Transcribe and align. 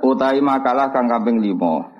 Utai 0.00 0.40
makalah 0.40 0.88
kang 0.88 1.12
kaping 1.12 1.44
5. 1.44 1.92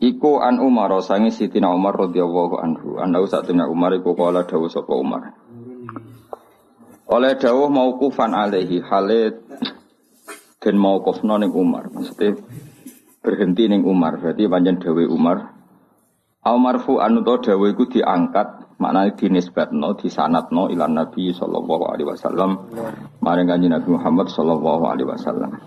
Iku 0.00 0.40
an 0.40 0.60
Umar 0.64 0.92
sangi 1.04 1.28
Sitina 1.28 1.68
Umar 1.72 1.92
radhiyallahu 1.92 2.56
anhu. 2.60 2.96
Anda 2.96 3.20
satuna 3.28 3.68
Umar 3.68 3.92
iku 3.92 4.16
kala 4.16 4.48
dawuh 4.48 4.72
sapa 4.72 4.96
Umar. 4.96 5.36
Oleh 7.04 7.36
dawuh 7.36 7.68
mauqufan 7.68 8.32
alaihi 8.32 8.80
halit 8.80 9.44
dan 10.56 10.74
mauqufna 10.80 11.36
ning 11.36 11.52
Umar. 11.52 11.92
Maksudnya 11.92 12.32
berhenti 13.20 13.68
ning 13.68 13.84
Umar. 13.84 14.16
Berarti 14.16 14.48
panjang 14.48 14.80
dawuh 14.80 15.04
Umar. 15.04 15.59
Au 16.40 16.56
marfu 16.56 16.96
anu 17.04 17.20
to 17.20 17.36
dawuh 17.44 17.68
iku 17.68 17.84
diangkat 17.84 18.80
maknanya 18.80 19.12
dinisbatno 19.12 19.92
disanatno 19.92 20.72
ilan 20.72 20.96
Nabi 20.96 21.36
sallallahu 21.36 21.84
alaihi 21.92 22.08
wasallam 22.08 22.64
maring 23.20 23.44
kanjeng 23.44 23.76
Nabi 23.76 23.92
Muhammad 23.92 24.32
sallallahu 24.32 24.88
alaihi 24.88 25.04
wasallam. 25.04 25.60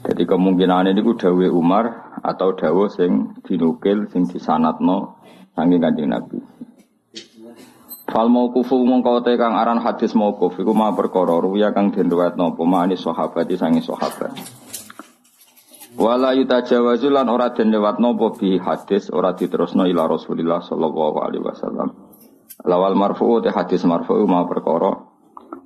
Jadi 0.00 0.22
kemungkinan 0.24 0.88
ini 0.88 1.04
ku 1.04 1.12
dawe 1.12 1.46
Umar 1.52 2.16
atau 2.24 2.56
dawe 2.56 2.88
sing 2.88 3.36
dinukil 3.44 4.08
sing 4.08 4.24
disanatno 4.24 5.20
saking 5.52 5.76
kanjeng 5.76 6.08
Nabi. 6.08 6.40
Fal 8.08 8.32
mauqufu 8.32 8.80
mongko 8.80 9.20
te 9.20 9.36
kang 9.36 9.60
aran 9.60 9.76
hadis 9.84 10.16
mauquf 10.16 10.56
iku 10.56 10.72
ma 10.72 10.88
perkara 10.96 11.36
ruya 11.36 11.76
kang 11.76 11.92
den 11.92 12.08
riwayatno 12.08 12.56
apa 12.56 12.64
mani 12.64 12.96
sahabat 12.96 13.52
sange 13.60 13.84
sahabat. 13.84 14.32
Wala 15.98 16.36
yutajawazu 16.38 17.10
lan 17.10 17.26
ora 17.26 17.50
den 17.50 17.74
lewatno 17.74 18.14
apa 18.14 18.26
bi 18.38 18.58
hadis 18.58 19.10
ora 19.10 19.34
diterusno 19.34 19.88
ila 19.90 20.06
Rasulillah 20.06 20.62
sallallahu 20.62 21.16
alaihi 21.18 21.42
wasallam. 21.42 21.90
Lawal 22.62 22.94
marfu 22.94 23.42
te 23.42 23.50
hadis 23.50 23.82
marfu 23.88 24.14
ma 24.28 24.46
perkara 24.46 24.94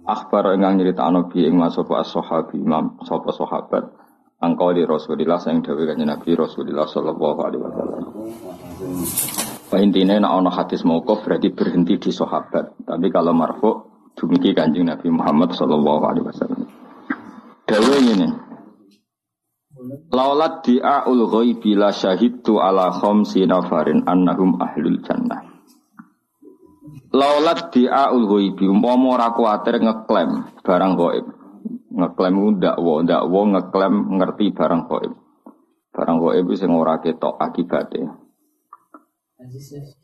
akhbar 0.09 0.57
ingkang 0.57 0.81
nyritakno 0.81 1.29
bi 1.29 1.45
ing 1.45 1.61
masapa 1.61 2.01
as-sahabi 2.01 2.61
imam 2.61 3.01
sapa 3.05 3.33
sahabat 3.37 3.85
angkau 4.45 4.77
di 4.77 4.85
Rasulillah 4.85 5.41
sing 5.41 5.65
dawuh 5.65 5.89
kanjeng 5.89 6.09
Nabi 6.13 6.37
Rasulillah 6.37 6.85
sallallahu 6.85 7.39
alaihi 7.41 7.63
wasallam. 7.65 8.05
Pak 9.73 9.81
intinya 9.81 10.21
nak 10.21 10.33
ono 10.45 10.51
hadis 10.53 10.85
mauquf 10.85 11.25
berarti 11.25 11.49
berhenti 11.51 11.97
di 11.97 12.11
sahabat. 12.13 12.85
Tapi 12.85 13.07
kalau 13.09 13.33
marfu 13.33 13.71
dumugi 14.13 14.53
kanjeng 14.53 14.85
Nabi 14.85 15.09
Muhammad 15.09 15.57
sallallahu 15.57 16.03
alaihi 16.05 16.27
wasallam. 16.29 16.63
Dawuh 17.65 17.97
ini, 17.97 18.29
Laulat 20.11 20.67
di'aul 20.67 21.21
ghaibi 21.31 21.79
la 21.79 21.95
syahidtu 21.95 22.59
ala 22.59 22.91
khamsi 22.91 23.47
nafarin 23.47 24.03
annahum 24.09 24.59
ahlul 24.59 24.99
jannah. 25.05 25.45
Laulat 27.15 27.71
di'aul 27.71 28.27
ghaibi 28.27 28.67
umpama 28.67 29.15
ora 29.15 29.29
kuwatir 29.31 29.79
ngeklaim 29.79 30.51
barang 30.67 30.93
gaib. 30.99 31.27
Ngeklaim 31.95 32.35
ndakwa, 32.59 32.95
ndakwa 33.07 33.41
ngeklaim 33.55 33.95
ngerti 34.19 34.47
barang 34.51 34.83
gaib. 34.91 35.13
Barang 35.95 36.19
gaib 36.19 36.47
sing 36.59 36.71
ora 36.75 36.99
ketok 36.99 37.39
akibate. 37.39 38.03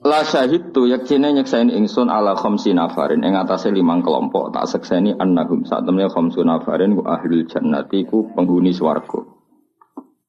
La 0.05 0.21
syahid 0.21 0.77
tu 0.77 0.85
yaksine 0.85 1.33
nyeksaini 1.33 1.73
ingsun 1.73 2.13
ala 2.13 2.37
khamsi 2.37 2.77
nafarin 2.77 3.25
ing 3.25 3.33
atase 3.41 3.73
limang 3.73 4.05
kelompok 4.05 4.53
tak 4.53 4.69
sekseni 4.69 5.17
annahum 5.17 5.65
saat 5.65 5.89
temne 5.89 6.05
khamsu 6.13 6.45
nafarin 6.45 6.93
ku 6.93 7.03
ahlul 7.09 7.49
jannati 7.49 8.05
ku 8.05 8.29
penghuni 8.37 8.77
swarga. 8.77 9.40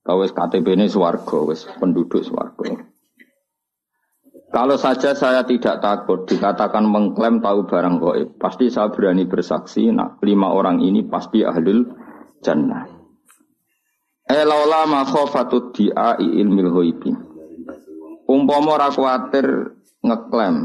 Kau 0.02 0.18
KTP 0.26 0.66
ini 0.74 0.90
swargo, 0.90 1.46
wis 1.46 1.70
penduduk 1.78 2.26
swargo. 2.26 2.66
Kalau 4.52 4.76
saja 4.76 5.16
saya 5.16 5.48
tidak 5.48 5.80
takut 5.80 6.28
dikatakan 6.28 6.84
mengklaim 6.84 7.40
tahu 7.40 7.64
barang 7.72 8.04
goib, 8.04 8.30
pasti 8.36 8.68
saya 8.68 8.92
berani 8.92 9.24
bersaksi. 9.24 9.88
Nah, 9.96 10.20
lima 10.20 10.52
orang 10.52 10.84
ini 10.84 11.08
pasti 11.08 11.40
ahlul 11.40 11.88
jannah. 12.44 12.84
Elaula 14.28 14.84
ma 14.92 15.08
khofatut 15.08 15.72
di'ai 15.72 16.24
ilmil 16.24 16.68
ghaibi. 16.68 17.12
Umpama 18.28 18.76
ora 18.76 18.92
kuwatir 18.92 19.48
ngeklaim 20.04 20.56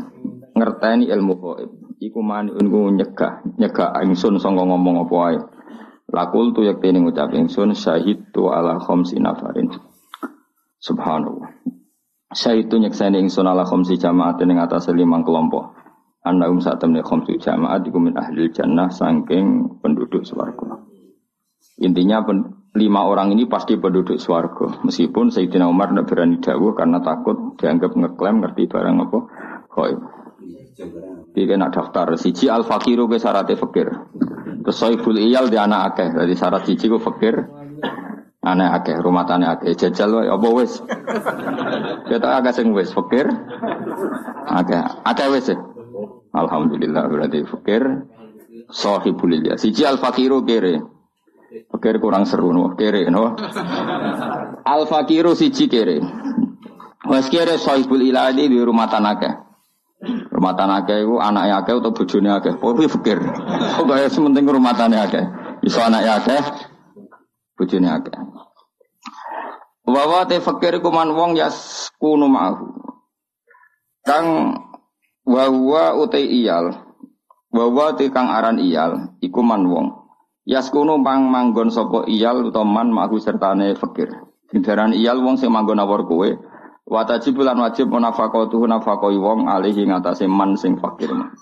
ngerteni 0.59 1.07
ilmu 1.07 1.35
goib. 1.39 1.71
Iku 2.03 2.21
mani 2.27 2.53
ungu 2.59 2.91
nyegah, 2.91 3.47
nyegah 3.55 4.03
ingsun 4.03 4.43
sangka 4.43 4.67
ngomong 4.67 5.07
apa 5.07 5.15
wae. 5.15 5.39
Lakul 6.07 6.55
tu 6.55 6.63
yak 6.63 6.79
teni 6.79 7.03
ngucap 7.03 7.35
ingsun 7.35 7.75
syahid 7.75 8.31
tu 8.31 8.47
ala 8.47 8.79
khomsi 8.79 9.19
nafarin. 9.19 9.75
Subhanallah. 10.79 11.51
Syahid 12.31 12.71
tu 12.71 12.79
nyekseni 12.79 13.19
ingsun 13.27 13.43
ala 13.43 13.67
khomsi 13.67 13.99
jamaat 13.99 14.39
ing 14.39 14.63
atas 14.63 14.87
limang 14.95 15.27
kelompok. 15.27 15.75
um 16.27 16.59
saat 16.59 16.83
temne 16.83 17.03
khomsi 17.03 17.39
jamaat 17.39 17.87
iku 17.87 17.99
min 18.03 18.15
ahli 18.19 18.51
jannah 18.55 18.91
sangking 18.91 19.79
penduduk 19.83 20.23
swarga. 20.27 20.83
Intinya 21.83 22.23
pen, 22.23 22.71
lima 22.75 23.07
orang 23.07 23.35
ini 23.35 23.51
pasti 23.51 23.75
penduduk 23.75 24.19
swarga. 24.19 24.83
Meskipun 24.87 25.35
Sayyidina 25.35 25.67
Umar 25.67 25.91
tidak 25.91 26.07
berani 26.07 26.39
dawuh 26.39 26.73
karena 26.75 27.03
takut 27.03 27.59
dianggap 27.59 27.95
ngeklaim 27.95 28.43
ngerti 28.43 28.63
barang 28.71 28.97
apa. 29.07 29.19
Koi. 29.71 29.93
Iki 31.37 31.55
nak 31.59 31.75
daftar 31.75 32.15
siji 32.17 32.49
al 32.49 32.63
fakiru 32.63 33.11
ke 33.11 33.19
syarat 33.19 33.51
fakir. 33.59 33.93
Terus 34.67 34.83
soibul 34.83 35.15
iyal 35.15 35.47
di 35.47 35.55
anak 35.55 35.95
akeh. 35.95 36.11
Jadi 36.11 36.35
syarat 36.35 36.67
cici 36.67 36.91
ku 36.91 36.99
fakir. 36.99 37.39
Anak 38.43 38.83
akeh, 38.83 38.99
rumah 38.99 39.23
tanah 39.23 39.63
akeh. 39.63 39.79
Jajal 39.79 40.11
wae 40.11 40.27
apa 40.27 40.49
wis? 40.59 40.83
Kita 42.11 42.35
agak 42.35 42.59
sing 42.59 42.75
wis 42.75 42.91
fakir. 42.91 43.31
Akeh, 44.51 44.83
akeh 45.07 45.31
wis. 45.31 45.55
Alhamdulillah 46.35 47.07
berarti 47.07 47.47
fakir. 47.47 48.11
Sohibul 48.67 49.39
iyal. 49.39 49.55
Siji 49.55 49.87
al 49.87 50.03
fakiru 50.03 50.43
kere. 50.43 50.83
Fakir 51.71 52.03
kurang 52.03 52.27
seru 52.27 52.51
no, 52.51 52.75
kere 52.75 53.07
no. 53.07 53.39
Al 54.67 54.83
fakiru 54.91 55.39
siji 55.39 55.71
kere. 55.71 56.03
Wes 57.07 57.31
kere 57.31 57.55
sohibul 57.55 58.03
iyal 58.03 58.35
di 58.35 58.51
rumah 58.51 58.91
tanah 58.91 59.15
akeh. 59.15 59.46
Rumah 60.37 60.53
tanah 60.53 60.85
akeh 60.85 61.01
itu 61.01 61.17
anaknya 61.17 61.65
akeh 61.65 61.81
atau 61.81 61.97
bojone 61.97 62.29
akeh. 62.29 62.55
Pokoknya 62.61 62.93
fikir. 62.93 63.19
Pokoknya 63.81 64.13
sementing 64.13 64.45
rumah 64.45 64.77
tanah 64.77 65.09
akeh. 65.09 65.25
Iso 65.65 65.81
anaknya 65.81 66.21
akeh, 66.21 66.41
bojone 67.57 67.89
akeh. 67.89 68.17
Wawa 69.89 70.29
te 70.29 70.37
fakir 70.45 70.77
kuman 70.85 71.17
wong 71.17 71.41
yas 71.41 71.89
kunu. 71.97 72.29
Kang 74.05 74.27
wawa 75.25 75.97
utai 76.05 76.29
iyal. 76.29 76.85
Wawa 77.49 77.97
te 77.97 78.13
kang 78.13 78.29
aran 78.29 78.61
iyal. 78.61 79.17
Iku 79.25 79.41
man 79.41 79.65
wong. 79.65 80.05
Yas 80.45 80.69
kunu 80.69 81.01
pang 81.01 81.33
manggon 81.33 81.73
sopo 81.73 82.05
iyal 82.05 82.53
utawa 82.53 82.69
man 82.69 82.93
ma'ahu 82.93 83.17
sertane 83.17 83.73
fakir. 83.73 84.13
Sindaran 84.53 84.93
iyal 84.93 85.17
wong 85.25 85.41
sing 85.41 85.49
manggon 85.49 85.81
awor. 85.81 86.05
Wajib 86.87 87.35
bulan 87.35 87.59
wajib 87.59 87.91
tuh 87.91 88.63
nafakoi 88.63 89.19
wong 89.19 89.51
alihi 89.51 89.91
ngatasi 89.91 90.31
man 90.31 90.55
sing 90.55 90.79
fakir 90.79 91.11
man. 91.11 91.35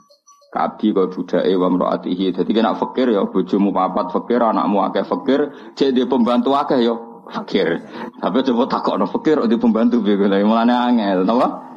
Kabi 0.49 0.94
kau 0.94 1.10
budake 1.10 1.53
wa 1.59 1.69
mroatihi. 1.69 2.32
Jadi 2.32 2.50
kena 2.55 2.78
fakir 2.78 3.12
ya 3.12 3.27
bojomu 3.28 3.75
papat 3.75 4.15
fakir, 4.15 4.41
anakmu 4.41 4.87
akeh 4.87 5.05
fakir, 5.05 5.53
jadi 5.75 6.06
pembantu 6.08 6.55
akeh 6.56 6.81
ya 6.81 6.94
fakir. 7.29 7.85
Tapi 8.23 8.38
coba 8.41 8.64
takokno 8.70 9.05
fakir 9.11 9.43
di 9.50 9.58
pembantu 9.61 10.00
piye 10.00 10.17
mulane 10.46 10.73
angel, 10.73 11.29
napa? 11.29 11.76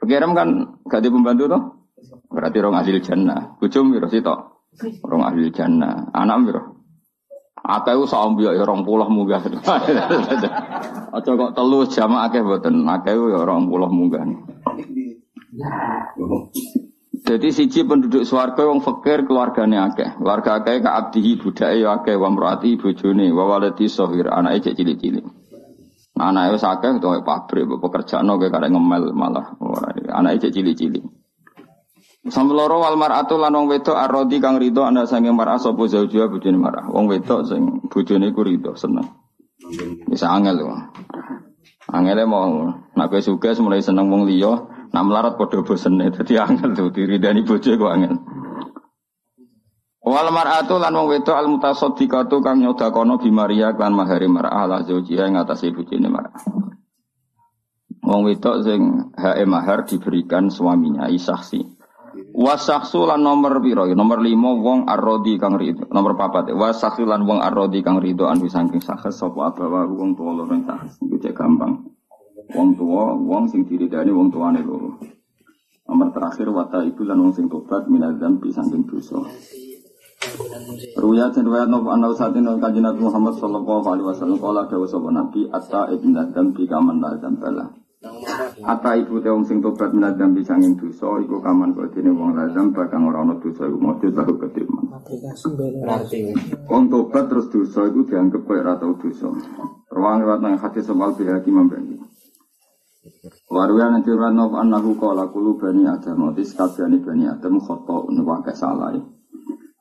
Fakir 0.00 0.22
kan 0.22 0.48
gak 0.88 1.02
di 1.04 1.10
pembantu 1.12 1.44
tuh. 1.50 1.62
Berarti 2.30 2.56
orang 2.62 2.80
ahli 2.80 3.02
jannah. 3.02 3.58
Bojomu 3.58 3.98
piro 3.98 4.08
sitok? 4.08 4.38
Orang 5.02 5.26
ahli 5.26 5.50
jannah. 5.50 6.14
Anak 6.14 6.36
piro? 6.46 6.79
Akeh 7.60 7.92
ku 7.92 8.08
saombi 8.08 8.48
ya 8.48 8.56
20 8.56 8.88
munggah. 8.88 9.40
Aja 11.16 11.30
kok 11.36 11.52
telu 11.52 11.84
jamaah 11.84 12.32
akeh 12.32 12.40
mboten. 12.40 12.88
Akeh 12.88 13.12
ya 13.12 13.44
20 13.44 13.68
munggah. 13.68 14.22
Jadi 17.20 17.48
siji 17.52 17.84
penduduk 17.84 18.24
swarga 18.24 18.64
wong 18.64 18.80
fakir 18.80 19.28
keluargane 19.28 19.76
akeh. 19.76 20.16
Keluarga 20.16 20.64
akeh 20.64 20.80
ka 20.80 20.90
abdihi 21.04 21.36
budake 21.36 21.84
ya 21.84 22.00
akeh 22.00 22.16
wa 22.16 22.32
mrati 22.32 22.80
bojone 22.80 23.28
wa 23.28 23.44
waladi 23.44 23.86
sahir 23.92 24.32
anake 24.32 24.72
cek 24.72 24.74
cilik-cilik. 24.80 25.24
Anake 26.16 26.56
wis 26.56 26.64
akeh 26.64 26.96
to 26.96 27.12
pabrik 27.20 27.68
pekerjaan 27.68 28.24
kok 28.24 28.48
karek 28.48 28.72
ngemel 28.72 29.12
malah. 29.12 29.52
Anake 30.08 30.48
cek 30.48 30.52
cilik-cilik. 30.56 31.19
Sampai 32.20 32.52
loro 32.52 32.84
wal 32.84 33.00
mar'atu 33.00 33.40
lan 33.40 33.56
wong 33.56 33.72
wedok 33.72 33.96
arodi 33.96 34.44
kang 34.44 34.60
rido 34.60 34.84
anda 34.84 35.08
sange 35.08 35.32
mar'ah 35.32 35.56
sapa 35.56 35.88
zaujua 35.88 36.28
bojone 36.28 36.60
mar'ah. 36.60 36.92
Wong 36.92 37.08
wedok 37.08 37.48
sing 37.48 37.80
bojone 37.88 38.28
iku 38.28 38.44
rido 38.44 38.76
seneng. 38.76 39.08
Bisa 40.04 40.28
angel 40.28 40.60
lho. 40.60 40.68
Angele 41.88 42.28
mau 42.28 42.68
nak 42.92 43.08
kowe 43.08 43.24
sugih 43.24 43.56
mulai 43.64 43.80
seneng 43.80 44.12
wong 44.12 44.28
liya, 44.28 44.52
nak 44.92 45.04
melarat 45.08 45.34
padha 45.40 45.64
bosene. 45.64 46.12
Dadi 46.12 46.36
angel 46.36 46.76
tuh 46.76 46.92
diridani 46.92 47.40
bojo 47.40 47.72
kok 47.72 47.88
angel. 47.88 48.14
Wal 50.04 50.28
mar'atu 50.28 50.76
lan 50.76 50.92
wong 50.92 51.08
wedok 51.16 51.36
al 51.40 51.48
mutasaddiqatu 51.48 52.44
kang 52.44 52.60
nyodakono 52.60 53.16
bi 53.16 53.32
Maria 53.32 53.72
kan 53.72 53.96
mahari 53.96 54.28
mar'ah 54.28 54.68
la 54.68 54.78
zaujiha 54.84 55.24
ing 55.24 55.40
atase 55.40 55.72
bojone 55.72 56.08
mar'ah. 56.12 56.36
Wong 58.04 58.28
wedok 58.28 58.60
sing 58.60 59.08
hae 59.16 59.48
mahar 59.48 59.88
diberikan 59.88 60.52
suaminya 60.52 61.08
isaksi. 61.08 61.79
Wasaksu 62.30 63.04
lan 63.04 63.26
nomor 63.26 63.58
piro? 63.58 63.84
Nomor 63.90 64.22
lima 64.22 64.54
wong 64.54 64.86
arrodi 64.86 65.36
kang 65.36 65.58
rido. 65.58 65.86
Nomor 65.90 66.14
papat. 66.14 66.54
Wasaksu 66.54 67.02
lan 67.04 67.26
wong 67.26 67.42
arrodi 67.42 67.82
kang 67.82 67.98
rido 67.98 68.30
anu 68.30 68.46
saking 68.46 68.80
sakes 68.80 69.18
sapa 69.18 69.50
abawa 69.50 69.86
wong 69.90 70.14
tuwa 70.14 70.38
loro 70.38 70.54
sakes. 70.54 71.02
Iku 71.02 71.16
cek 71.18 71.34
gampang. 71.34 71.90
Wong 72.50 72.74
tua, 72.74 73.14
wong 73.14 73.46
sing 73.46 73.62
diridani 73.66 74.10
wong 74.10 74.30
tuane 74.34 74.62
loro. 74.62 74.98
Nomor 75.86 76.14
terakhir 76.14 76.50
wata 76.50 76.82
ibu 76.86 77.02
lan 77.02 77.18
wong 77.18 77.32
sing 77.34 77.46
tobat 77.50 77.86
minadzam 77.90 78.38
saking 78.42 78.86
dosa. 78.86 79.18
Ruya 81.00 81.32
dan 81.32 81.48
riwayat 81.48 81.68
nopo 81.72 81.88
anau 81.90 82.12
satin 82.12 82.44
kanjeng 82.60 82.84
Nabi 82.84 83.00
Muhammad 83.00 83.40
sallallahu 83.40 83.86
alaihi 83.88 84.06
wasallam 84.06 84.36
kala 84.36 84.68
dawuh 84.68 84.84
sapa 84.84 85.08
Nabi 85.08 85.48
atta 85.48 85.88
ibn 85.96 86.12
dzam 86.12 86.52
bi 86.52 86.68
kaman 86.68 87.00
la 87.00 87.16
dzambala. 87.16 87.72
Ata 88.64 88.96
ibu 88.96 89.20
te 89.20 89.28
wong 89.28 89.44
sing 89.44 89.60
tobat 89.60 89.92
minat 89.92 90.16
dambi 90.16 90.40
sanging 90.40 90.72
dosa 90.80 91.20
iku 91.20 91.36
kaman 91.44 91.76
kok 91.76 91.92
dene 91.92 92.08
wong 92.16 92.32
lazam 92.32 92.72
bakang 92.72 93.04
ora 93.04 93.20
ana 93.20 93.36
dosa 93.36 93.68
iku 93.68 93.76
mesti 93.76 94.08
tahu 94.08 94.40
ketiman. 94.40 94.84
Wong 96.64 96.84
tobat 96.88 97.28
terus 97.28 97.52
dosa 97.52 97.92
iku 97.92 98.00
dianggap 98.08 98.48
koyo 98.48 98.64
ora 98.64 98.80
tau 98.80 98.96
dosa. 98.96 99.28
Ruang 99.92 100.16
riwayat 100.24 100.40
nang 100.40 100.56
hadis 100.56 100.88
soal 100.88 101.12
bihaki 101.12 101.52
membagi. 101.52 102.00
Waruya 103.52 103.92
nanti 103.92 104.16
rano 104.16 104.48
annahu 104.56 104.96
qala 104.96 105.28
kulu 105.28 105.60
bani 105.60 105.84
adam 105.84 106.32
otis 106.32 106.56
kabehane 106.56 107.04
bani 107.04 107.28
adam 107.28 107.60
khata 107.60 108.08
wae 108.08 108.52
salah. 108.56 108.96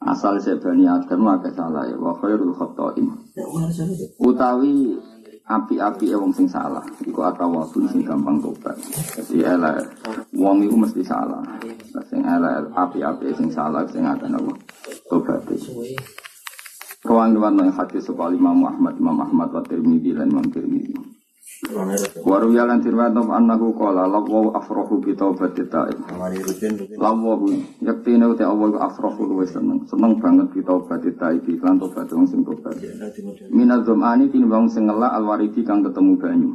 Asal 0.04 0.44
se 0.44 0.60
bani 0.60 0.92
adam 0.92 1.24
wae 1.24 1.48
salah 1.56 1.88
wa 1.96 2.12
khairul 2.20 2.52
khata'in. 2.52 3.08
Utawi 4.20 5.00
api-api 5.50 6.14
wong 6.14 6.30
sing 6.30 6.46
salah. 6.46 6.86
Iku 7.02 7.26
atawabun 7.26 7.90
sing 7.90 8.06
gampang 8.06 8.38
tobat. 8.38 8.78
Jadi 9.18 9.42
elek 9.42 9.82
wong 10.38 10.62
iku 10.64 10.76
mesti 10.78 11.02
salah. 11.02 11.42
Sing 12.08 12.22
elek 12.22 12.70
api-api 12.78 13.34
sing 13.34 13.50
salah 13.50 13.84
sing 13.90 14.06
akan 14.06 14.38
apa 14.38 14.54
tobat 15.10 15.42
Kawan 17.00 17.32
kawan 17.32 17.56
yang 17.64 17.72
hadis 17.72 18.12
sebuah 18.12 18.36
Imam 18.36 18.60
Muhammad 18.60 19.00
Imam 19.00 19.24
Ahmad 19.24 19.56
wa 19.56 19.64
Tirmidzi 19.64 20.12
dan 20.12 20.36
Imam 20.36 20.44
Tirmidzi 20.52 21.19
Waru 22.24 22.56
yalan 22.56 22.80
tirwatom 22.80 23.36
annahu 23.36 23.76
qala 23.76 24.08
lawu 24.08 24.56
afrahu 24.56 25.04
bi 25.04 25.12
taubati 25.12 25.68
ta'ib. 25.68 26.00
Lawu 26.96 27.52
yaktine 27.84 28.24
uti 28.32 28.48
awal 28.48 28.80
afrahu 28.80 29.28
luwe 29.28 29.44
seneng. 29.44 29.84
Seneng 29.92 30.24
banget 30.24 30.56
bi 30.56 30.64
taubati 30.64 31.12
ta'ib 31.20 31.44
lan 31.60 31.76
tobat 31.76 32.08
wong 32.16 32.32
sing 32.32 32.48
tobat. 32.48 32.80
Minal 33.52 33.84
dzamani 33.84 34.32
tinimbang 34.32 34.72
sing 34.72 34.88
ngelak 34.88 35.12
alwaridi 35.12 35.60
kang 35.68 35.84
ketemu 35.84 36.16
banyu. 36.16 36.50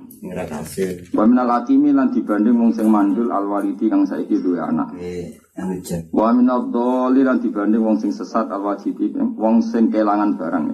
Wa 1.12 1.28
minal 1.28 1.52
atimi 1.52 1.92
lan 1.92 2.08
dibanding 2.08 2.56
wong 2.56 2.72
sing 2.72 2.88
mandul 2.88 3.28
alwaridi 3.28 3.92
kang 3.92 4.08
saiki 4.08 4.40
duwe 4.40 4.56
anak. 4.56 4.88
Wa 6.16 6.32
dholi 6.72 7.20
lan 7.28 7.44
dibanding 7.44 7.84
wong 7.84 8.00
sing 8.00 8.08
sesat 8.08 8.48
alwajidi 8.48 9.12
wong 9.36 9.60
sing 9.60 9.92
kelangan 9.92 10.40
barang. 10.40 10.66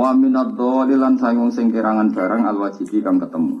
Wa 0.00 0.16
minad 0.16 0.56
lan 0.56 1.20
sayung 1.20 1.52
sing 1.52 1.68
kirangan 1.68 2.08
barang 2.16 2.48
al 2.48 2.56
wajibi 2.56 3.04
kang 3.04 3.20
ketemu. 3.20 3.60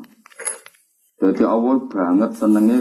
Jadi 1.20 1.44
Allah 1.44 1.76
banget 1.84 2.30
senenge 2.32 2.78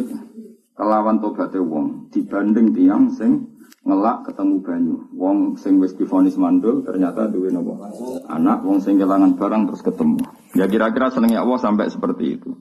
kelawan 0.79 1.19
tobaté 1.19 1.59
wong 1.59 2.07
dibanding 2.07 2.71
tiang 2.71 3.11
sing 3.11 3.59
ngelak 3.83 4.31
ketemu 4.31 4.63
banyu. 4.63 4.95
Wong 5.11 5.59
sing 5.59 5.75
wis 5.83 5.91
difonis 5.91 6.39
mandul 6.39 6.87
ternyata 6.87 7.27
duwe 7.27 7.51
napa? 7.51 7.91
Anak 8.31 8.63
wong 8.63 8.79
sing 8.79 8.95
kelangan 8.95 9.35
barang 9.35 9.67
terus 9.67 9.83
ketemu. 9.83 10.23
Ya 10.55 10.63
kira-kira 10.71 11.11
senengnya 11.11 11.43
Allah 11.43 11.59
sampai 11.59 11.91
seperti 11.91 12.39
itu. 12.39 12.55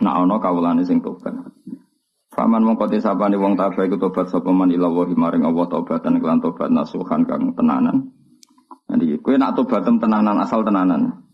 Nah 0.00 0.16
ana 0.16 0.40
kawulane 0.40 0.88
sing 0.88 1.04
tobat. 1.04 1.36
Faman 2.32 2.64
mongko 2.64 2.88
sabane 3.04 3.36
wong 3.36 3.60
tabah 3.60 3.84
iku 3.84 4.00
tobat 4.00 4.32
sapa 4.32 4.48
man 4.48 4.72
ila 4.72 4.88
maring 4.88 5.44
Allah 5.44 5.68
tobatan 5.68 6.24
kelan 6.24 6.40
tobat 6.40 6.72
nasuhan 6.72 7.28
kang 7.28 7.52
tenanan. 7.52 8.23
Jadi 8.94 9.18
kue 9.18 9.34
nak 9.34 9.58
tobatem 9.58 9.98
tenanan 9.98 10.38
asal 10.38 10.62
tenanan. 10.62 11.26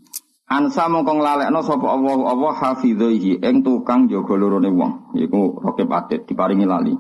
Ansa 0.48 0.88
mongkong 0.88 1.20
no 1.52 1.60
sopo 1.60 1.92
Allah 1.92 2.16
Allah 2.24 2.52
hafidhoihi 2.56 3.44
eng 3.44 3.60
tukang 3.60 4.08
jaga 4.08 4.32
lorone 4.32 4.72
wong. 4.72 5.12
Iku 5.12 5.60
rokib 5.60 5.92
atit 5.92 6.24
diparingi 6.24 6.64
lali. 6.64 6.96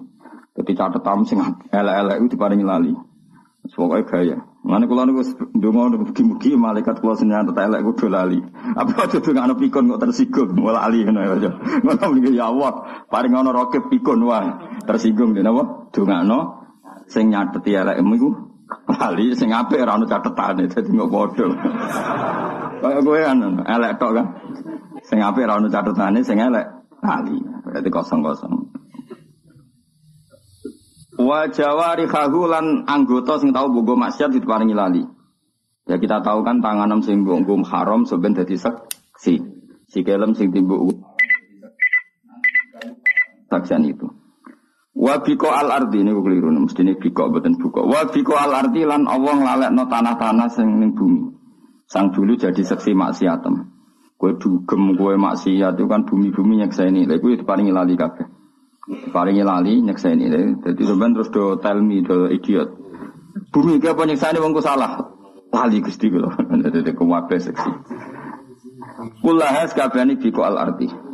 Jadi 0.52 0.72
catatan 0.76 1.24
sing 1.24 1.40
elek-elek 1.72 2.16
itu 2.20 2.36
diparingi 2.36 2.62
lali. 2.62 2.92
Pokoknya 3.72 4.04
gaya. 4.04 4.36
Mana 4.60 4.84
kalau 4.84 5.08
niku 5.08 5.24
dongo 5.56 6.04
mugi-mugi 6.04 6.52
malaikat 6.52 7.00
kula 7.00 7.16
senjata 7.16 7.56
elek 7.64 7.80
kudu 7.80 8.12
lali. 8.12 8.44
Apa 8.76 9.08
aja 9.08 9.16
dongano 9.24 9.56
pikun 9.56 9.88
kok 9.96 10.00
tersinggung 10.04 10.52
malah 10.60 10.84
ali 10.84 11.08
ngono 11.08 11.20
ya. 11.24 11.50
Ngono 11.80 12.06
niki 12.12 12.36
ya 12.36 12.52
Allah, 12.52 12.84
paring 13.08 13.32
ana 13.32 13.56
rokib 13.56 13.88
pikun 13.88 14.20
wae. 14.28 14.52
Tersinggung 14.84 15.32
dene 15.32 15.48
apa? 15.48 15.88
Dongano 15.96 16.38
sing 17.08 17.32
nyateti 17.32 17.72
elekmu 17.72 18.12
iku 18.20 18.49
Lali 18.90 19.32
sing 19.34 19.50
apik 19.54 19.80
ora 19.80 19.96
ono 19.96 20.06
catetane 20.06 20.66
dadi 20.66 20.90
kok 20.90 21.10
padha. 21.10 21.46
Kaya 22.80 22.98
kowe 23.02 23.20
kan 23.20 23.38
elek 23.66 23.92
tok 23.98 24.12
kan. 24.18 24.26
Sing 25.06 25.18
apik 25.22 25.46
ora 25.46 25.58
ono 25.58 25.68
catetane 25.70 26.20
sing 26.22 26.38
elek 26.38 26.66
lali. 27.02 27.36
Berarti 27.64 27.88
kosong-kosong. 27.90 28.54
Wa 31.20 31.46
jawari 31.52 32.08
lan 32.08 32.88
anggota 32.88 33.36
sing 33.38 33.52
tau 33.52 33.68
bogo 33.68 33.94
maksiat 33.96 34.32
diparingi 34.32 34.74
lali. 34.74 35.04
Ya 35.88 35.98
kita 35.98 36.22
tahu 36.22 36.46
kan 36.46 36.62
tanganem 36.62 37.02
sing 37.02 37.26
mbok 37.26 37.66
haram 37.66 38.06
seben 38.06 38.34
dadi 38.36 38.54
seksi. 38.54 39.42
Sikelem 39.90 40.38
sing 40.38 40.54
timbuk 40.54 40.94
saksian 43.50 43.82
itu. 43.90 44.19
Wa 44.90 45.22
biko 45.22 45.46
al 45.46 45.70
ardi 45.70 46.02
ini 46.02 46.10
keliru 46.10 46.50
mesti 46.50 46.82
ini 46.82 46.98
biko 46.98 47.30
beten 47.30 47.54
buka. 47.54 47.86
Wa 47.86 48.10
biko 48.10 48.34
al 48.34 48.50
ardi 48.50 48.82
lan 48.82 49.06
Allah 49.06 49.70
no 49.70 49.86
tanah-tanah 49.86 50.50
sing 50.50 50.82
ning 50.82 50.98
bumi. 50.98 51.30
Sang 51.86 52.10
dulu 52.10 52.34
jadi 52.34 52.58
seksi 52.58 52.94
maksiatem. 52.94 53.70
Kue 54.18 54.34
dugem 54.36 54.98
kue 54.98 55.14
maksiat 55.14 55.78
itu 55.78 55.86
kan 55.86 56.06
bumi-bumi 56.06 56.58
ini. 56.66 57.06
Lha 57.06 57.16
itu 57.18 57.46
paling 57.46 57.70
lali 57.70 57.94
kabeh. 57.94 58.26
Paling 59.14 59.38
lali 59.46 59.78
ini. 59.78 59.94
Jadi 59.94 60.82
sebenarnya 60.82 61.14
terus 61.22 61.30
do 61.30 61.54
tell 61.62 61.78
me 61.78 62.02
do 62.02 62.26
idiot. 62.26 62.74
Bumi 63.54 63.78
ki 63.78 63.94
apa 63.94 64.02
ini 64.10 64.38
wong 64.42 64.58
salah. 64.58 65.06
Lali 65.54 65.78
Gusti 65.82 66.10
kula. 66.10 66.34
Dadi 66.66 66.90
kuwabe 66.98 67.38
seksi. 67.38 67.70
Kulahas 69.22 69.70
kabehane 69.72 70.18
biko 70.18 70.42
al 70.42 70.58
ardi 70.58 71.09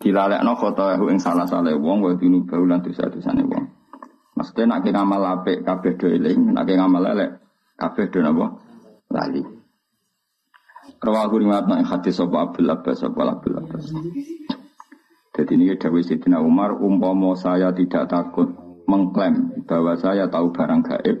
dilalekno 0.00 0.56
khotoyahu 0.56 1.12
ing 1.12 1.20
salah 1.20 1.44
salah 1.44 1.76
wong 1.76 2.00
wa 2.00 2.16
dinu 2.16 2.48
baulan 2.48 2.80
dosa-dosane 2.80 3.44
wong. 3.44 3.68
Maksudnya 4.34 4.80
nak 4.80 4.88
ngamal 4.88 5.22
apik 5.36 5.68
kabeh 5.68 6.00
do 6.00 6.08
eling, 6.08 6.56
nak 6.56 6.64
ngamal 6.64 7.04
elek 7.04 7.44
kabeh 7.76 8.08
do 8.08 8.24
napa? 8.24 8.56
Lali. 9.12 9.44
Rawahu 11.00 11.44
riwayat 11.44 11.68
nang 11.68 11.84
hadis 11.84 12.16
sapa 12.16 12.48
Abdul 12.48 12.72
Abbas 12.72 13.04
sapa 13.04 13.20
Abdul 13.24 13.56
Abbas. 13.60 13.84
Jadi 15.36 15.52
ini 15.56 15.72
Dawi 15.76 16.04
Sidina 16.04 16.40
Umar, 16.42 16.76
umpama 16.76 17.32
saya 17.38 17.72
tidak 17.72 18.10
takut 18.10 18.50
mengklaim 18.84 19.64
bahwa 19.64 19.96
saya 19.96 20.28
tahu 20.28 20.52
barang 20.52 20.82
gaib, 20.84 21.16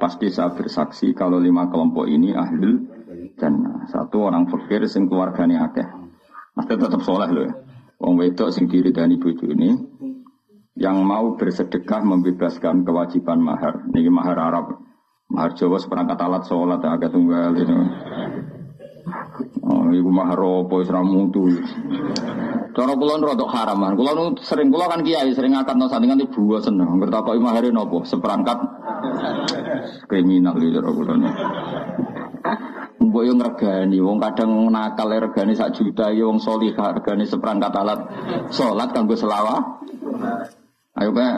pasti 0.00 0.32
saya 0.32 0.54
bersaksi 0.54 1.12
kalau 1.12 1.42
lima 1.42 1.68
kelompok 1.68 2.08
ini 2.08 2.32
ahlul 2.32 2.86
dan 3.36 3.84
satu 3.90 4.30
orang 4.30 4.48
fakir 4.48 4.84
sing 4.88 5.10
keluarganya 5.10 5.68
akeh. 5.68 5.88
Pasti 6.52 6.72
tetap 6.76 7.00
soleh 7.04 7.28
loh 7.32 7.44
ya. 7.48 7.54
Wong 8.02 8.18
wedok 8.18 8.50
sing 8.50 8.66
diridani 8.66 9.14
bojo 9.14 9.46
ini 9.46 9.78
yang 10.74 11.06
mau 11.06 11.38
bersedekah 11.38 12.02
membebaskan 12.02 12.82
kewajiban 12.82 13.38
mahar. 13.38 13.86
Ini 13.94 14.10
mahar 14.10 14.38
Arab. 14.42 14.66
Mahar 15.30 15.54
Jawa 15.54 15.78
seperangkat 15.78 16.18
alat 16.18 16.42
sholat 16.50 16.82
agak 16.82 17.14
tunggal 17.14 17.54
itu. 17.54 17.72
Oh, 19.62 19.86
ibu 19.94 20.10
mahar 20.10 20.42
apa 20.42 20.74
wis 20.82 20.90
mutu. 21.06 21.46
Cara 22.74 22.92
kula 22.98 23.22
rodok 23.22 23.50
haraman. 23.54 23.94
Kula 23.94 24.34
sering 24.42 24.74
kula 24.74 24.90
kan 24.90 25.06
kiai 25.06 25.30
sering 25.30 25.54
ngangkat 25.54 25.78
no 25.78 25.86
sandingan 25.86 26.26
ibu 26.26 26.58
seneng. 26.58 26.98
Ngertakoki 26.98 27.38
mahare 27.38 27.70
napa? 27.70 28.02
Seperangkat 28.02 28.58
kriminal 30.10 30.58
iki 30.58 30.74
cara 30.74 30.90
kula. 30.90 31.14
Mbok 33.02 33.22
yo 33.26 33.32
ngregani, 33.34 33.98
wong 33.98 34.22
kadang 34.22 34.70
nakal 34.70 35.10
regane 35.10 35.58
sak 35.58 35.74
juta, 35.74 36.14
yo 36.14 36.30
wong 36.30 36.38
salihah 36.38 36.94
regane 36.94 37.26
seperangkat 37.26 37.74
alat 37.74 38.00
salat 38.54 38.94
kanggo 38.94 39.18
selawat. 39.18 39.82
Ayo 40.92 41.10
kae 41.16 41.30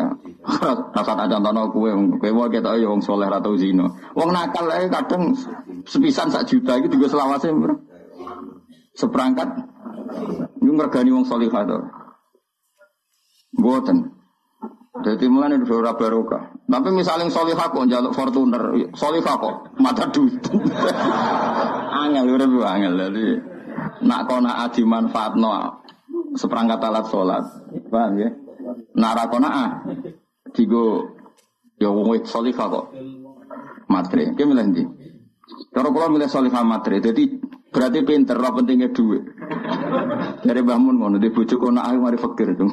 Rasa 0.97 1.12
tak 1.16 1.30
contohno 1.30 1.73
kowe 1.73 1.88
kowe 2.21 2.30
wae 2.37 2.52
ketok 2.52 2.76
ya 2.76 2.90
wong 2.90 3.00
saleh 3.00 3.30
ra 3.33 3.40
tau 3.40 3.56
zina. 3.56 3.88
Wong 4.12 4.28
nakal 4.35 4.68
ae 4.68 4.92
kadang 4.92 5.33
sepisan 5.88 6.28
sak 6.28 6.44
juta 6.44 6.76
iki 6.76 6.92
digo 6.92 7.09
selawase. 7.09 7.49
Seperangkat 8.94 9.49
Iku 10.61 10.73
ngergani 10.73 11.11
wong 11.12 11.26
salihah 11.28 11.62
to. 11.68 11.78
Mboten. 13.61 13.99
Jadi 14.94 15.26
mulane 15.26 15.58
ora 15.66 15.90
barokah. 15.98 16.54
Tapi 16.70 16.88
misalnya 16.94 17.26
salihah 17.26 17.66
kok 17.66 17.82
njaluk 17.82 18.14
Fortuner, 18.14 18.62
salihah 18.94 19.34
kok 19.42 19.54
mata 19.82 20.06
duit. 20.06 20.38
angel 22.04 22.26
urip 22.30 22.62
angel 22.62 22.94
dadi 22.94 23.26
nak 24.06 24.30
kona 24.30 24.62
adi 24.62 24.86
manfaatno 24.86 25.82
seperangkat 26.38 26.78
alat 26.78 27.04
sholat. 27.10 27.44
Paham 27.90 28.22
ya? 28.22 28.30
Nak 28.94 29.12
ra 29.18 29.24
kona 29.26 29.48
ah 29.50 29.70
digo 30.54 31.10
ya 31.82 31.90
wong 31.90 32.14
wis 32.14 32.30
salihah 32.30 32.70
kok. 32.70 32.86
Matre, 33.90 34.30
ki 34.38 34.42
milih 34.46 34.66
ndi? 34.70 34.84
Cara 35.74 35.90
kula 35.90 36.06
milih 36.06 36.30
salihah 36.30 36.62
matre. 36.62 37.02
Jadi 37.02 37.43
berarti 37.75 38.07
pinter, 38.07 38.38
ora 38.38 38.54
pentingnya 38.54 38.95
duit. 38.95 39.26
Dari 40.47 40.62
Mun 40.62 41.02
ngono, 41.02 41.19
di 41.19 41.35
bojo 41.35 41.59
kono 41.59 41.83
ae 41.83 41.99
mari 41.99 42.14
fakir 42.14 42.54
itu. 42.54 42.71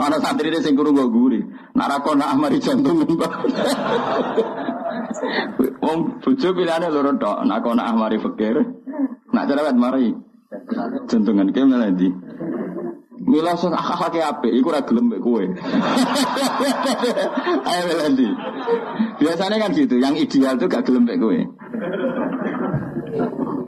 Ana 0.00 0.16
santri 0.24 0.48
ini 0.48 0.64
sing 0.64 0.72
krungu 0.72 1.12
guri. 1.12 1.44
Nak 1.76 2.08
mari 2.40 2.56
jantung 2.64 3.04
mbah. 3.04 3.32
Wong 5.84 6.24
bojo 6.24 6.48
pilihane 6.56 6.88
loro 6.88 7.12
tok, 7.20 7.44
nak 7.44 7.60
kono 7.60 7.84
mari 7.92 8.16
fakir. 8.16 8.56
Nak 9.28 9.44
cerewet 9.44 9.76
mari 9.76 10.16
jantungan 11.12 11.52
ki 11.52 11.60
malah 11.68 11.92
ndi. 11.92 12.08
Mila 13.24 13.56
sun 13.56 13.72
akhlake 13.72 14.20
apik 14.20 14.52
iku 14.52 14.68
ora 14.68 14.84
gelem 14.84 15.08
mek 15.08 15.20
kowe. 15.24 15.40
Ayo 17.64 17.82
Melandi. 17.88 18.28
Biasanya 19.16 19.56
kan 19.64 19.72
gitu, 19.72 19.96
yang 19.96 20.12
ideal 20.12 20.60
tuh 20.60 20.68
gak 20.68 20.84
gelem 20.84 21.08
mek 21.08 21.16
kowe. 21.16 21.32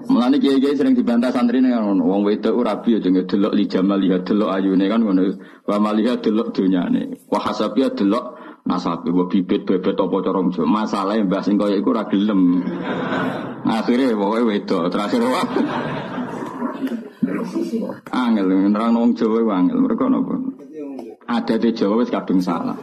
Mulane 0.06 0.38
kiai-kiai 0.38 0.78
sering 0.78 0.94
dibantah 0.94 1.34
santri 1.34 1.58
ning 1.58 1.74
ngono. 1.74 2.06
Wong 2.06 2.22
wedok 2.26 2.54
ora 2.54 2.78
rabi 2.78 2.98
aja 2.98 3.10
delok 3.10 3.52
li 3.54 3.64
jamal 3.66 3.98
lihat 3.98 4.22
delok 4.26 4.50
ayune 4.54 4.86
kan 4.86 5.02
ngono. 5.02 5.22
Wa 5.66 5.76
maliha 5.82 6.18
delok 6.22 6.54
donyane. 6.54 7.26
Wa 7.26 7.38
hasabiya 7.42 7.90
delok 7.94 8.38
nasabe 8.66 9.10
wa 9.10 9.26
bibit 9.26 9.66
bebet 9.66 9.98
apa 9.98 10.16
cara 10.22 10.40
Masalah 10.66 11.18
mbah 11.22 11.42
sing 11.42 11.58
kaya 11.58 11.78
iku 11.78 11.90
ora 11.90 12.06
gelem. 12.06 12.62
Akhire 13.66 14.14
pokoke 14.14 14.42
wedok 14.46 14.82
terakhir 14.94 15.22
wah. 15.26 15.46
Angel 18.14 18.46
nerang 18.70 18.94
wong 18.94 19.10
Jawa 19.18 19.42
angel. 19.58 19.78
Mereka 19.82 20.06
napa? 20.06 20.65
Adat 21.26 21.58
Jawa 21.74 22.06
wis 22.06 22.10
kadung 22.14 22.38
salah. 22.38 22.78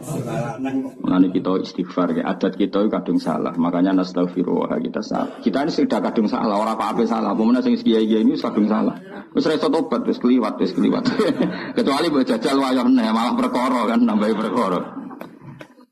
Mulane 1.00 1.32
kita 1.32 1.64
istighfar 1.64 2.12
ya. 2.12 2.28
Adat 2.28 2.60
kita 2.60 2.84
kadung 2.92 3.16
salah. 3.16 3.56
Makanya 3.56 3.96
nastaghfirullah 3.96 4.76
kita 4.84 5.00
salah. 5.00 5.40
Kita 5.40 5.64
ini 5.64 5.72
sudah 5.72 6.04
kadung 6.04 6.28
salah, 6.28 6.60
orang 6.60 6.76
apa-apa 6.76 7.08
salah. 7.08 7.32
Pemenang 7.32 7.64
sing 7.64 7.80
kiai 7.80 8.04
ini 8.04 8.36
kadung 8.36 8.68
salah. 8.68 9.00
Wis 9.32 9.48
reso 9.48 9.72
tobat 9.72 10.04
wis 10.04 10.20
kliwat 10.20 10.60
wis 10.60 10.76
kliwat. 10.76 11.08
Kecuali 11.76 12.06
mbok 12.12 12.24
jajal 12.28 12.60
wayah 12.60 12.84
malah 12.84 13.32
perkara 13.32 13.80
kan 13.88 14.00
nambahi 14.04 14.36
perkara. 14.36 15.04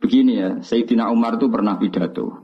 Begini 0.02 0.42
ya, 0.42 0.58
Sayyidina 0.58 1.14
Umar 1.14 1.38
itu 1.38 1.46
pernah 1.46 1.78
pidato. 1.78 2.42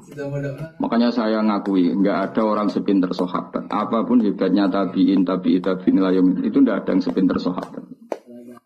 Makanya 0.78 1.10
saya 1.10 1.42
ngakui, 1.42 1.90
nggak 1.90 2.30
ada 2.30 2.42
orang 2.46 2.70
sepinter 2.70 3.10
sahabat. 3.10 3.66
Apa 3.66 4.06
pun 4.06 4.22
hebatnya 4.22 4.70
tabiin, 4.70 5.26
tabiin, 5.26 5.58
tabiin, 5.58 6.46
itu 6.46 6.54
nggak 6.54 6.86
ada 6.86 6.90
yang 6.94 7.02
sepinter 7.02 7.34
sahabat. 7.42 7.82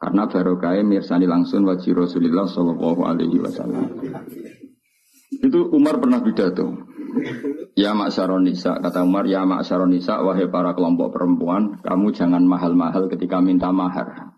Karena 0.03 0.27
barokah 0.27 0.83
mirsani 0.83 1.31
langsung 1.31 1.63
wajib 1.63 2.03
Rasulullah 2.03 2.51
Shallallahu 2.51 3.07
Alaihi 3.07 3.39
Wasallam. 3.39 3.87
Itu 5.31 5.71
Umar 5.71 6.03
pernah 6.03 6.19
pidato. 6.19 6.91
Ya 7.79 7.95
mak 7.95 8.11
nisa, 8.43 8.83
kata 8.83 9.07
Umar, 9.07 9.31
ya 9.31 9.47
mak 9.47 9.63
nisa, 9.87 10.19
wahai 10.27 10.51
para 10.51 10.75
kelompok 10.75 11.15
perempuan, 11.15 11.79
kamu 11.87 12.11
jangan 12.19 12.43
mahal-mahal 12.43 13.07
ketika 13.07 13.39
minta 13.39 13.71
mahar. 13.71 14.35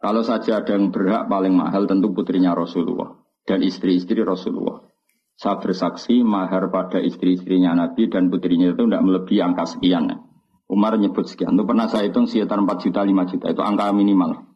Kalau 0.00 0.24
saja 0.24 0.64
ada 0.64 0.72
yang 0.72 0.88
berhak 0.88 1.28
paling 1.28 1.52
mahal 1.52 1.84
tentu 1.84 2.08
putrinya 2.16 2.56
Rasulullah 2.56 3.18
dan 3.44 3.60
istri-istri 3.60 4.24
Rasulullah. 4.24 4.88
Saya 5.36 5.60
bersaksi 5.60 6.24
mahar 6.24 6.72
pada 6.72 6.98
istri-istrinya 6.98 7.76
Nabi 7.76 8.08
dan 8.08 8.32
putrinya 8.32 8.72
itu 8.72 8.88
tidak 8.88 9.04
melebihi 9.04 9.38
angka 9.44 9.68
sekian. 9.68 10.16
Umar 10.64 10.96
nyebut 10.96 11.28
sekian. 11.28 11.54
Itu 11.54 11.68
pernah 11.68 11.86
saya 11.92 12.08
hitung 12.08 12.24
sekitar 12.24 12.56
4 12.56 12.82
juta, 12.82 13.00
5 13.04 13.30
juta. 13.36 13.46
Itu 13.52 13.62
angka 13.62 13.90
minimal. 13.94 14.48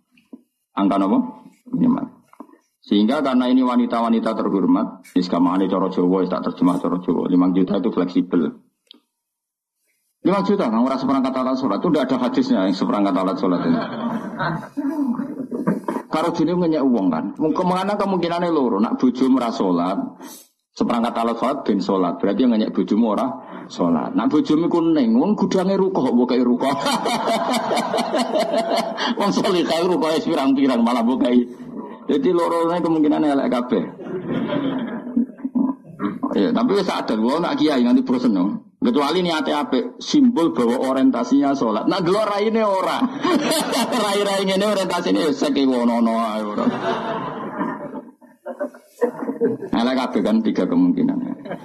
Angka 0.72 0.96
apa? 0.96 1.18
Minimal. 1.72 2.06
Sehingga 2.82 3.22
karena 3.22 3.46
ini 3.46 3.62
wanita-wanita 3.62 4.34
terhormat, 4.34 5.06
iskamane 5.14 5.70
coro 5.70 5.86
Jawa, 5.86 6.26
tak 6.26 6.50
terjemah 6.50 6.82
coro 6.82 6.98
Jawa, 6.98 7.30
5 7.30 7.56
juta 7.56 7.78
itu 7.78 7.90
fleksibel. 7.94 8.40
5 10.22 10.48
juta, 10.48 10.66
nggak 10.66 10.82
merasa 10.82 11.02
seperangkat 11.06 11.34
alat 11.34 11.56
sholat, 11.58 11.78
itu 11.78 11.88
tidak 11.90 12.04
ada 12.06 12.16
hadisnya 12.26 12.58
yang 12.66 12.74
seperangkat 12.74 13.14
alat 13.14 13.36
sholat 13.38 13.60
ini. 13.66 13.80
Kalau 16.10 16.30
sini 16.34 16.52
punya 16.58 16.82
uang 16.82 17.06
kan, 17.10 17.24
ke 17.34 17.64
mana 17.66 17.94
kemungkinannya 17.94 18.50
loro, 18.50 18.78
nak 18.82 18.98
buju 18.98 19.30
merasa 19.30 19.62
sholat, 19.62 19.98
seperangkat 20.74 21.14
alat 21.14 21.36
sholat 21.38 21.58
bin 21.62 21.78
sholat, 21.78 22.14
berarti 22.18 22.40
yang 22.42 22.54
nanya 22.54 22.74
buju 22.74 22.94
ora 23.02 23.26
sholat. 23.68 24.14
Nak 24.16 24.26
bojomu 24.30 24.66
ku 24.66 24.80
ning, 24.80 25.14
wong 25.14 25.36
gudangnya 25.36 25.78
rukoh 25.78 26.10
buka 26.14 26.34
rukoh. 26.38 26.70
wong 29.18 29.30
solih 29.30 29.62
kaya 29.66 29.86
rukoh 29.86 30.10
pirang-pirang 30.22 30.80
malah 30.82 31.04
buka 31.04 31.30
Jadi 32.10 32.28
lorone 32.34 32.82
kemungkinan 32.82 33.22
elek 33.22 33.50
kabeh. 33.50 33.84
Ya, 36.32 36.48
tapi 36.48 36.80
sadar 36.80 37.20
gua 37.20 37.38
nak 37.38 37.60
kiai 37.60 37.84
nanti 37.84 38.02
bosen 38.02 38.32
dong. 38.32 38.72
Kecuali 38.82 39.22
niate 39.22 39.54
ape 39.54 39.94
simbol 40.02 40.50
bahwa 40.50 40.90
orientasinya 40.90 41.54
sholat. 41.54 41.86
Nah 41.86 42.02
gelor 42.02 42.26
raine 42.26 42.66
ora. 42.66 42.98
Rai-rai 44.02 44.42
ini 44.42 44.58
orientasinya 44.58 45.30
wono 45.70 46.02
no 46.02 46.18
ora. 46.18 46.66
Elek 49.72 49.94
kabeh 49.98 50.20
kan 50.22 50.36
tiga 50.46 50.64
kemungkinan. 50.70 51.18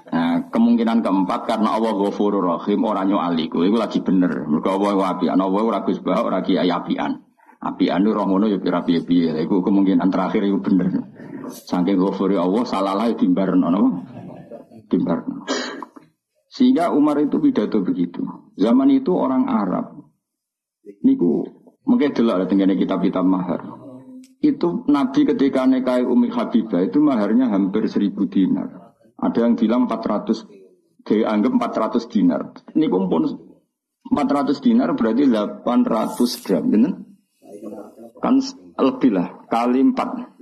Nah, 0.10 0.36
kemungkinan 0.50 1.06
keempat 1.06 1.46
karena 1.46 1.78
Allah 1.78 1.94
Ghafurur 1.94 2.42
Rahim 2.42 2.82
ora 2.82 3.06
nyuali 3.06 3.46
ku 3.46 3.62
iku 3.62 3.78
lagi 3.78 4.02
bener. 4.02 4.50
Mergo 4.50 4.74
Allah 4.74 5.14
apian, 5.14 5.38
Allah 5.38 5.62
ora 5.62 5.86
Gus 5.86 6.02
Bah 6.02 6.26
ora 6.26 6.42
kiai 6.42 6.70
apian. 6.72 7.22
Apian 7.58 8.06
roh 8.06 8.26
ngono 8.26 8.50
ya 8.50 8.58
kira 8.58 8.82
piye-piye. 8.82 9.38
Iku 9.46 9.62
kemungkinan 9.62 10.10
terakhir 10.10 10.46
itu 10.46 10.58
bener. 10.62 10.90
Saking 11.48 11.98
Ghafur 12.02 12.34
Allah 12.34 12.64
salah 12.66 12.94
lah 12.98 13.14
timbarno 13.14 13.68
napa? 13.70 13.90
Timbarno. 14.90 15.46
Sehingga 16.50 16.90
Umar 16.90 17.22
itu 17.22 17.38
pidato 17.38 17.86
begitu. 17.86 18.26
Zaman 18.58 18.90
itu 18.90 19.14
orang 19.14 19.46
Arab 19.46 19.98
niku 21.04 21.44
mungkin 21.84 22.16
delok 22.16 22.48
tengene 22.48 22.80
kitab-kitab 22.80 23.24
mahar 23.24 23.77
itu 24.54 24.88
Nabi 24.88 25.28
ketika 25.28 25.68
nikahi 25.68 26.08
Umi 26.08 26.32
Habibah 26.32 26.84
itu 26.86 27.04
maharnya 27.04 27.52
hampir 27.52 27.88
seribu 27.92 28.28
dinar. 28.30 28.96
Ada 29.18 29.50
yang 29.50 29.58
bilang 29.58 29.90
400, 29.90 30.46
dianggap 31.04 31.52
400 31.58 32.06
dinar. 32.12 32.54
Ini 32.78 32.86
pun 32.88 33.10
400 33.10 34.64
dinar 34.64 34.94
berarti 34.94 35.28
800 35.28 36.44
gram, 36.46 36.64
benar? 36.70 36.94
Kan 38.22 38.40
lebih 38.78 39.12
lah, 39.14 39.28
kali 39.50 39.82
4. 39.82 40.38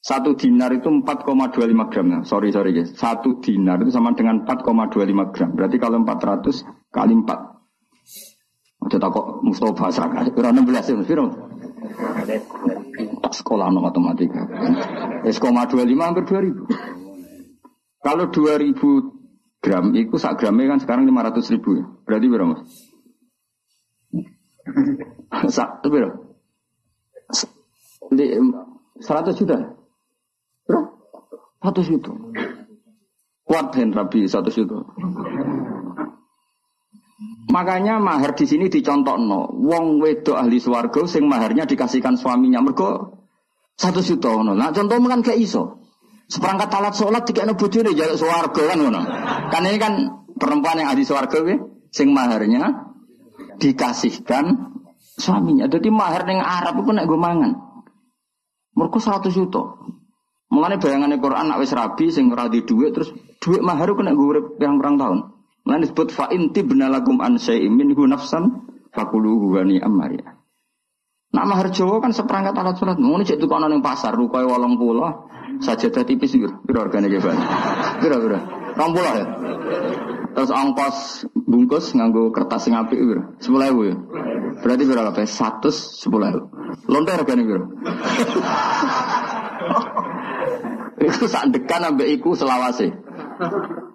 Satu 0.00 0.32
dinar 0.32 0.72
itu 0.72 0.88
4,25 0.88 1.92
gram. 1.92 2.24
Sorry, 2.24 2.48
sorry 2.56 2.72
guys. 2.72 2.96
Satu 2.96 3.36
dinar 3.44 3.84
itu 3.84 3.92
sama 3.92 4.16
dengan 4.16 4.48
4,25 4.48 5.28
gram. 5.36 5.52
Berarti 5.52 5.76
kalau 5.76 6.00
400 6.00 6.64
kali 6.88 7.12
4. 7.20 7.50
Ada 8.80 9.12
kok 9.12 9.44
Mustafa 9.44 9.92
Saka. 9.92 10.24
Berapa 10.32 10.56
16 10.56 10.88
ya, 10.88 12.79
Tak 13.30 13.46
sekolah 13.46 13.70
no 13.70 13.78
matematika. 13.78 14.42
dua 15.70 15.84
lima 15.86 16.10
hampir 16.10 16.26
dua 16.26 16.40
ribu. 16.42 16.66
Kalau 18.02 18.26
dua 18.34 18.58
ribu 18.58 19.14
gram, 19.62 19.94
itu 19.94 20.18
sak 20.18 20.42
gramnya 20.42 20.74
kan 20.74 20.82
sekarang 20.82 21.06
lima 21.06 21.22
ratus 21.22 21.46
ribu 21.54 21.78
ya. 21.78 21.86
Berarti 22.02 22.26
berapa 22.26 22.58
mas? 22.58 22.66
Sak, 25.46 25.78
itu 25.78 25.88
berapa? 25.94 26.16
Seratus 28.98 29.38
juta? 29.38 29.78
Berapa? 30.66 30.90
Seratus 31.62 31.86
juta. 31.86 32.12
Kuat 33.46 33.70
hen 33.78 33.94
Rabi 33.94 34.26
satu 34.26 34.50
juta. 34.50 34.78
Makanya 37.50 37.98
mahar 38.02 38.34
di 38.34 38.46
sini 38.46 38.66
dicontoh 38.66 39.18
no. 39.18 39.50
Wong 39.54 40.02
wedok 40.02 40.38
ahli 40.38 40.58
swargo 40.58 41.06
sing 41.06 41.30
maharnya 41.30 41.66
dikasihkan 41.66 42.18
suaminya 42.18 42.58
mergo 42.58 43.19
satu 43.80 44.04
no. 44.44 44.52
Nah 44.52 44.76
contoh 44.76 45.00
kan 45.00 45.24
kayak 45.24 45.40
iso. 45.40 45.80
Seperangkat 46.28 46.68
alat 46.68 46.94
sholat 46.94 47.24
tiga 47.24 47.48
no 47.48 47.56
bujur 47.56 47.88
jaluk 47.88 48.20
swargo 48.20 48.60
kan 48.68 48.76
no. 48.76 49.00
Kan 49.48 49.64
ini 49.64 49.80
kan 49.80 49.92
perempuan 50.36 50.84
yang 50.84 50.92
ahli 50.92 51.08
swargo 51.08 51.40
ya, 51.48 51.56
sing 51.88 52.12
maharnya 52.12 52.92
dikasihkan 53.56 54.76
suaminya. 55.16 55.64
Jadi 55.72 55.88
mahar 55.88 56.28
yang 56.28 56.44
Arab 56.44 56.84
itu 56.84 56.92
gue 56.92 57.20
mangan. 57.20 57.52
Mergo 58.76 59.00
100 59.00 59.32
juta. 59.32 59.62
Mulane 60.50 60.82
bayangane 60.82 61.16
Quran 61.22 61.46
nak 61.46 61.62
wis 61.62 61.70
rabi 61.70 62.10
sing 62.10 62.28
ora 62.34 62.50
di 62.50 62.66
dhuwit 62.66 62.90
terus 62.90 63.14
dhuwit 63.38 63.62
mahar 63.62 63.86
kena 63.94 64.12
urip 64.12 64.58
yang 64.58 64.82
perang 64.82 64.98
tahun. 64.98 65.18
Mulane 65.62 65.80
disebut 65.86 66.08
fa 66.10 66.26
inti 66.34 66.66
benalakum 66.66 67.22
an 67.22 67.38
syai'in 67.38 67.70
minhu 67.70 68.02
nafsan 68.10 68.66
fakuluhu 68.90 69.54
wa 69.54 69.62
ni'am. 69.62 69.94
Nak 71.30 71.44
mahar 71.46 71.70
Jawa 71.70 72.02
kan 72.02 72.10
seperangkat 72.10 72.58
alat 72.58 72.74
sholat. 72.74 72.98
Ngono 72.98 73.22
cek 73.22 73.38
tukono 73.38 73.70
ning 73.70 73.78
pasar 73.86 74.10
rukoe 74.18 74.42
80 74.42 75.62
sajadah 75.62 76.02
tipis 76.02 76.34
piro? 76.34 76.58
Piro 76.66 76.80
regane 76.86 77.06
ge, 77.06 77.22
Pak? 77.22 77.36
Piro 78.02 78.16
piro? 78.18 78.38
20 78.74 79.18
ya. 79.18 79.26
Terus 80.30 80.50
ongkos 80.50 81.26
bungkus 81.34 81.94
nganggo 81.94 82.34
kertas 82.34 82.66
sing 82.66 82.74
apik 82.74 82.98
piro? 82.98 83.22
10.000 83.38 83.90
ya. 83.90 83.94
Berarti 84.58 84.82
piro 84.86 85.00
kabeh? 85.06 85.26
110.000. 85.26 86.90
Lonte 86.90 87.12
regane 87.14 87.42
piro? 87.46 87.64
Itu 91.00 91.24
sak 91.30 91.48
dekan 91.54 91.94
ambek 91.94 92.10
iku 92.20 92.36
selawase. 92.36 92.92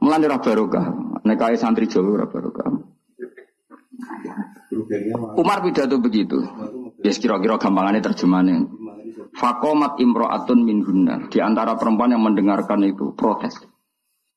Mulane 0.01 0.25
ora 0.25 0.39
barokah. 0.41 0.85
Nek 1.25 1.41
santri 1.59 1.85
Jawa 1.85 2.23
ora 2.23 2.25
barokah. 2.25 2.65
Umar 5.37 5.61
pidato 5.61 6.01
begitu. 6.01 6.41
Yes, 7.05 7.21
kira-kira 7.21 7.61
gampangannya 7.61 8.01
terjemahannya. 8.01 8.65
Fakomat 9.37 10.01
imro'atun 10.01 10.65
min 10.65 10.81
hunna. 10.81 11.29
Di 11.29 11.37
antara 11.37 11.77
perempuan 11.77 12.17
yang 12.17 12.25
mendengarkan 12.25 12.81
itu 12.81 13.13
protes. 13.13 13.61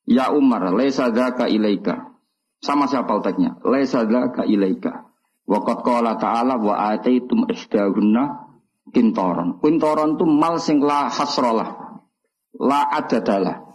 Ya 0.04 0.28
Umar, 0.28 0.68
lesa 0.76 1.08
dhaka 1.08 1.48
ilaika. 1.48 2.12
Sama 2.60 2.84
siapa 2.84 3.08
letaknya? 3.16 3.56
Lesa 3.64 4.04
dhaka 4.04 4.44
ilaika. 4.44 5.08
Waqat 5.48 5.80
qala 5.80 6.20
ta'ala 6.20 6.60
wa 6.60 6.92
ataitum 6.92 7.48
isdahunna 7.48 8.52
kintoron. 8.92 9.64
Kintoron 9.64 10.20
itu 10.20 10.28
mal 10.28 10.60
sing 10.60 10.84
la 10.84 11.08
hasrolah 11.08 11.88
La 12.58 12.90
adadalah. 12.90 13.67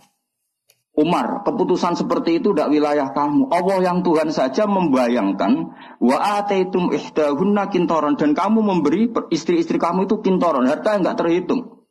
Umar, 0.93 1.41
keputusan 1.41 1.97
seperti 1.97 2.37
itu 2.37 2.53
tidak 2.53 2.69
wilayah 2.69 3.09
kamu. 3.17 3.49
Allah 3.49 3.81
yang 3.81 4.05
Tuhan 4.05 4.29
saja 4.29 4.69
membayangkan 4.69 5.73
wa 5.97 6.17
ataitum 6.37 6.93
ihdahunna 6.93 7.73
kintoron 7.73 8.13
dan 8.13 8.37
kamu 8.37 8.61
memberi 8.61 9.09
istri-istri 9.33 9.81
kamu 9.81 10.05
itu 10.05 10.21
kintoron, 10.21 10.69
harta 10.69 10.93
yang 10.93 11.01
nggak 11.01 11.17
terhitung. 11.17 11.81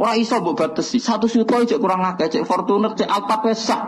Orang 0.00 0.16
iso 0.16 0.40
mbok 0.40 0.56
batesi, 0.56 0.96
satu 0.96 1.28
juta 1.28 1.60
aja 1.60 1.76
kurang 1.76 2.00
agak, 2.06 2.32
cek 2.32 2.48
Fortuner, 2.48 2.96
cek 2.96 3.10
pesak. 3.44 3.82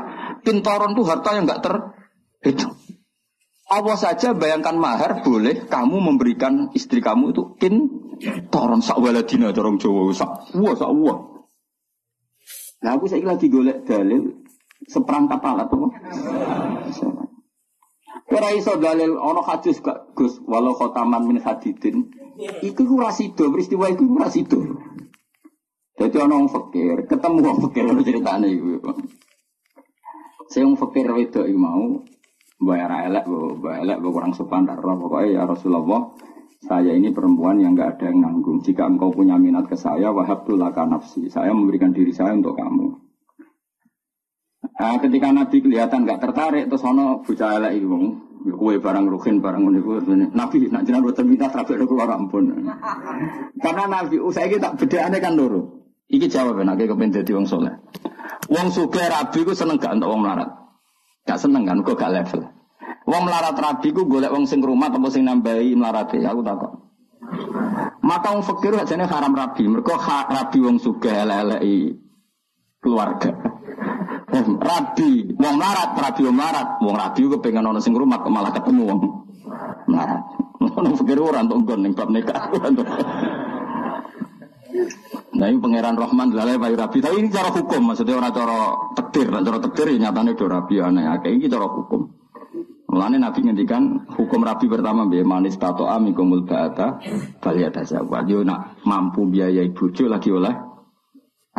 Kintoron 0.45 0.93
itu 0.93 1.09
harta 1.09 1.31
yang 1.33 1.49
nggak 1.49 1.62
terhitung. 1.64 2.76
Allah 3.71 3.95
saja 3.95 4.35
bayangkan 4.35 4.75
mahar 4.75 5.23
boleh 5.23 5.71
kamu 5.71 5.97
memberikan 6.02 6.75
istri 6.75 6.99
kamu 6.99 7.31
itu 7.31 7.55
kintoron 7.55 8.83
sak 8.83 8.99
waladina 8.99 9.55
corong 9.55 9.79
Jawa 9.79 10.11
sak 10.11 10.50
wah 10.59 10.75
sak 10.75 10.90
wah. 10.90 11.19
Nah 12.83 12.99
aku 12.99 13.07
saya 13.07 13.23
lagi 13.23 13.47
golek 13.47 13.87
dalil 13.87 14.43
seperangkat 14.89 15.41
alat 15.43 15.69
apa? 15.69 15.87
Kira 18.31 18.49
iso 18.55 18.79
dalil 18.79 19.19
ono 19.19 19.43
hadis 19.43 19.83
gak 19.83 20.15
Gus 20.15 20.39
walau 20.47 20.79
khotaman 20.79 21.27
min 21.27 21.43
hadidin. 21.43 22.15
Iku 22.63 22.87
ku 22.87 22.97
rasido 23.03 23.51
peristiwa 23.51 23.91
iku 23.91 24.07
ku 24.07 24.17
rasido. 24.17 24.59
Jadi 25.99 26.17
ono 26.17 26.41
wong 26.41 26.49
fakir, 26.49 27.05
ketemu 27.05 27.39
wong 27.45 27.59
fakir 27.69 27.85
ono 27.91 28.01
ceritane 28.01 28.49
iku. 28.49 28.95
Saya 30.49 30.65
wong 30.65 30.79
fakir 30.79 31.11
wedok 31.11 31.45
mau 31.59 32.01
bayar 32.61 33.11
elek, 33.11 33.25
bayar 33.61 33.79
elek, 33.85 33.99
kurang 34.01 34.33
sopan 34.33 34.65
darah 34.65 34.97
pokoknya 34.97 35.41
ya 35.41 35.43
Rasulullah 35.45 36.13
saya 36.61 36.93
ini 36.93 37.09
perempuan 37.09 37.57
yang 37.57 37.73
nggak 37.73 37.99
ada 37.99 38.13
yang 38.13 38.21
nanggung. 38.21 38.61
Jika 38.61 38.85
engkau 38.85 39.09
punya 39.11 39.41
minat 39.41 39.65
ke 39.65 39.81
saya, 39.81 40.13
wahab 40.13 40.45
laka 40.55 40.85
nafsi. 40.85 41.33
Saya 41.33 41.57
memberikan 41.57 41.91
diri 41.97 42.13
saya 42.13 42.37
untuk 42.37 42.53
kamu. 42.53 43.10
Nah, 44.61 44.97
ketika 45.00 45.29
Nabi 45.33 45.57
kelihatan 45.61 46.05
nggak 46.05 46.21
tertarik, 46.21 46.64
terus 46.69 46.85
ono 46.85 47.25
bocah 47.25 47.61
elek 47.61 47.81
itu, 47.81 47.97
kue 48.57 48.76
barang 48.81 49.05
ruhin 49.09 49.40
barang 49.40 49.62
uniku. 49.64 50.00
Nabi 50.33 50.68
nak 50.68 50.85
jenang 50.85 51.05
buat 51.05 51.20
minta 51.25 51.49
terakhir 51.49 51.81
keluar 51.85 52.12
ampun. 52.12 52.68
Karena 53.61 53.85
Nabi, 53.88 54.20
usai 54.20 54.49
oh, 54.49 54.57
kita 54.57 54.77
beda 54.77 55.09
aneh 55.09 55.20
kan. 55.20 55.37
Iki 56.11 56.27
jawaban, 56.27 56.66
aku 56.73 56.90
kepengen 56.90 57.23
jadi 57.23 57.33
wong 57.38 57.46
soleh. 57.46 57.70
Wong 58.51 58.75
suge 58.75 58.99
rabi 58.99 59.46
ku 59.46 59.55
seneng 59.55 59.79
gak 59.79 59.94
untuk 59.94 60.11
wong 60.11 60.27
melarat. 60.27 60.51
Gak 61.23 61.38
seneng 61.38 61.62
kan, 61.62 61.87
kok 61.87 61.94
gak 61.94 62.11
level. 62.11 62.51
Wong 63.07 63.23
melarat 63.31 63.55
rabi 63.55 63.94
ku 63.94 64.11
golek 64.11 64.35
wong 64.35 64.42
sing 64.42 64.59
rumah 64.59 64.90
atau 64.90 65.07
sing 65.07 65.23
nambahi 65.23 65.70
melarate. 65.79 66.18
Aku 66.27 66.42
takut. 66.42 66.83
Maka 68.03 68.35
wong 68.35 68.42
fakir 68.42 68.75
ajane 68.75 69.07
haram 69.07 69.38
rabi. 69.38 69.70
Mergo 69.70 69.94
ha, 69.94 70.27
rabi 70.27 70.59
wong 70.59 70.83
sugih 70.83 71.14
elek 71.14 71.62
keluarga. 72.83 73.31
Rabi, 74.59 75.35
wong 75.35 75.55
melarat, 75.59 75.90
rabi 75.99 76.21
wong 76.27 76.37
melarat. 76.37 76.69
Wong 76.81 76.97
rabi 76.97 77.21
ku 77.27 77.37
pengen 77.43 77.66
ono 77.66 77.79
sing 77.83 77.95
rumah 77.95 78.23
malah 78.27 78.55
ketemu 78.55 78.83
wong 78.87 78.99
melarat. 79.90 80.25
Wong 80.61 80.95
fakir 80.99 81.19
ora 81.19 81.43
entuk 81.43 81.66
nggon 81.66 81.81
nikah. 82.14 82.45
Nah 85.31 85.47
ini 85.49 85.57
pangeran 85.57 85.97
Rahman 85.97 86.37
lalai 86.37 86.61
Pak 86.61 86.77
Rabi. 86.77 86.99
Tapi 87.01 87.16
ini 87.16 87.29
cara 87.33 87.49
hukum, 87.49 87.81
maksudnya 87.90 88.19
orang 88.21 88.35
cara 88.35 88.77
tekdir, 88.93 89.33
cara 89.33 89.59
tekdir 89.59 89.87
nyatanya 89.97 90.37
do 90.37 90.47
Rabi 90.47 90.75
aneh. 90.85 91.05
Kayak 91.25 91.35
ini 91.40 91.47
cara 91.49 91.66
hukum. 91.66 92.12
Mulane 92.90 93.23
Nabi 93.23 93.47
ngendikan 93.47 94.11
hukum 94.19 94.43
Rabi 94.43 94.66
pertama 94.66 95.07
biaya 95.07 95.23
manis 95.23 95.55
tato 95.55 95.87
amikumul 95.87 96.43
ba'ata 96.43 96.99
baliyata 97.38 97.87
zawat. 97.87 98.27
Yo 98.27 98.43
nak 98.43 98.83
mampu 98.83 99.31
biaya 99.31 99.62
bojo 99.71 100.11
lagi 100.11 100.35
oleh 100.35 100.69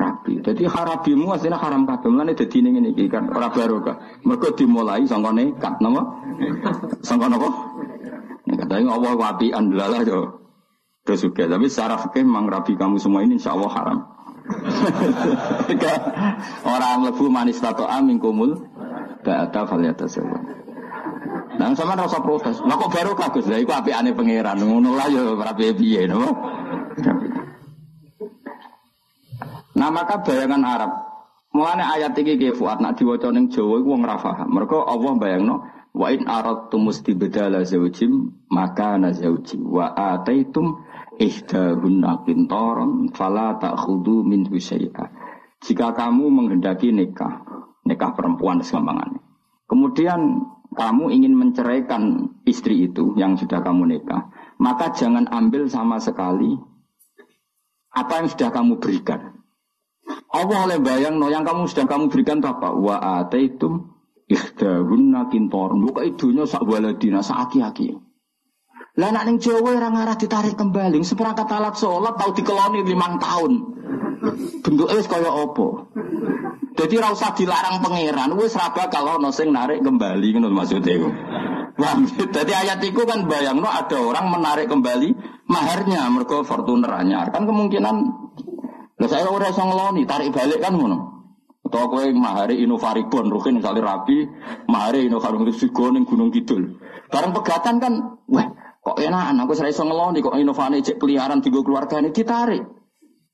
Rabi. 0.02 0.42
Jadi 0.42 0.66
harabimu 0.66 1.38
aslinya 1.38 1.62
haram 1.62 1.86
kabeh. 1.86 2.10
Mulane 2.10 2.34
dadi 2.34 2.58
ning 2.66 2.82
ngene 2.82 2.98
iki 2.98 3.06
kan 3.06 3.30
ora 3.30 3.54
barokah. 3.54 4.26
Mergo 4.26 4.50
dimulai 4.58 5.06
sangka 5.06 5.30
nekat 5.30 5.78
napa? 5.78 6.02
Sangka 7.06 7.30
napa? 7.30 7.50
Nek 8.50 8.66
katanya 8.66 8.98
Allah 8.98 9.14
wapi 9.14 9.54
andlala 9.54 10.02
yo. 10.02 10.42
Terus 11.02 11.26
juga, 11.26 11.50
tapi 11.50 11.66
secara 11.66 11.98
fikih 11.98 12.22
memang 12.22 12.46
Rabi 12.46 12.78
kamu 12.78 13.02
semua 13.02 13.26
ini 13.26 13.42
insya 13.42 13.58
Allah 13.58 13.74
haram. 13.74 14.00
Orang 16.74 17.10
lebu 17.10 17.26
manis 17.26 17.58
tato 17.58 17.90
amikumul 17.90 18.62
ba'ata 19.26 19.66
baliyata 19.66 20.06
zawat. 20.06 20.62
Nah, 21.58 21.74
sama 21.74 21.98
rasa 21.98 22.22
protes. 22.22 22.62
Lah 22.66 22.78
kok 22.78 22.94
baru 22.94 23.14
kagus 23.18 23.50
lah, 23.50 23.62
iku 23.62 23.74
api 23.74 23.94
aneh 23.94 24.14
pangeran. 24.14 24.62
Ngono 24.62 24.94
lah 24.94 25.10
ya 25.10 25.74
piye, 25.74 26.06
no? 26.06 26.22
Nah, 29.76 29.90
maka 29.90 30.20
bayangan 30.20 30.64
Arab. 30.68 30.92
Mulane 31.52 31.84
ayat 31.84 32.16
iki 32.16 32.40
ke 32.40 32.56
Fuad 32.56 32.80
nak 32.80 32.96
diwaca 32.96 33.28
ning 33.28 33.52
Jawa 33.52 33.84
iku 33.84 33.92
wong 33.92 34.08
ra 34.08 34.16
paham. 34.16 34.56
Mergo 34.56 34.88
Allah 34.88 35.20
bayangno 35.20 35.68
wa 35.92 36.08
in 36.08 36.24
aradtum 36.24 36.88
mustibdala 36.88 37.68
zawjim 37.68 38.32
maka 38.48 38.96
na 38.96 39.12
zawji 39.12 39.60
wa 39.60 39.92
ataitum 39.92 40.80
ihdahunna 41.20 42.24
qintaran 42.24 43.12
fala 43.12 43.60
ta'khudhu 43.60 44.24
min 44.24 44.48
syai'a. 44.48 45.12
Jika 45.60 45.92
kamu 45.92 46.32
menghendaki 46.32 46.96
nikah, 46.96 47.44
nikah 47.84 48.16
perempuan 48.16 48.64
segampangannya. 48.64 49.20
Kemudian 49.68 50.48
kamu 50.72 51.12
ingin 51.12 51.36
menceraikan 51.36 52.32
istri 52.48 52.88
itu 52.88 53.12
yang 53.20 53.36
sudah 53.36 53.60
kamu 53.60 53.92
nikah, 53.92 54.32
maka 54.56 54.96
jangan 54.96 55.28
ambil 55.28 55.68
sama 55.68 56.00
sekali 56.00 56.56
apa 57.92 58.24
yang 58.24 58.28
sudah 58.32 58.50
kamu 58.56 58.80
berikan. 58.80 59.41
Allah 60.32 60.60
oleh 60.63 60.80
bayang 60.80 61.20
no 61.20 61.28
yang 61.28 61.44
kamu 61.44 61.67
sudah 61.67 61.86
kamu 61.88 62.08
berikan 62.08 62.39
apa? 62.39 62.72
Wa 62.72 63.24
ataitum 63.24 63.91
ikhdahunna 64.32 65.28
kintor. 65.28 65.76
Buka 65.76 66.08
idunya 66.08 66.48
sak 66.48 66.63
waladina 66.63 67.20
sak 67.20 67.52
aki-aki. 67.52 68.00
Lah 68.96 69.12
nak 69.12 69.24
ning 69.28 69.39
Jawa 69.39 69.76
ora 69.76 69.91
ngarah 69.91 70.15
ditarik 70.15 70.56
kembali. 70.56 71.04
Seperangkat 71.04 71.48
alat 71.52 71.76
sholat 71.76 72.15
tau 72.15 72.32
dikeloni 72.32 72.84
limang 72.88 73.20
tahun. 73.20 73.52
Bentuknya 74.63 75.04
kaya 75.04 75.32
apa? 75.32 75.67
Jadi 76.72 76.94
ora 76.96 77.12
usah 77.12 77.36
dilarang 77.36 77.84
pangeran, 77.84 78.32
wis 78.39 78.56
ra 78.56 78.72
bakal 78.72 79.20
ono 79.20 79.36
sing 79.36 79.52
narik 79.52 79.84
kembali 79.84 80.28
ngono 80.38 80.48
maksudnya. 80.56 81.12
Jadi 82.32 82.52
ayat 82.52 82.80
itu 82.86 83.02
kan 83.04 83.26
bayangno 83.26 83.65
ada 83.65 83.98
orang 83.98 84.30
menarik 84.30 84.70
kembali 84.70 85.10
maharnya 85.50 86.06
mereka 86.13 86.46
Fortuner 86.46 86.94
anyar. 86.94 87.34
Kan 87.34 87.50
kemungkinan 87.50 88.21
Lah 89.02 89.10
saya 89.10 89.26
ora 89.34 89.50
iso 89.50 89.66
ngeloni, 89.66 90.06
tarik 90.06 90.30
balik 90.30 90.62
kan 90.62 90.78
ngono. 90.78 90.98
Atau 91.66 91.90
kowe 91.90 92.06
mahari 92.14 92.62
Inovaribon, 92.62 93.34
rukin 93.34 93.58
misalnya 93.58 93.82
rapi, 93.82 94.30
mahari 94.70 95.10
Inovaribon 95.10 95.50
Sigo 95.50 95.90
ning 95.90 96.06
Gunung 96.06 96.30
Kidul. 96.30 96.78
Barang 97.10 97.34
pegatan 97.34 97.82
kan, 97.82 97.94
wah 98.30 98.48
kok 98.86 99.02
enak, 99.02 99.42
aku 99.42 99.58
saya 99.58 99.74
iso 99.74 99.82
ngeloni, 99.82 100.22
kok 100.22 100.38
inovasi 100.38 100.86
cek 100.86 100.98
peliharaan 101.02 101.42
tiga 101.42 101.66
keluarga 101.66 101.98
ini 101.98 102.14
ditarik. 102.14 102.62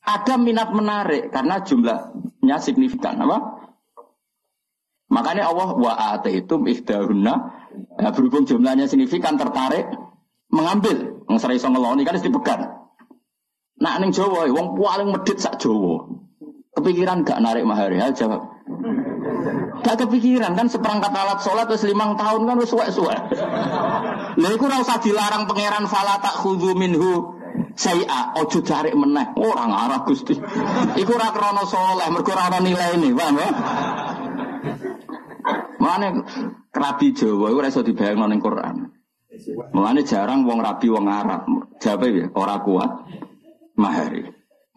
Ada 0.08 0.39
minat 0.39 0.71
menarik 0.71 1.36
karena 1.36 1.60
jumlahnya 1.60 2.63
signifikan 2.63 3.19
apa? 3.19 3.60
Makanya 5.12 5.51
Allah 5.51 5.75
wa 5.75 5.93
ataitum 6.15 6.63
ihdahunna 6.63 7.34
ya, 7.99 8.10
berhubung 8.15 8.47
jumlahnya 8.47 8.88
signifikan 8.88 9.36
tertarik 9.36 9.91
mengambil. 10.47 11.27
Yang 11.27 11.39
serai 11.43 11.60
ngeloni 11.60 12.08
kan 12.08 12.23
dipegang. 12.23 12.87
Nak 13.77 13.95
ning 14.01 14.09
Jawa, 14.09 14.49
wong 14.49 14.73
paling 14.73 15.13
medit 15.13 15.37
sak 15.37 15.61
Jawa. 15.61 16.09
Kepikiran 16.73 17.25
gak 17.25 17.41
narik 17.41 17.65
mahar 17.65 17.93
ya 17.93 18.09
jawab. 18.13 18.41
Gak 19.81 19.97
kepikiran 20.01 20.57
kan 20.57 20.69
seperangkat 20.69 21.13
alat 21.13 21.41
sholat 21.41 21.69
wis 21.69 21.85
limang 21.85 22.17
tahun 22.17 22.45
kan 22.45 22.57
wis 22.57 22.69
suwek-suwek. 22.73 23.21
Lha 24.37 24.47
iku 24.53 24.65
ora 24.69 24.81
usah 24.81 25.01
dilarang 25.01 25.49
pangeran 25.49 25.85
fala 25.89 26.21
tak 26.21 26.37
khudhu 26.41 26.77
minhu 26.77 27.37
saya 27.73 28.33
ojo 28.37 28.61
cari 28.65 28.93
meneh 28.93 29.33
orang 29.37 29.73
arah 29.73 30.01
Gusti. 30.05 30.37
Iku 30.97 31.11
ora 31.17 31.33
krana 31.33 31.65
saleh, 31.65 32.09
mergo 32.13 32.33
ora 32.33 32.49
ana 32.49 32.59
nilaine, 32.61 33.09
paham 33.13 33.37
ya? 33.37 33.49
Mane 35.81 36.07
rabi 36.73 37.07
Jawa 37.13 37.53
iku 37.53 37.57
ora 37.61 37.69
iso 37.69 37.81
dibayangno 37.85 38.25
ning 38.25 38.41
Quran. 38.41 38.89
Mulane 39.73 40.01
jarang 40.01 40.45
wong 40.49 40.61
rabi 40.61 40.89
wong 40.89 41.05
Arab. 41.09 41.45
Jawabe 41.77 42.07
ya 42.09 42.25
ora 42.33 42.57
kuat 42.61 42.91
mahari. 43.77 44.25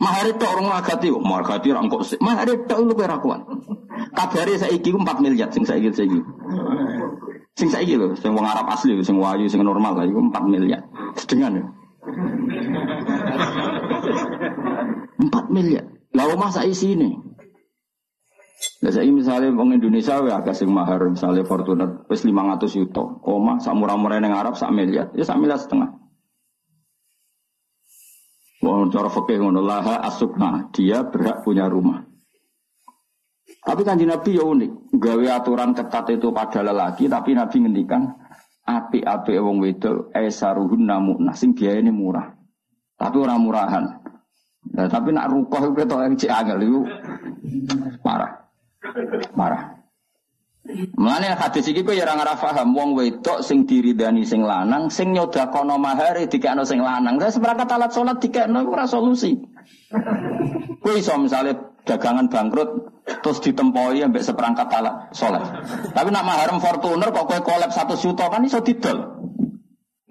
Mahari 0.01 0.33
tok 0.41 0.57
orang 0.57 0.81
magati, 0.81 1.13
magati 1.13 1.69
ra 1.77 1.85
kok. 1.85 2.01
Mahari 2.25 2.55
tok 2.65 2.79
lu. 2.89 2.95
Kabare 4.17 4.57
saiki 4.57 4.89
ku 4.91 4.99
4 4.99 5.21
miliar 5.21 5.53
sing 5.53 5.65
saiki 5.69 5.93
saiki. 5.93 6.21
Sing 7.53 7.69
saiki 7.69 8.01
lho, 8.01 8.17
sing 8.17 8.33
wong 8.33 8.49
Arab 8.49 8.65
asli, 8.73 8.97
sing 9.05 9.21
wayu, 9.21 9.45
sing 9.45 9.61
normal 9.61 9.93
lah 10.01 10.09
iku 10.09 10.25
4 10.25 10.49
miliar. 10.49 10.81
Sedengan 11.21 11.53
ya. 11.61 11.65
4 15.21 15.53
miliar. 15.53 15.85
Lah 16.17 16.25
omah 16.33 16.49
sak 16.49 16.65
isine. 16.65 17.21
Lah 18.81 18.93
saiki 18.97 19.13
misalnya 19.13 19.53
wong 19.53 19.77
Indonesia 19.77 20.17
ya 20.25 20.41
agak 20.41 20.57
sing 20.57 20.73
mahar 20.73 21.05
misalnya 21.13 21.45
Fortuner 21.45 22.09
wis 22.09 22.25
500 22.25 22.73
juta. 22.73 23.05
Omah 23.21 23.61
sak 23.61 23.77
murah-murah 23.77 24.17
ning 24.17 24.33
Arab 24.33 24.57
sak 24.57 24.73
miliar, 24.73 25.13
ya 25.13 25.29
sak 25.29 25.37
miliar 25.37 25.61
setengah. 25.61 25.93
Wong 28.61 28.93
cara 28.93 29.09
fikih 29.09 29.41
ngono 29.41 29.65
laha 29.65 30.05
asukna, 30.05 30.69
dia 30.77 31.01
berhak 31.01 31.41
punya 31.41 31.65
rumah. 31.65 32.05
Tapi 33.61 33.83
kan 33.83 33.97
Nabi 33.97 34.37
ya 34.37 34.45
unik, 34.45 34.95
gawe 35.01 35.27
aturan 35.41 35.73
ketat 35.73 36.13
itu 36.13 36.29
pada 36.31 36.61
lelaki, 36.61 37.09
tapi 37.09 37.33
Nabi 37.33 37.57
ngendikan 37.65 38.09
api-api 38.69 39.41
wong 39.41 39.65
wedok 39.65 40.13
esaruhun 40.15 40.87
namu 40.87 41.17
nasing 41.19 41.57
biaya 41.57 41.81
ini 41.81 41.91
murah. 41.91 42.31
Tapi 43.01 43.17
orang 43.17 43.41
murahan. 43.41 43.85
Nah, 44.77 44.87
tapi 44.93 45.17
nak 45.17 45.33
rukoh 45.33 45.73
itu 45.73 45.75
ketok 45.81 46.01
yang 46.05 46.15
cek 46.21 46.33
angel 46.37 46.59
itu 46.61 46.81
parah. 48.05 48.45
Parah. 49.33 49.80
Mulane 50.69 51.33
hadis 51.33 51.73
iki 51.73 51.81
kok 51.81 51.97
ya 51.97 52.05
ora 52.05 52.21
ngarah 52.21 52.37
paham 52.37 52.77
wong 52.77 52.93
wedok 52.93 53.41
sing 53.41 53.65
diridani 53.65 54.29
sing 54.29 54.45
lanang 54.45 54.93
sing 54.93 55.17
nyodakono 55.17 55.81
mahare 55.81 56.29
dikekno 56.29 56.69
sing 56.69 56.85
lanang. 56.85 57.17
Saya 57.17 57.33
seperangkat 57.33 57.69
alat 57.73 57.91
salat 57.97 58.17
dikekno 58.21 58.69
ora 58.69 58.85
solusi. 58.85 59.41
Kowe 60.85 60.95
iso 61.01 61.17
misale 61.17 61.81
dagangan 61.89 62.29
bangkrut 62.29 62.71
terus 63.25 63.41
ditempoi 63.41 64.05
ambek 64.05 64.21
seperangkat 64.21 64.69
alat 64.69 65.09
salat. 65.17 65.49
Tapi 65.97 66.09
nak 66.13 66.29
mahar 66.29 66.53
Fortuner 66.61 67.09
kok 67.09 67.25
kowe 67.25 67.41
kolab 67.41 67.73
1 67.73 67.97
juta 67.97 68.25
kan 68.29 68.45
iso 68.45 68.61
didol. 68.61 68.99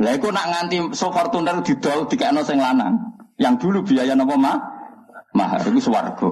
Lah 0.01 0.11
iku 0.17 0.33
nak 0.33 0.49
nganti 0.49 0.97
so 0.97 1.13
Fortuner 1.13 1.61
didol 1.61 2.09
dikekno 2.09 2.41
sing 2.41 2.57
lanang. 2.57 2.97
Yang 3.37 3.69
dulu 3.69 3.85
biaya 3.85 4.17
napa 4.17 4.33
mah? 4.33 4.57
Mahar 5.37 5.61
iku 5.61 5.77
swarga. 5.77 6.29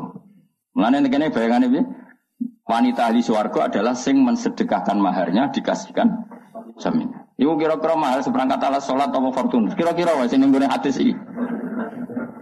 Mulane 0.74 1.06
kene 1.06 1.30
bayangane 1.30 1.70
piye? 1.70 1.84
Wanita 2.68 3.08
ahli 3.08 3.24
swarga 3.24 3.72
adalah 3.72 3.96
sing 3.96 4.20
mensedekahkan 4.28 5.00
maharnya 5.00 5.48
dikasihkan 5.56 6.28
jamin. 6.76 7.08
Iku 7.40 7.56
kira-kira 7.56 7.96
mahal 7.96 8.20
seperangkat 8.20 8.60
alat 8.60 8.84
salat 8.84 9.08
atau 9.08 9.32
Fortuner. 9.32 9.72
Kira-kira 9.72 10.12
wae 10.20 10.28
sing 10.28 10.44
nggone 10.44 10.68
hadis 10.68 11.00
iki. 11.00 11.16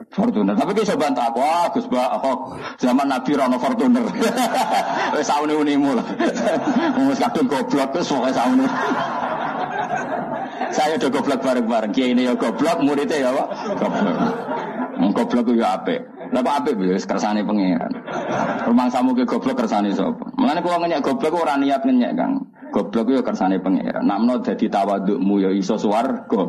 Fortuner. 0.10 0.58
Tapi 0.58 0.72
bisa 0.74 0.98
bantu 0.98 1.22
aku, 1.22 1.40
ah 1.46 1.68
Gus 1.70 1.86
Ba, 1.92 2.18
aku 2.18 2.58
zaman 2.82 3.06
Nabi 3.06 3.38
Rono 3.38 3.62
Fortuner. 3.62 4.02
Wes 5.14 5.30
saune 5.30 5.54
unimu 5.54 5.94
lah. 5.94 6.08
Wes 7.06 7.22
kadung 7.22 7.46
goblok 7.46 7.94
terus 7.94 8.10
pokoke 8.10 8.32
saune. 8.34 8.66
Saya 10.72 10.98
udah 10.98 11.10
goblok 11.12 11.40
bareng-bareng. 11.44 11.92
Kiai 11.94 12.18
ini 12.18 12.26
ya 12.26 12.34
goblok, 12.34 12.82
muridnya 12.82 13.30
ya 13.30 13.30
pak. 13.30 13.48
Goblok. 13.78 14.16
Goblok 15.14 15.48
ya 15.54 15.78
ape. 15.78 16.15
Kok 16.36 16.44
ape 16.44 16.76
ya 16.84 17.00
kersane 17.00 17.48
pangeran. 17.48 17.92
Rumah 18.68 18.92
samu 18.92 19.16
ke 19.16 19.24
goblok 19.24 19.64
kersane 19.64 19.96
sapa? 19.96 20.36
Mulane 20.36 20.60
kula 20.60 20.84
ngenyek 20.84 21.00
goblok 21.00 21.40
ora 21.40 21.56
niat 21.56 21.88
ngenyek, 21.88 22.12
Kang. 22.12 22.52
Goblok 22.76 23.08
ya 23.16 23.24
kersane 23.24 23.64
pangeran. 23.64 24.04
Namno 24.04 24.44
dadi 24.44 24.68
tawadukmu 24.68 25.48
ya 25.48 25.50
iso 25.56 25.80
swarga. 25.80 26.44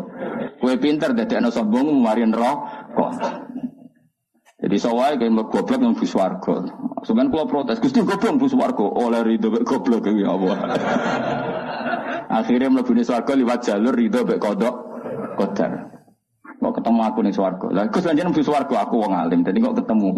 Kowe 0.58 0.74
pinter 0.82 1.14
dadekno 1.14 1.54
sombongmu 1.54 2.02
mari 2.02 2.26
neraka. 2.26 3.06
Jadi 4.58 4.76
sawai 4.82 5.14
kayak 5.22 5.54
goblok 5.54 5.78
yang 5.78 5.94
bus 5.94 6.10
warga. 6.18 6.66
Sebenarnya 7.06 7.30
kalau 7.30 7.46
protes, 7.46 7.78
gusti 7.78 8.02
goblok 8.02 8.42
bus 8.42 8.58
warga. 8.58 8.82
Oleh 8.82 9.22
ridho 9.22 9.54
goblok 9.62 10.10
ya 10.10 10.34
Allah. 10.34 10.56
Akhirnya 12.26 12.74
mlebu 12.74 12.90
swarga 13.06 13.38
liwat 13.38 13.62
jalur 13.62 13.94
ridho 13.94 14.26
mek 14.26 14.42
kodok 14.42 14.74
kodar. 15.38 15.85
Kok 16.56 16.72
ketemu 16.80 17.00
aku 17.04 17.18
nih 17.20 17.34
swarga. 17.36 17.66
Lah 17.68 17.84
Gus 17.92 18.04
lanjut 18.08 18.24
mlebu 18.32 18.42
swarga 18.42 18.76
aku 18.88 18.94
wong 18.96 19.12
alim. 19.12 19.44
Dadi 19.44 19.60
kok 19.60 19.76
ketemu 19.76 20.08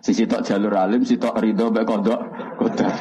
sisi 0.00 0.22
tok 0.24 0.46
jalur 0.46 0.74
alim, 0.78 1.02
sisi 1.02 1.18
tok 1.18 1.38
ridho 1.42 1.66
mek 1.74 1.84
kodok 1.86 2.20
kodar. 2.58 2.94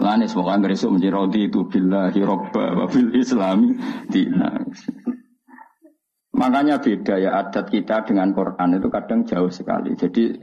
Lani 0.00 0.24
semoga 0.24 0.56
besok 0.56 0.96
menjadi 0.96 1.12
rodi 1.12 1.40
itu 1.52 1.60
billahi 1.68 2.20
robba 2.24 2.72
wa 2.72 2.84
bil 2.88 3.12
islami 3.12 3.76
dina. 4.08 4.64
Makanya 6.32 6.80
beda 6.80 7.20
ya 7.20 7.36
adat 7.36 7.68
kita 7.68 8.08
dengan 8.08 8.32
Quran 8.32 8.80
itu 8.80 8.88
kadang 8.88 9.28
jauh 9.28 9.52
sekali. 9.52 9.92
Jadi 9.92 10.40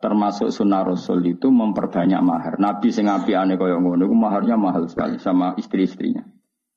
termasuk 0.00 0.48
sunnah 0.48 0.88
Rasul 0.88 1.20
itu 1.24 1.52
memperbanyak 1.52 2.20
mahar. 2.24 2.56
Nabi 2.56 2.88
sing 2.88 3.12
api 3.12 3.36
aneh 3.36 3.60
kaya 3.60 3.76
maharnya 3.76 4.56
mahal 4.56 4.88
sekali 4.88 5.20
sama 5.20 5.52
istri-istrinya. 5.60 6.24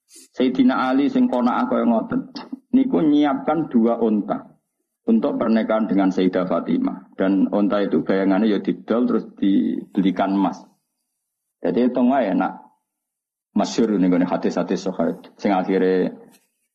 Sayyidina 0.07 0.87
Ali 0.87 1.11
sing 1.11 1.27
kona 1.27 1.67
kaya 1.67 1.83
ngoten 1.83 2.31
niku 2.71 3.03
nyiapkan 3.03 3.67
dua 3.67 3.99
onta 3.99 4.55
untuk 5.07 5.39
pernikahan 5.39 5.87
dengan 5.87 6.11
Sayyidah 6.11 6.47
Fatimah 6.47 7.15
dan 7.15 7.47
onta 7.51 7.83
itu 7.83 8.03
bayangannya 8.03 8.51
ya 8.55 8.59
didol 8.59 9.07
terus 9.07 9.25
dibelikan 9.39 10.35
emas. 10.35 10.63
Jadi 11.63 11.91
itu 11.91 11.99
nggak 11.99 12.23
enak. 12.37 12.53
Masyur 13.57 13.97
ini 13.97 14.05
gue 14.13 14.21
hadis-hadis 14.21 14.85
sohaid. 14.85 15.17
Sing 15.41 15.49
akhirnya 15.49 16.13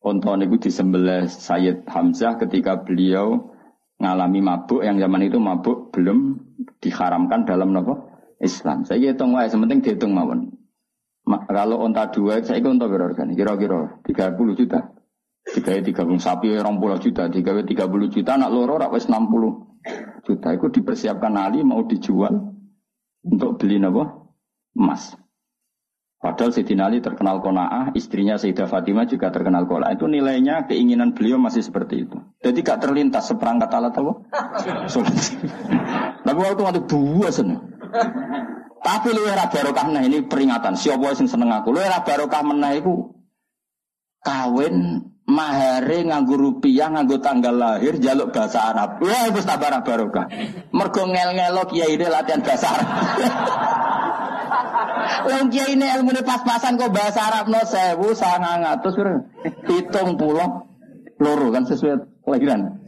onta 0.02 0.34
niku 0.34 0.58
disembelih 0.58 1.30
Sayyid 1.30 1.86
Hamzah 1.86 2.36
ketika 2.42 2.82
beliau 2.82 3.54
ngalami 4.02 4.42
mabuk 4.42 4.82
yang 4.82 4.98
zaman 4.98 5.22
itu 5.30 5.38
mabuk 5.38 5.94
belum 5.94 6.42
diharamkan 6.82 7.46
dalam 7.46 7.70
nopo 7.70 8.10
Islam. 8.42 8.82
Saya 8.82 9.14
hitung 9.14 9.38
wae, 9.38 9.46
sementing 9.46 9.78
dihitung 9.78 10.10
mawon. 10.10 10.61
Kalau 11.22 11.78
onta 11.78 12.10
dua, 12.10 12.42
saya 12.42 12.58
ikut 12.58 12.76
onta 12.76 12.90
berapa 12.90 13.14
Kira-kira 13.14 14.02
30 14.02 14.58
juta. 14.58 14.90
Tiga 15.42 15.74
tiga 15.82 16.06
puluh 16.06 16.22
sapi 16.22 16.54
orang 16.54 16.78
puluh 16.78 17.02
juta, 17.02 17.26
tiga 17.26 17.50
tiga 17.66 17.90
puluh 17.90 18.06
juta, 18.06 18.38
anak 18.38 18.54
loro 18.54 18.78
rakwes 18.78 19.10
enam 19.10 19.26
puluh 19.26 19.74
juta. 20.22 20.54
Itu 20.54 20.70
dipersiapkan 20.70 21.34
Ali 21.34 21.66
mau 21.66 21.82
dijual 21.82 22.30
untuk 23.26 23.58
beli 23.58 23.82
nopo 23.82 24.30
emas. 24.78 25.18
Padahal 26.22 26.54
Sayyidina 26.54 26.86
Ali 26.86 27.02
terkenal 27.02 27.42
kona'ah, 27.42 27.90
istrinya 27.98 28.38
Sayyidah 28.38 28.70
Fatimah 28.70 29.10
juga 29.10 29.34
terkenal 29.34 29.66
kona'ah. 29.66 29.98
Itu 29.98 30.06
nilainya 30.06 30.70
keinginan 30.70 31.18
beliau 31.18 31.42
masih 31.42 31.66
seperti 31.66 32.06
itu. 32.06 32.14
Jadi 32.38 32.62
gak 32.62 32.78
terlintas 32.78 33.26
seperangkat 33.26 33.74
alat 33.74 33.90
apa? 33.90 34.12
Tapi 36.30 36.38
waktu 36.38 36.62
waktu 36.62 36.80
buah 36.86 37.32
seneng. 37.34 37.58
Tapi 38.82 39.14
lu 39.14 39.30
era 39.30 39.46
barokah 39.46 39.86
nah 39.94 40.02
ini 40.02 40.26
peringatan. 40.26 40.74
Siapa 40.74 41.14
yang 41.14 41.30
seneng 41.30 41.54
aku? 41.54 41.70
Lu 41.70 41.78
era 41.78 42.02
barokah 42.02 42.42
menah 42.42 42.74
itu 42.74 43.14
kawin 44.26 45.06
mahare 45.22 46.02
nganggo 46.02 46.34
rupiah 46.34 46.90
nganggo 46.90 47.22
tanggal 47.22 47.54
lahir 47.54 48.02
jaluk 48.02 48.34
bahasa 48.34 48.74
Arab. 48.74 48.98
Wah 48.98 49.30
wis 49.30 49.46
tabara 49.46 49.86
barokah. 49.86 50.26
Mergo 50.74 51.06
ngel-ngelo 51.06 51.62
kiai 51.70 51.94
ini 51.94 52.10
latihan 52.10 52.42
bahasa 52.42 52.66
Arab. 52.74 52.88
Wong 55.30 55.46
kiai 55.54 55.78
ini 55.78 55.86
ilmu 55.86 56.10
pas-pasan 56.26 56.74
kok 56.74 56.90
bahasa 56.90 57.30
Arab 57.30 57.46
no 57.46 57.62
sewu 57.62 58.18
sangang 58.18 58.66
atus 58.66 58.98
hitung 59.70 60.18
pulau 60.18 60.66
loro 61.22 61.54
kan 61.54 61.70
sesuai 61.70 62.26
kelahiran. 62.26 62.82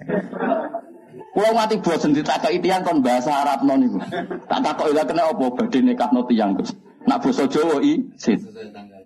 Pulau 1.34 1.50
mati 1.50 1.82
bosen 1.82 2.14
ditakok 2.14 2.54
tiang 2.62 2.86
kon 2.86 3.02
bahasa 3.02 3.42
Arab 3.42 3.66
non 3.66 3.82
itu. 3.82 3.98
Tak 4.46 4.60
takok 4.62 4.86
ila 4.94 5.02
kena 5.02 5.34
apa 5.34 5.46
badhe 5.50 5.78
no 5.82 6.22
tiang 6.30 6.54
terus. 6.54 6.78
Nak 7.10 7.18
basa 7.26 7.50
Jawa 7.50 7.82
i. 7.82 7.98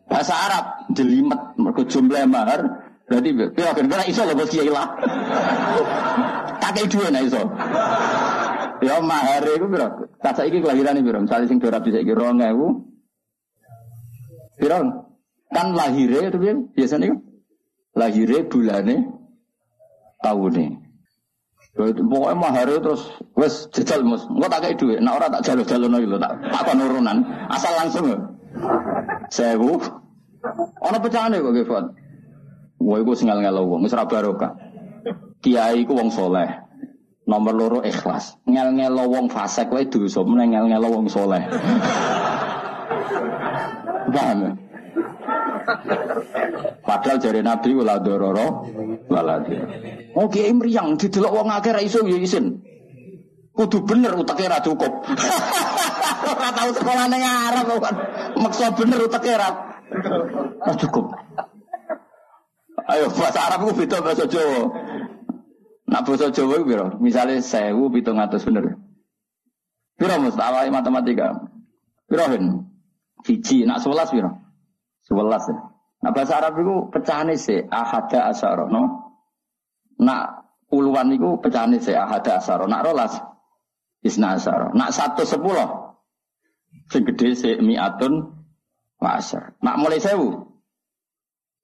Bahasa 0.04 0.36
Arab 0.36 0.64
jelimet 0.92 1.40
mergo 1.56 1.88
jumlah 1.88 2.28
mahar 2.28 2.84
ya 3.08 3.72
kan 3.72 3.88
kena 3.88 4.04
iso 4.04 4.28
lho 4.28 4.36
bos 4.36 4.52
kiai 4.52 4.68
lah. 4.68 4.92
Tak 6.60 6.76
dua 6.92 7.08
nah 7.08 7.24
iso. 7.24 7.40
Ya 8.84 9.00
mahar 9.00 9.42
itu 9.48 9.64
berapa? 9.64 10.12
Tak 10.20 10.36
saiki 10.36 10.60
kelahiran 10.60 11.00
itu 11.00 11.08
berapa? 11.08 11.24
Misalnya 11.24 11.48
sing 11.48 11.58
dora 11.64 11.80
bisa 11.80 12.04
kira 12.04 12.28
ngewu. 12.28 12.84
Berapa? 14.60 15.08
Kan 15.48 15.66
lahirnya 15.72 16.28
itu 16.28 16.38
biasanya? 16.76 17.16
Lahirnya 17.96 18.44
bulannya 18.44 18.96
tahunnya. 20.20 20.87
Pokoknya 21.78 22.34
mahar 22.34 22.66
terus 22.66 23.06
wes 23.38 23.70
jajal 23.70 24.02
mus. 24.02 24.26
Enggak 24.26 24.50
tak 24.50 24.60
kayak 24.66 24.76
duit. 24.82 24.98
Nah 24.98 25.14
orang 25.14 25.30
tak 25.38 25.46
jalur 25.46 25.62
jalur 25.62 25.94
lagi 25.94 26.10
tak 26.18 26.32
tak 26.50 26.62
penurunan. 26.66 27.22
Asal 27.46 27.72
langsung 27.78 28.04
ya. 28.10 28.18
Sewu. 29.30 29.78
Ono 30.82 30.98
pecahan 30.98 31.38
kok 31.38 31.54
Gifat. 31.54 31.86
Wah, 32.78 33.02
iku 33.02 33.10
singal 33.14 33.42
ngelo 33.42 33.66
wong, 33.66 33.82
wis 33.86 33.94
barokah. 33.94 34.54
Kiai 35.42 35.86
ku 35.86 35.94
wong 35.98 36.10
soleh. 36.14 36.46
Nomor 37.28 37.54
loro 37.54 37.78
ikhlas. 37.84 38.38
Ngel 38.46 38.72
ngelo 38.78 39.04
wong 39.10 39.28
fasik 39.30 39.70
wae 39.70 39.84
dosa, 39.86 40.24
meneng 40.26 40.50
ngel 40.54 40.66
ngelo 40.74 40.88
wong 40.98 41.06
soleh. 41.10 41.42
Paham 44.14 44.38
ya? 44.40 44.50
Padahal 46.82 47.16
jari 47.20 47.40
Nabi 47.44 47.76
wala 47.76 48.00
dororo 48.00 48.64
wala 49.08 49.44
Oh 50.16 50.26
kiai 50.26 50.52
mriyang 50.56 50.96
didelok 50.96 51.32
wong 51.32 51.48
akeh 51.52 51.72
ra 51.76 51.80
iso 51.84 52.00
ya 52.08 52.16
isin. 52.16 52.58
Kudu 53.52 53.82
bener 53.84 54.14
utake 54.14 54.46
ra 54.46 54.62
cukup. 54.62 55.02
Ora 56.30 56.48
tau 56.54 56.70
sekolahane 56.70 57.18
Arab 57.18 57.68
kan. 57.82 57.94
Maksa 58.38 58.70
bener 58.72 59.02
utake 59.02 59.34
ra 59.34 59.50
cukup. 60.78 61.10
Ayo 62.88 63.10
bahasa 63.12 63.40
Arab 63.50 63.68
ku 63.68 63.72
beda 63.76 63.98
bahasa 64.00 64.24
Jawa. 64.30 64.62
Nak 65.90 66.02
bahasa 66.06 66.30
Jawa. 66.32 66.96
Misalnya 67.02 67.42
sewu 67.42 67.90
pitung 67.92 68.22
atas 68.22 68.46
bener. 68.46 68.78
Biro 69.98 70.14
mustawa 70.22 70.64
matematika. 70.70 71.34
Biro 72.06 72.24
hen. 72.30 72.44
Hiji 73.26 73.66
nak 73.66 73.82
sebelas 73.82 74.14
biro. 74.14 74.47
Sebelas 75.08 75.48
ya. 75.48 75.56
Nah 76.04 76.10
bahasa 76.12 76.38
Arab 76.38 76.60
itu 76.60 76.74
pecahan 76.92 77.32
sih 77.34 77.64
ahada 77.72 78.28
asaro 78.28 78.68
no. 78.68 79.16
Nak 79.98 80.46
puluhan 80.68 81.10
itu 81.16 81.40
pecahan 81.40 81.72
sih 81.80 81.96
ahada 81.96 82.38
asaro. 82.38 82.68
Nak 82.68 82.84
rolas 82.84 83.16
isna 84.04 84.36
asaro. 84.36 84.76
Nak 84.76 84.92
satu 84.92 85.24
sepuluh. 85.24 85.96
Sing 86.92 87.08
gede 87.08 87.32
sih 87.32 87.56
mi'atun 87.56 88.44
wasar. 89.00 89.56
Nak 89.64 89.76
mulai 89.80 89.98
sewu. 89.98 90.44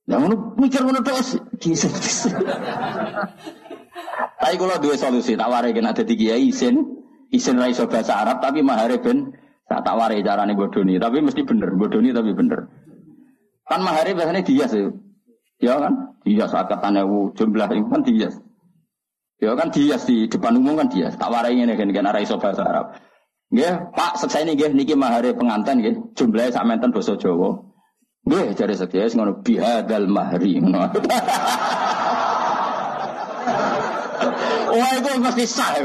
Ya 0.09 0.21
ngono 0.21 0.57
mikir 0.57 0.81
ngono 0.85 1.05
terus. 1.05 1.37
Tapi 4.45 4.61
kalau 4.61 4.77
dua 4.77 4.97
solusi 5.01 5.41
tak 5.41 5.49
warai 5.49 5.73
kena 5.73 5.97
tiga 5.97 6.37
isin, 6.37 7.01
isin 7.33 7.57
rai 7.57 7.73
bahasa 7.73 8.13
Arab 8.21 8.45
tapi 8.45 8.61
mahare 8.61 9.01
ben 9.01 9.33
tak 9.65 9.81
tak 9.81 9.97
warai 9.97 10.21
carane 10.21 10.53
bodoni, 10.53 11.01
tapi 11.01 11.25
mesti 11.25 11.41
bener 11.49 11.73
bodoni 11.73 12.13
tapi 12.13 12.37
bener. 12.37 12.69
Kan 13.65 13.81
mahare 13.81 14.13
biasanya 14.13 14.45
dia 14.45 14.65
sih, 14.69 14.93
ya 15.57 15.81
kan? 15.81 16.15
Dia 16.25 16.45
saat 16.45 16.69
katanya 16.69 17.05
jumlah 17.33 17.69
itu 17.73 17.89
kan 17.89 18.03
dia. 18.05 18.29
Ya 19.41 19.53
kan 19.57 19.69
dia 19.73 19.97
di 19.99 20.29
depan 20.29 20.57
umum 20.61 20.77
kan 20.81 20.89
dia. 20.93 21.09
Tak 21.13 21.33
warai 21.33 21.57
ini 21.57 21.73
kan 21.73 21.89
kan 21.89 22.13
rai 22.13 22.29
bahasa 22.29 22.63
Arab. 22.65 22.87
Ya, 23.55 23.87
Pak, 23.93 24.19
selesai 24.19 24.51
nih, 24.51 24.73
niki 24.75 24.99
mahare 24.99 25.31
pengantin, 25.37 26.11
jumlahnya 26.17 26.51
sama 26.51 26.75
menten 26.75 26.91
bahasa 26.91 27.15
Jawa. 27.15 27.75
Gue 28.25 28.57
cari 28.57 28.73
setia 28.73 29.05
ngono 29.13 29.45
bihadal 29.45 30.09
mahri. 30.09 30.57
Wah 34.75 34.93
itu 34.97 35.11
mesti 35.21 35.45
sah. 35.45 35.77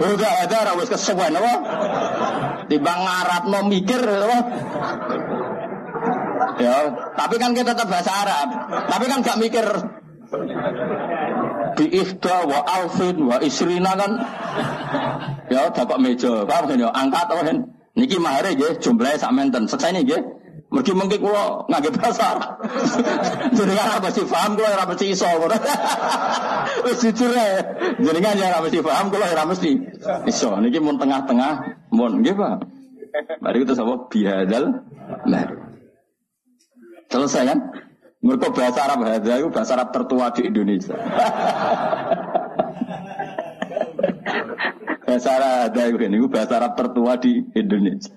Udah 0.00 0.32
ada 0.48 0.72
wis 0.80 0.88
kesuwen 0.88 1.36
apa? 1.36 1.52
Timbang 2.66 3.00
ngarap 3.04 3.42
mau 3.46 3.62
mikir 3.68 4.00
apa? 4.00 4.38
Ya, 6.58 6.76
tapi 7.14 7.38
kan 7.38 7.54
kita 7.54 7.76
tetap 7.76 7.86
bahasa 7.86 8.10
Arab. 8.10 8.48
Tapi 8.90 9.04
kan 9.06 9.18
gak 9.22 9.38
mikir 9.38 9.66
di 11.74 11.86
ifda 12.02 12.46
wa 12.46 12.60
alfin 12.66 13.16
wa 13.26 13.36
isrina 13.42 13.94
kan 13.98 14.12
ya 15.50 15.70
dapat 15.70 15.98
meja 15.98 16.46
paham 16.46 16.64
kan 16.70 16.76
ya 16.78 16.90
angkat 16.90 17.26
oh 17.30 17.42
niki 17.98 18.16
mahare 18.18 18.54
nggih 18.54 18.78
jumlahe 18.78 19.18
sak 19.18 19.34
menten 19.34 19.66
selesai 19.66 20.02
nggih 20.02 20.22
Mergi 20.70 20.94
mungkin 20.94 21.18
kulo 21.18 21.66
ngagep 21.66 21.98
pasar. 21.98 22.38
Jadi 23.58 23.72
kan 23.74 23.90
apa 23.90 24.06
sih 24.14 24.22
paham 24.22 24.54
kulo 24.54 24.70
ora 24.70 24.86
mesti 24.86 25.10
iso. 25.10 25.26
Wis 26.86 27.02
jujur 27.02 27.34
ae. 27.34 27.58
Kan 27.98 28.38
ya 28.38 28.54
ora 28.54 28.62
mesti 28.62 28.78
paham 28.78 29.10
kulo 29.10 29.26
ora 29.26 29.50
mesti 29.50 29.74
iso. 30.30 30.54
Niki 30.62 30.78
mun 30.78 30.94
tengah-tengah 30.94 31.74
mun 31.90 32.22
nggih 32.22 32.38
Pak. 32.38 32.54
Mari 33.42 33.66
kita 33.66 33.74
sama 33.74 34.06
biadal 34.06 34.86
nah. 35.26 35.69
Selesai 37.10 37.42
kan? 37.42 37.58
Mereka 38.20 38.52
bahasa 38.54 38.84
Arab 38.86 39.02
hadza 39.02 39.42
itu 39.42 39.48
bahasa 39.50 39.74
Arab 39.74 39.90
tertua 39.90 40.30
di 40.30 40.46
Indonesia. 40.46 40.92
bahasa 45.08 45.28
Arab 45.40 45.74
hadza 45.74 45.82
itu 45.90 46.28
bahasa 46.30 46.52
Arab 46.60 46.78
tertua 46.78 47.18
di 47.18 47.42
Indonesia. 47.58 48.14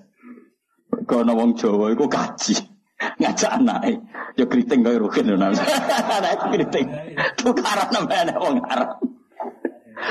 Kono 1.10 1.34
wong 1.34 1.58
Jawa 1.58 1.90
iku 1.90 2.06
kaji. 2.06 2.54
Ngajak 3.18 3.50
anake. 3.58 3.98
Ya 4.38 4.44
kriting 4.46 4.86
kaya 4.86 5.02
lho 5.02 5.10
nang. 5.40 5.58
Anak 5.58 6.54
kriting. 6.54 6.86
Tukaran 7.40 7.88
nambah 7.90 8.38
wong 8.38 8.62
Arab. 8.62 9.02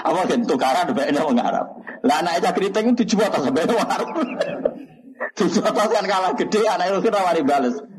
Apa 0.03 0.19
kan 0.27 0.41
tukaran 0.43 0.91
nambah 0.91 1.23
wong 1.23 1.39
Arab. 1.39 1.65
Lah 2.03 2.19
anak 2.19 2.43
itu 2.43 2.51
kriting 2.51 2.97
dijual 2.99 3.31
tas 3.31 3.47
sampai 3.47 3.63
wong 3.63 3.87
Arab. 3.87 4.09
Dijual 5.37 5.71
kan 5.71 6.05
kalah 6.05 6.33
gede 6.35 6.61
anak 6.67 6.99
itu 6.99 7.09
rawani 7.09 7.41
bales. 7.47 7.92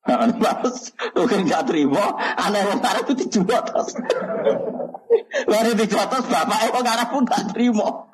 Balas, 0.00 0.96
mungkin 1.12 1.44
gak 1.44 1.68
terima, 1.68 2.16
anak 2.40 2.72
wong 2.72 2.80
Arab 2.80 3.04
itu 3.04 3.28
dijual 3.28 3.60
tas. 3.68 3.92
Lari 5.44 5.76
di 5.76 5.84
atas 5.84 6.24
bapak 6.24 6.72
kok 6.72 6.82
arah 6.86 7.06
pun 7.12 7.22
gak 7.28 7.52
terima. 7.52 8.08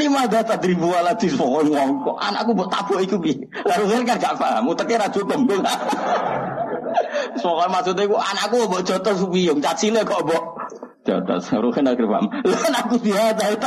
Lima 0.00 0.24
data 0.26 0.56
ribu 0.56 0.88
ala 0.96 1.12
di 1.12 1.28
wong 1.36 1.68
kok 2.08 2.16
anakku 2.16 2.56
buat 2.56 2.72
tabu 2.72 2.96
itu 3.04 3.20
bi. 3.20 3.36
Lalu 3.68 3.84
kan 4.08 4.16
gak 4.16 4.34
paham, 4.40 4.72
uteknya 4.72 5.04
ra 5.04 5.08
cukup. 5.12 5.40
Soalnya 7.38 7.68
maksudnya 7.68 8.08
aku 8.08 8.16
anakku 8.16 8.56
buat 8.66 8.82
jotos 8.88 9.20
wiyung, 9.28 9.60
cacile 9.60 10.00
kok 10.08 10.24
buat 10.24 10.44
jotos. 11.04 11.52
Ruhen 11.52 11.84
akhir 11.84 12.06
paham. 12.08 12.26
Anakku 12.48 12.96
dia 13.04 13.36
tak 13.36 13.60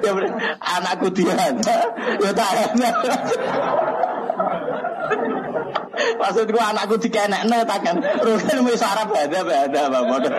Ya 0.00 0.12
anakku 0.56 1.08
dia 1.12 1.36
ya 2.16 2.30
tak 2.32 2.54
Maksudku 5.90 6.58
anakku 6.58 6.94
dikenekne 7.00 7.66
tak 7.66 7.78
kan. 7.82 7.96
Rugen 8.22 8.58
wis 8.66 8.78
sarap 8.78 9.10
ada 9.10 9.40
ada 9.42 9.82
bapak. 9.90 10.30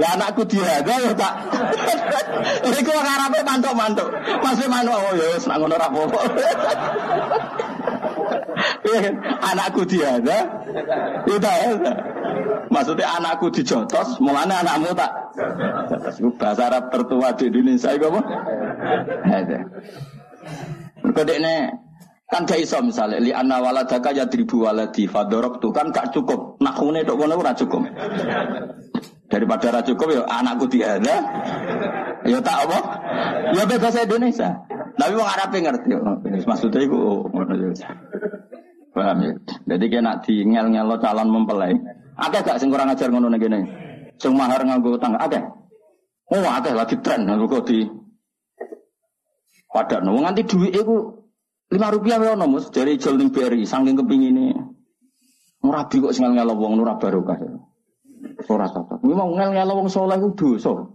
Lah 0.00 0.10
anakku 0.16 0.42
dihada 0.48 0.94
ya 1.04 1.12
tak. 1.12 1.34
Iku 2.64 2.92
ngarepe 2.92 3.40
mantuk-mantuk. 3.44 4.08
Masih 4.40 4.66
manuk 4.72 4.96
oh 4.96 5.12
ya 5.16 5.26
wis 5.36 5.44
ngono 5.44 5.74
ora 5.76 5.86
apa-apa. 5.88 6.20
anakku 9.52 9.82
dihada 9.84 10.38
ya 11.28 11.36
tak 11.36 11.54
ada. 11.60 11.92
Maksudnya 12.70 13.18
anakku 13.18 13.50
dijotos, 13.50 14.22
mulanya 14.22 14.62
anakmu 14.62 14.94
tak. 14.94 15.10
Bahasa 16.38 16.70
Arab 16.70 16.94
tertua 16.94 17.34
di 17.34 17.50
Indonesia 17.50 17.90
itu 17.90 18.06
apa? 18.06 18.20
Ada. 19.26 19.58
Kodeknya 21.10 21.74
Kan 22.30 22.46
gak 22.46 22.62
iso 22.62 22.78
misalnya 22.78 23.18
li 23.18 23.34
anna 23.34 23.58
waladaka 23.58 24.14
ya 24.14 24.22
dribu 24.22 24.62
waladi 24.62 25.10
fadorok 25.10 25.58
tuh 25.58 25.74
kan 25.74 25.90
gak 25.90 26.14
cukup. 26.14 26.62
Nakune 26.62 27.02
tok 27.02 27.18
kono 27.18 27.34
ora 27.34 27.50
cukup. 27.50 27.82
Daripada 29.26 29.74
ora 29.74 29.82
cukup 29.82 30.08
ya 30.14 30.22
anakku 30.30 30.70
tiada. 30.70 31.16
Ya 32.22 32.38
tak 32.38 32.70
apa? 32.70 32.78
Ya 33.50 33.66
bahasa 33.66 34.06
Indonesia. 34.06 34.62
Tapi 34.94 35.12
wong 35.18 35.26
Arab 35.26 35.50
ngerti. 35.50 35.88
Maksudnya 36.46 36.80
iku 36.86 37.26
ngono 37.34 37.52
ya. 37.58 37.90
Paham 38.94 39.18
ya? 39.26 39.32
Jadi 39.66 39.84
kena 39.90 40.22
di 40.22 40.46
ngel-ngelo 40.46 41.02
calon 41.02 41.28
mempelai. 41.34 41.74
Ada 42.14 42.46
gak 42.46 42.62
sing 42.62 42.70
kurang 42.70 42.94
ajar 42.94 43.10
ngono 43.10 43.26
ngene? 43.26 43.60
Sing 44.22 44.38
mahar 44.38 44.62
nganggo 44.62 44.94
tangga 45.02 45.18
ada? 45.18 45.40
Oh, 46.30 46.46
ada 46.46 46.70
lagi 46.78 46.94
tren 47.02 47.26
nganggo 47.26 47.58
di 47.66 47.82
Padahal 49.70 50.02
wong 50.10 50.26
nganti 50.26 50.42
duit 50.50 50.74
iku 50.74 51.14
Lima 51.70 51.86
rupiah 51.94 52.18
ya 52.18 52.34
nomus 52.34 52.74
dari 52.74 52.98
jual 52.98 53.14
ning 53.14 53.30
BRI 53.30 53.62
saking 53.62 53.94
kepingin 53.94 54.34
ini. 54.34 54.58
Murabi 55.62 56.02
kok 56.02 56.10
singal 56.10 56.34
ngelo 56.34 56.58
wong 56.58 56.82
nurah 56.82 56.98
barokah. 56.98 57.38
Ora 58.50 58.66
cocok. 58.66 59.06
Memang 59.06 59.38
ngel 59.38 59.50
ngelo 59.54 59.72
wong 59.78 59.86
saleh 59.86 60.18
ku 60.18 60.34
dosa. 60.34 60.90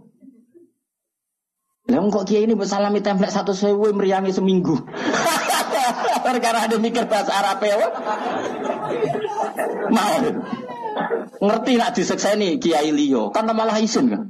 Lah 1.85 2.01
kok 2.11 2.25
kiai 2.27 2.43
ini 2.43 2.57
bersalami 2.57 2.99
template 2.99 3.31
satu 3.31 3.55
sewu 3.55 3.88
meriangi 3.95 4.35
seminggu. 4.35 4.75
Perkara 6.25 6.65
ada 6.67 6.75
mikir 6.81 7.07
bahasa 7.07 7.31
Arab 7.31 7.61
ya. 7.63 7.75
Mau. 9.93 10.15
Ngerti 11.35 11.71
nak 11.77 11.93
disekseni 11.93 12.57
kiai 12.57 12.89
liyo, 12.89 13.29
kan 13.29 13.47
malah 13.47 13.77
isin 13.79 14.11
kan. 14.11 14.21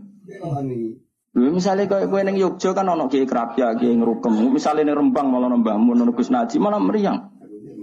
Misalnya 1.36 1.84
kayak 1.92 2.08
gue 2.08 2.22
neng 2.24 2.40
Yogyo 2.40 2.72
kan 2.72 2.88
ono 2.88 3.12
kiai 3.12 3.28
kerapia, 3.28 3.76
kiai 3.76 3.92
ngerukem. 4.00 4.56
Misalnya 4.56 4.88
neng 4.88 5.12
Rembang 5.12 5.28
malah 5.28 5.52
nembah 5.52 5.76
mun 5.76 6.00
neng 6.00 6.16
Gus 6.16 6.32
malah 6.32 6.80
meriang. 6.80 7.36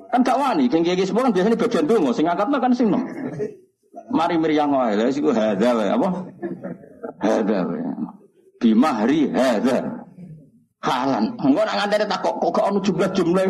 Kan 0.09 0.25
gak 0.25 0.41
wani, 0.41 0.73
kiai 0.73 0.81
kiai 0.81 1.05
kan 1.05 1.33
biasanya 1.33 1.61
bagian 1.61 1.85
dungo, 1.85 2.17
sing 2.17 2.25
angkat 2.25 2.49
kan 2.49 2.73
sing 2.73 2.89
Mari 4.13 4.37
meriang 4.37 4.73
wae, 4.73 4.97
lha 4.97 5.09
siku 5.09 5.33
hada 5.33 5.73
wae 5.73 5.89
apa? 5.89 6.09
Hada 7.21 7.59
wae. 7.65 7.81
bimahri 8.63 9.27
hadza. 9.35 10.07
Halan. 10.83 11.35
Engko 11.39 11.63
nak 11.63 11.77
ngantene 11.79 12.07
tak 12.07 12.23
kok 12.23 12.39
kok 12.43 12.67
ono 12.67 12.79
jumlah-jumlah. 12.83 13.43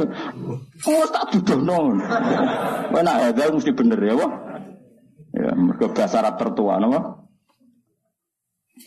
Oh 0.88 1.05
tak 1.12 1.33
dudono. 1.33 1.97
Mana 2.93 3.12
hadza 3.29 3.53
mesti 3.53 3.73
bener 3.77 4.01
ya, 4.01 4.17
Wah. 4.17 4.33
Ya, 5.33 5.49
mergo 5.57 5.88
bahasa 5.97 6.21
Arab 6.21 6.37
tertua 6.37 6.77
napa? 6.77 7.22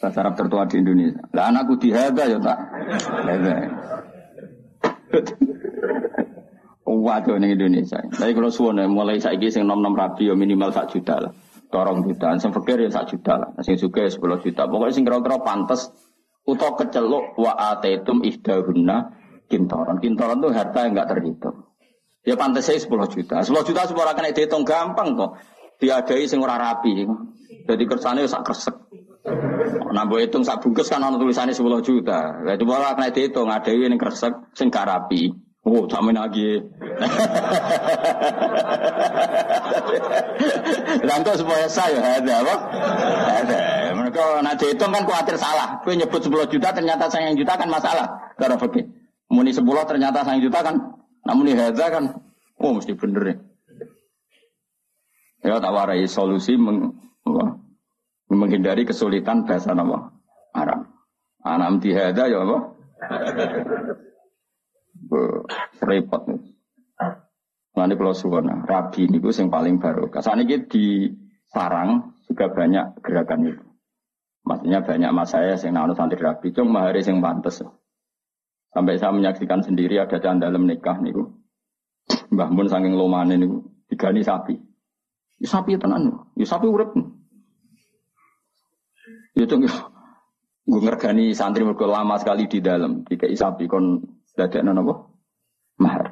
Bahasa 0.01 0.17
Arab 0.21 0.33
tertua 0.35 0.63
di 0.67 0.75
Indonesia. 0.81 1.23
Lah 1.31 1.51
anakku 1.51 1.79
di 1.79 1.89
hadza 1.91 2.23
ya 2.27 2.37
tak. 2.39 2.59
Hadza. 3.25 3.55
Waduh 6.85 7.37
ning 7.41 7.57
Indonesia. 7.57 8.01
Tapi 8.01 8.31
kalau 8.33 8.49
suwon 8.53 8.81
mulai 8.89 9.17
saiki 9.17 9.49
sing 9.49 9.65
nom-nom 9.65 9.97
rabi 9.97 10.29
ya 10.29 10.35
minimal 10.37 10.69
sak 10.73 10.93
juta 10.93 11.17
lah. 11.17 11.33
Torong 11.73 12.05
juta, 12.05 12.37
sing 12.37 12.53
fakir 12.53 12.77
ya 12.77 12.89
sak 12.93 13.09
juta 13.09 13.41
lah. 13.41 13.49
Sing 13.65 13.75
ya 13.75 13.89
10 14.07 14.21
juta. 14.21 14.61
Pokoknya 14.69 14.93
sing 14.93 15.03
kira-kira 15.03 15.41
pantes 15.41 15.89
utawa 16.45 16.77
keceluk 16.77 17.33
wa 17.41 17.57
ataitum 17.57 18.21
ihdahunna 18.21 19.17
kintoran. 19.49 19.97
Kintoran 19.97 20.39
itu 20.45 20.49
harta 20.53 20.79
yang 20.85 20.93
enggak 20.93 21.09
terhitung. 21.17 21.57
Ya 22.25 22.37
pantas 22.37 22.69
saya 22.69 22.77
10 22.77 22.89
juta. 23.09 23.41
10 23.41 23.49
juta 23.65 23.81
semua 23.89 24.09
akan 24.13 24.33
dihitung 24.33 24.63
gampang 24.65 25.17
kok. 25.17 25.31
Diadai 25.81 26.25
sing 26.29 26.39
ora 26.41 26.57
rapi. 26.57 27.05
Jadi 27.65 27.83
kersane 27.89 28.25
sak 28.29 28.45
kresek. 28.45 28.77
Nah, 29.93 30.07
hitung 30.17 30.41
sak 30.41 30.65
bungkus 30.65 30.89
kan 30.89 31.03
ana 31.03 31.17
tulisannya 31.19 31.53
10 31.53 31.81
juta. 31.85 32.41
Lah 32.41 32.57
coba 32.57 32.95
kena 32.97 33.13
dihitung 33.13 33.51
adai 33.51 33.85
ning 33.85 33.99
kresek 34.01 34.33
sing 34.57 34.73
gak 34.73 34.87
rapi. 34.89 35.29
Oh, 35.65 35.89
sama 35.89 36.13
lagi. 36.13 36.61
Lanto 41.09 41.33
supaya 41.41 41.65
saya 41.65 42.21
ada 42.21 42.33
apa? 42.45 42.55
Ada. 43.41 43.61
Mereka 43.97 44.45
nak 44.45 44.61
dihitung 44.61 44.93
kan 44.93 45.09
khawatir 45.09 45.41
salah. 45.41 45.81
Kue 45.81 45.97
nyebut 45.97 46.21
10 46.21 46.53
juta 46.53 46.69
ternyata 46.69 47.09
sayang 47.09 47.33
juta 47.33 47.57
kan 47.57 47.65
masalah. 47.65 48.29
Karena 48.37 48.61
fakir. 48.61 48.85
Muni 49.33 49.57
10 49.57 49.65
ternyata 49.65 50.21
sayang 50.21 50.45
juta 50.45 50.61
kan. 50.61 51.01
Namun 51.25 51.49
ini 51.49 51.57
hadza 51.57 51.89
kan. 51.89 52.13
Oh 52.61 52.77
mesti 52.77 52.93
bener 52.93 53.23
ya. 53.25 53.35
Ya 55.45 55.61
tak 55.61 55.73
warai 55.73 56.05
solusi 56.09 56.57
meng, 56.57 56.93
menghindari 58.29 58.87
kesulitan 58.87 59.45
bahasa 59.45 59.73
nama 59.73 60.09
Arab. 60.55 60.89
Anam 61.45 61.77
dihada 61.77 62.25
ya 62.25 62.41
apa? 62.41 62.57
repot 65.85 66.21
nih. 66.25 66.41
Nanti 67.75 67.93
kalau 67.99 68.15
suwana, 68.15 68.63
rabi 68.63 69.05
ini 69.05 69.19
yang 69.19 69.51
paling 69.51 69.83
baru. 69.83 70.07
Saat 70.15 70.39
ini 70.39 70.63
di 70.65 71.11
sarang 71.51 72.15
juga 72.23 72.47
banyak 72.47 73.03
gerakan 73.03 73.51
itu. 73.51 73.65
Maksudnya 74.45 74.79
banyak 74.85 75.11
mas 75.11 75.33
saya 75.33 75.57
yang 75.59 75.73
nanu 75.73 75.93
santri 75.97 76.21
rabi, 76.21 76.53
cuma 76.55 76.85
mahari 76.85 77.03
yang 77.03 77.19
pantas. 77.19 77.65
Sampai 78.71 78.95
saya 79.01 79.11
menyaksikan 79.11 79.65
sendiri 79.65 79.99
ada 79.99 80.21
dalam 80.21 80.69
nikah 80.69 81.01
nih, 81.01 81.17
Mbah 82.31 82.49
Mun 82.53 82.69
saking 82.69 82.93
lomane 82.93 83.35
nih, 83.41 83.49
digani 83.89 84.21
sapi. 84.21 84.55
Ya 85.41 85.47
sapi 85.49 85.75
tenan, 85.75 86.31
ya 86.37 86.45
sapi 86.47 86.69
urip. 86.69 86.93
Ya 86.95 87.03
cung, 89.43 89.67
gue 90.63 90.79
ngergani 90.79 91.35
santri 91.35 91.67
mergo 91.67 91.83
lama 91.91 92.15
sekali 92.15 92.47
di 92.47 92.63
dalam, 92.63 93.03
tiga 93.03 93.27
sapi 93.27 93.67
kon 93.67 93.99
dadak 94.31 94.63
apa? 94.63 94.93
Mahar. 95.83 96.05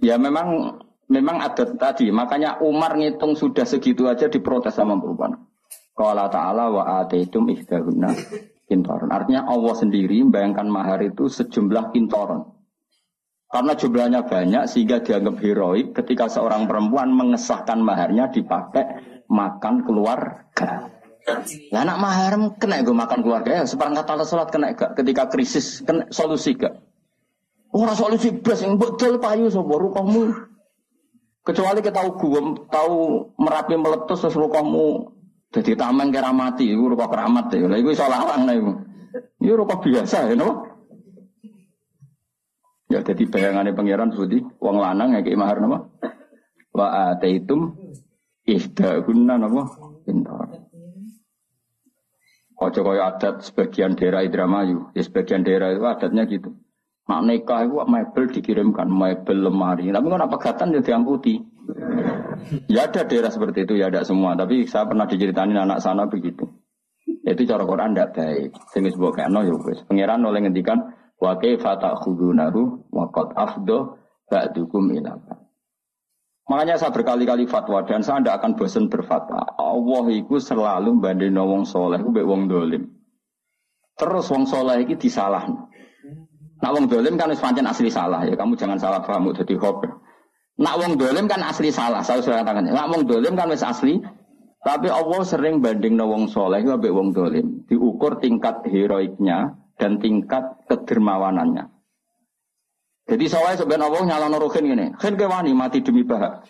Ya 0.00 0.16
memang 0.16 0.80
memang 1.12 1.44
ada 1.44 1.68
tadi, 1.76 2.08
makanya 2.08 2.64
Umar 2.64 2.96
ngitung 2.96 3.36
sudah 3.36 3.68
segitu 3.68 4.08
aja 4.08 4.32
diprotes 4.32 4.72
sama 4.72 4.96
perempuan. 4.96 5.36
Qala 5.94 6.26
ta'ala 6.32 6.72
wa 6.72 6.82
ataitum 7.04 7.46
ihdahunna 7.52 8.10
kintoron. 8.66 9.12
Artinya 9.12 9.46
Allah 9.46 9.74
sendiri 9.76 10.24
membayangkan 10.24 10.66
mahar 10.66 11.04
itu 11.04 11.28
sejumlah 11.28 11.94
kintoron. 11.94 12.50
Karena 13.46 13.72
jumlahnya 13.78 14.20
banyak 14.26 14.66
sehingga 14.66 14.98
dianggap 14.98 15.38
heroik 15.38 15.94
ketika 15.94 16.26
seorang 16.26 16.66
perempuan 16.66 17.14
mengesahkan 17.14 17.78
maharnya 17.78 18.26
dipakai 18.34 18.98
makan 19.30 19.86
keluarga. 19.86 20.90
Ya 21.72 21.78
anak 21.88 21.98
mahar 22.00 22.32
kena 22.60 22.84
gue 22.84 22.92
makan 22.92 23.24
keluarga 23.24 23.62
ya 23.62 23.64
seperangkat 23.64 24.04
alat 24.04 24.28
sholat 24.28 24.48
kena 24.52 24.76
gak 24.76 24.92
ketika 25.00 25.32
krisis 25.32 25.80
kena 25.80 26.04
solusi 26.12 26.52
gak 26.52 26.84
Orang 27.74 27.96
solusi 27.98 28.30
blas 28.30 28.62
yang 28.62 28.78
betul 28.78 29.18
payu 29.18 29.50
sobo 29.50 29.80
kamu. 29.90 30.30
Kecuali 31.42 31.82
kita 31.82 32.00
tahu 32.00 32.08
gue 32.16 32.42
tahu 32.70 32.96
merapi 33.34 33.74
meletus 33.74 34.22
terus 34.22 34.38
kamu 34.38 35.14
jadi 35.54 35.78
taman 35.78 36.10
kira 36.10 36.34
mati, 36.34 36.66
itu 36.66 36.82
rupa 36.82 37.06
keramat 37.06 37.54
ya. 37.54 37.70
Lah 37.70 37.78
itu 37.78 37.94
salah 37.94 38.26
orang 38.26 38.42
lah 38.42 38.54
itu. 38.58 38.72
Itu 39.38 39.54
rupa 39.54 39.78
biasa 39.78 40.26
ya, 40.26 40.34
no? 40.34 40.66
Ya 42.90 43.06
jadi 43.06 43.22
bayangannya 43.30 43.70
pangeran 43.70 44.10
Budi, 44.10 44.42
uang 44.58 44.76
lanang 44.82 45.14
ya 45.14 45.22
kayak 45.22 45.38
mahar 45.38 45.62
nama. 45.62 45.78
Wa 46.74 47.14
ataitum 47.14 47.70
guna 49.06 49.38
nama 49.38 49.62
pintar. 50.02 50.63
Ojo 52.54 52.80
kaya 52.86 53.10
adat 53.10 53.42
sebagian 53.42 53.98
daerah 53.98 54.22
Indramayu, 54.22 54.94
ya 54.94 55.02
sebagian 55.02 55.42
daerah 55.42 55.74
itu 55.74 55.82
adatnya 55.82 56.22
gitu. 56.30 56.54
Nak 57.04 57.20
nikah 57.26 57.66
itu 57.66 57.76
mebel 57.84 58.24
dikirimkan, 58.30 58.88
mebel 58.88 59.38
lemari. 59.44 59.90
Tapi 59.92 60.06
kan 60.08 60.24
apa 60.24 60.32
pegatan 60.38 60.72
ya 60.72 60.80
diangkuti. 60.80 61.34
Ya 62.70 62.88
ada 62.88 63.04
daerah 63.04 63.28
seperti 63.28 63.68
itu, 63.68 63.76
ya 63.76 63.92
ada 63.92 64.06
semua. 64.06 64.32
Tapi 64.38 64.64
saya 64.64 64.88
pernah 64.88 65.04
diceritain 65.04 65.52
anak 65.52 65.82
sana 65.84 66.08
begitu. 66.08 66.48
Itu 67.04 67.42
cara 67.44 67.64
Quran 67.68 67.92
tidak 67.92 68.16
baik. 68.16 68.50
Sehingga 68.72 68.90
sebuah 68.94 69.12
kano 69.12 69.40
ya 69.44 69.54
wis. 69.58 69.84
Pangeran 69.84 70.24
oleh 70.24 70.48
ngendikan 70.48 70.78
wa 71.20 71.36
kaifa 71.36 71.76
ta'khudunahu 71.76 72.92
wa 72.92 73.04
qad 73.12 73.32
afdo 73.36 74.00
ba'dukum 74.28 74.92
Makanya 76.44 76.76
saya 76.76 76.92
berkali-kali 76.92 77.48
fatwa 77.48 77.80
dan 77.88 78.04
saya 78.04 78.20
tidak 78.20 78.44
akan 78.44 78.52
bosan 78.60 78.92
berfatwa. 78.92 79.48
Allah 79.56 80.04
itu 80.12 80.36
selalu 80.36 81.00
banding 81.00 81.32
wong 81.40 81.64
soleh, 81.64 82.04
itu 82.04 82.20
wong 82.20 82.52
dolim. 82.52 82.84
Terus 83.96 84.28
wong 84.28 84.44
soleh 84.44 84.84
itu 84.84 85.08
disalah. 85.08 85.48
Nak 86.60 86.70
wong 86.72 86.86
dolim 86.88 87.20
kan 87.20 87.32
pancen 87.36 87.68
asli 87.68 87.88
salah 87.92 88.24
ya. 88.24 88.36
Kamu 88.36 88.56
jangan 88.56 88.80
salah 88.80 89.00
paham 89.04 89.32
jadi 89.36 89.56
hobi. 89.56 89.88
Nak 90.60 90.74
wong 90.80 90.92
dolim 90.96 91.26
kan 91.26 91.42
asli 91.44 91.68
salah. 91.68 92.00
Saya 92.00 92.24
sudah 92.24 92.40
katakan. 92.40 92.70
Nak 92.70 92.88
wong 92.88 93.02
dolim 93.04 93.34
kan 93.34 93.50
wis 93.50 93.64
asli. 93.64 94.00
Tapi 94.64 94.88
Allah 94.88 95.20
sering 95.28 95.60
banding 95.60 96.00
wong 96.00 96.30
soleh 96.30 96.64
ambek 96.64 96.88
wong 96.88 97.12
dolim. 97.12 97.68
Diukur 97.68 98.16
tingkat 98.22 98.64
heroiknya 98.64 99.60
dan 99.76 100.00
tingkat 100.00 100.64
kedermawanannya. 100.70 101.73
Jadi 103.04 103.24
soalnya 103.28 103.60
sebenarnya 103.60 103.86
Allah 103.90 104.02
nyala 104.08 104.26
nuruhin 104.32 104.64
gini. 104.64 104.86
Kan 104.96 105.20
wani 105.20 105.52
mati 105.52 105.84
demi 105.84 106.04
bahak. 106.08 106.48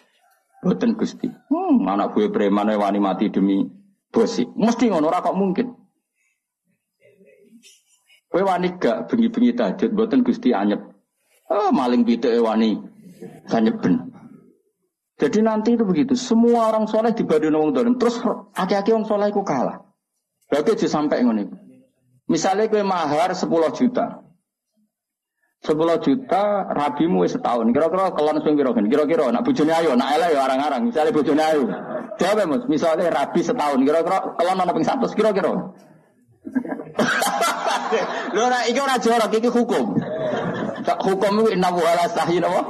Boten 0.63 0.95
gusti. 0.95 1.27
Hmm, 1.27 1.83
anak 1.85 2.15
gue 2.15 2.31
preman 2.31 2.71
wani 2.79 3.03
mati 3.03 3.29
demi 3.29 3.67
bosi. 4.15 4.47
Mesti 4.55 4.89
ngono 4.89 5.11
kok 5.11 5.35
mungkin. 5.35 5.85
Kowe 8.35 8.43
wani 8.43 8.75
gak 8.83 9.07
bengi-bengi 9.07 9.55
tahajud 9.55 9.95
mboten 9.95 10.27
Gusti 10.27 10.51
anyep. 10.51 10.83
Oh, 11.47 11.71
maling 11.71 12.03
pitik 12.03 12.35
wani 12.43 12.83
ben. 13.47 14.11
Jadi 15.15 15.39
nanti 15.39 15.79
itu 15.79 15.87
begitu, 15.87 16.19
semua 16.19 16.67
orang 16.67 16.91
soleh 16.91 17.15
dibanding 17.15 17.55
wong 17.55 17.71
dolim. 17.71 17.95
Terus 17.95 18.19
aki-aki 18.59 18.91
wong 18.91 19.07
soleh 19.07 19.31
itu 19.31 19.39
kalah. 19.47 19.87
Berarti 20.51 20.75
aja 20.75 20.99
sampai 20.99 21.23
ngono 21.23 21.47
Misalnya 22.27 22.67
kowe 22.67 22.83
mahar 22.83 23.31
10 23.31 23.47
juta. 23.79 24.24
10 25.65 25.81
juta 26.05 26.69
rabimu 26.77 27.25
setahun. 27.25 27.73
Kira-kira 27.73 28.13
kelon 28.13 28.37
sing 28.45 28.61
piro 28.61 28.77
Kira-kira 28.77 29.33
nak 29.33 29.49
bojone 29.49 29.73
ayo, 29.73 29.97
nak 29.97 30.13
elek 30.13 30.37
ya 30.37 30.45
arang-arang. 30.45 30.93
Misalnya 30.93 31.17
bojone 31.17 31.41
ayo. 31.41 31.65
Jawab 32.21 32.37
ya, 32.37 32.45
Mas. 32.45 32.69
Misalnya 32.69 33.09
rabi 33.09 33.41
setahun. 33.41 33.81
Kira-kira 33.81 34.37
kelon 34.37 34.61
ana 34.61 34.77
ping 34.77 34.85
100 34.85 35.09
kira-kira. 35.17 35.57
Lho 38.37 38.45
ora 38.45 38.69
iki 38.69 38.77
ora 38.77 39.01
jorok 39.01 39.33
iki 39.33 39.49
hukum. 39.49 39.97
Hukum 40.85 41.49
inna 41.49 41.73
wa 41.73 41.81
ala 41.81 42.13
sahih 42.13 42.45
napa? 42.45 42.61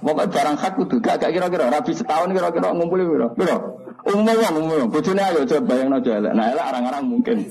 Pokoke 0.00 0.32
barang 0.32 0.56
hak 0.56 0.80
kudu 0.80 0.96
gak 1.04 1.20
kira-kira 1.20 1.68
rabi 1.68 1.92
setahun 1.92 2.32
kira-kira 2.32 2.72
ngumpuli 2.72 3.04
piro? 3.04 3.36
Piro? 3.36 3.84
Umum 4.08 4.32
wong 4.32 4.64
umum. 4.64 4.88
Bojone 4.88 5.20
ayo 5.20 5.44
coba 5.44 5.76
bayangno 5.76 6.00
aja 6.00 6.16
elek. 6.16 6.32
Nah 6.32 6.56
elek 6.56 6.64
arang-arang 6.72 7.04
mungkin. 7.04 7.44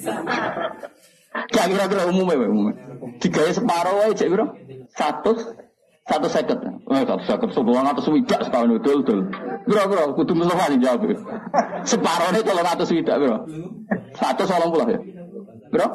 Gak 1.53 1.65
kira-kira 1.69 2.03
umum 2.09 2.25
wae 2.29 2.47
umum. 2.47 2.73
Digawe 3.21 3.51
separo 3.53 3.91
wae 4.01 4.13
cek 4.17 4.29
piro? 4.29 4.45
100 4.97 5.67
satu 6.07 6.27
seket, 6.31 6.55
eh 6.63 7.03
satu 7.03 7.23
seket, 7.27 7.49
sepuluh 7.51 7.83
ratus 7.83 8.07
widak 8.07 8.39
setahun 8.47 8.79
itu, 8.79 9.03
betul. 9.03 9.27
Bro, 9.67 9.83
bro, 9.91 10.03
kudu 10.15 10.39
Mustafa 10.39 10.71
nih 10.71 10.79
jawab. 10.79 11.03
Separuh 11.83 12.31
ini 12.31 12.39
kalau 12.47 12.63
ratus 12.63 12.87
widak, 12.95 13.19
bro. 13.19 13.43
Satu 14.15 14.47
soal 14.47 14.71
pulau 14.71 14.87
ya. 14.87 15.03
Bro? 15.67 15.87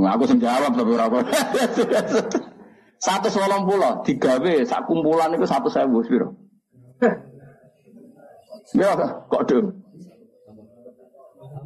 Nah, 0.00 0.16
aku 0.16 0.24
sing 0.24 0.40
jawab 0.40 0.72
tapi 0.72 0.90
ora 0.96 1.12
Satu 3.00 3.28
solong 3.32 3.68
pulau, 3.68 4.00
tiga 4.04 4.40
B, 4.40 4.64
sak 4.64 4.84
kumpulan 4.88 5.32
itu 5.32 5.44
satu 5.48 5.72
sewu, 5.72 6.04
biro. 6.04 6.36
Ya, 8.76 8.92
kok 9.28 9.42
dong? 9.48 9.84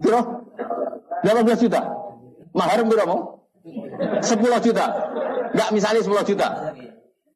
Biro? 0.02 0.20
18 1.22 1.62
juta? 1.66 1.82
Mahar 2.54 2.86
berapa 2.86 3.10
mau? 3.10 3.50
10 4.22 4.22
juta. 4.62 4.86
Enggak 5.52 5.70
misalnya 5.74 6.00
10 6.06 6.30
juta. 6.30 6.48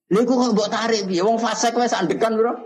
Lha 0.08 0.20
kok 0.24 0.40
mbok 0.56 0.68
tarik 0.72 1.04
piye? 1.04 1.20
Wong 1.20 1.36
fasik 1.36 1.76
wis 1.76 1.92
andekan, 1.92 2.32
Bro. 2.38 2.64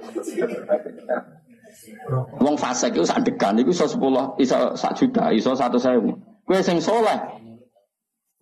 Wong 2.38 2.54
fasik 2.54 2.94
iku 2.94 3.06
sandegan 3.06 3.58
iku 3.58 3.74
iso 3.74 3.86
10, 3.90 4.38
iso 4.38 4.58
1 4.78 5.00
juta, 5.00 5.24
iso 5.34 5.50
100.000. 5.54 6.46
Kowe 6.46 6.60
sing 6.62 6.78
soleh 6.78 7.18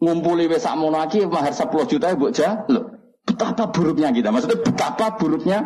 ngumpuli 0.00 0.48
wis 0.48 0.64
sakmono 0.64 1.00
iki 1.08 1.24
mahar 1.24 1.52
10 1.52 1.70
juta 1.88 2.12
mbok 2.12 2.32
jaluk. 2.36 2.84
Betapa 3.24 3.68
buruknya 3.72 4.08
kita. 4.12 4.28
Maksudnya 4.32 4.58
betapa 4.64 5.06
buruknya 5.16 5.58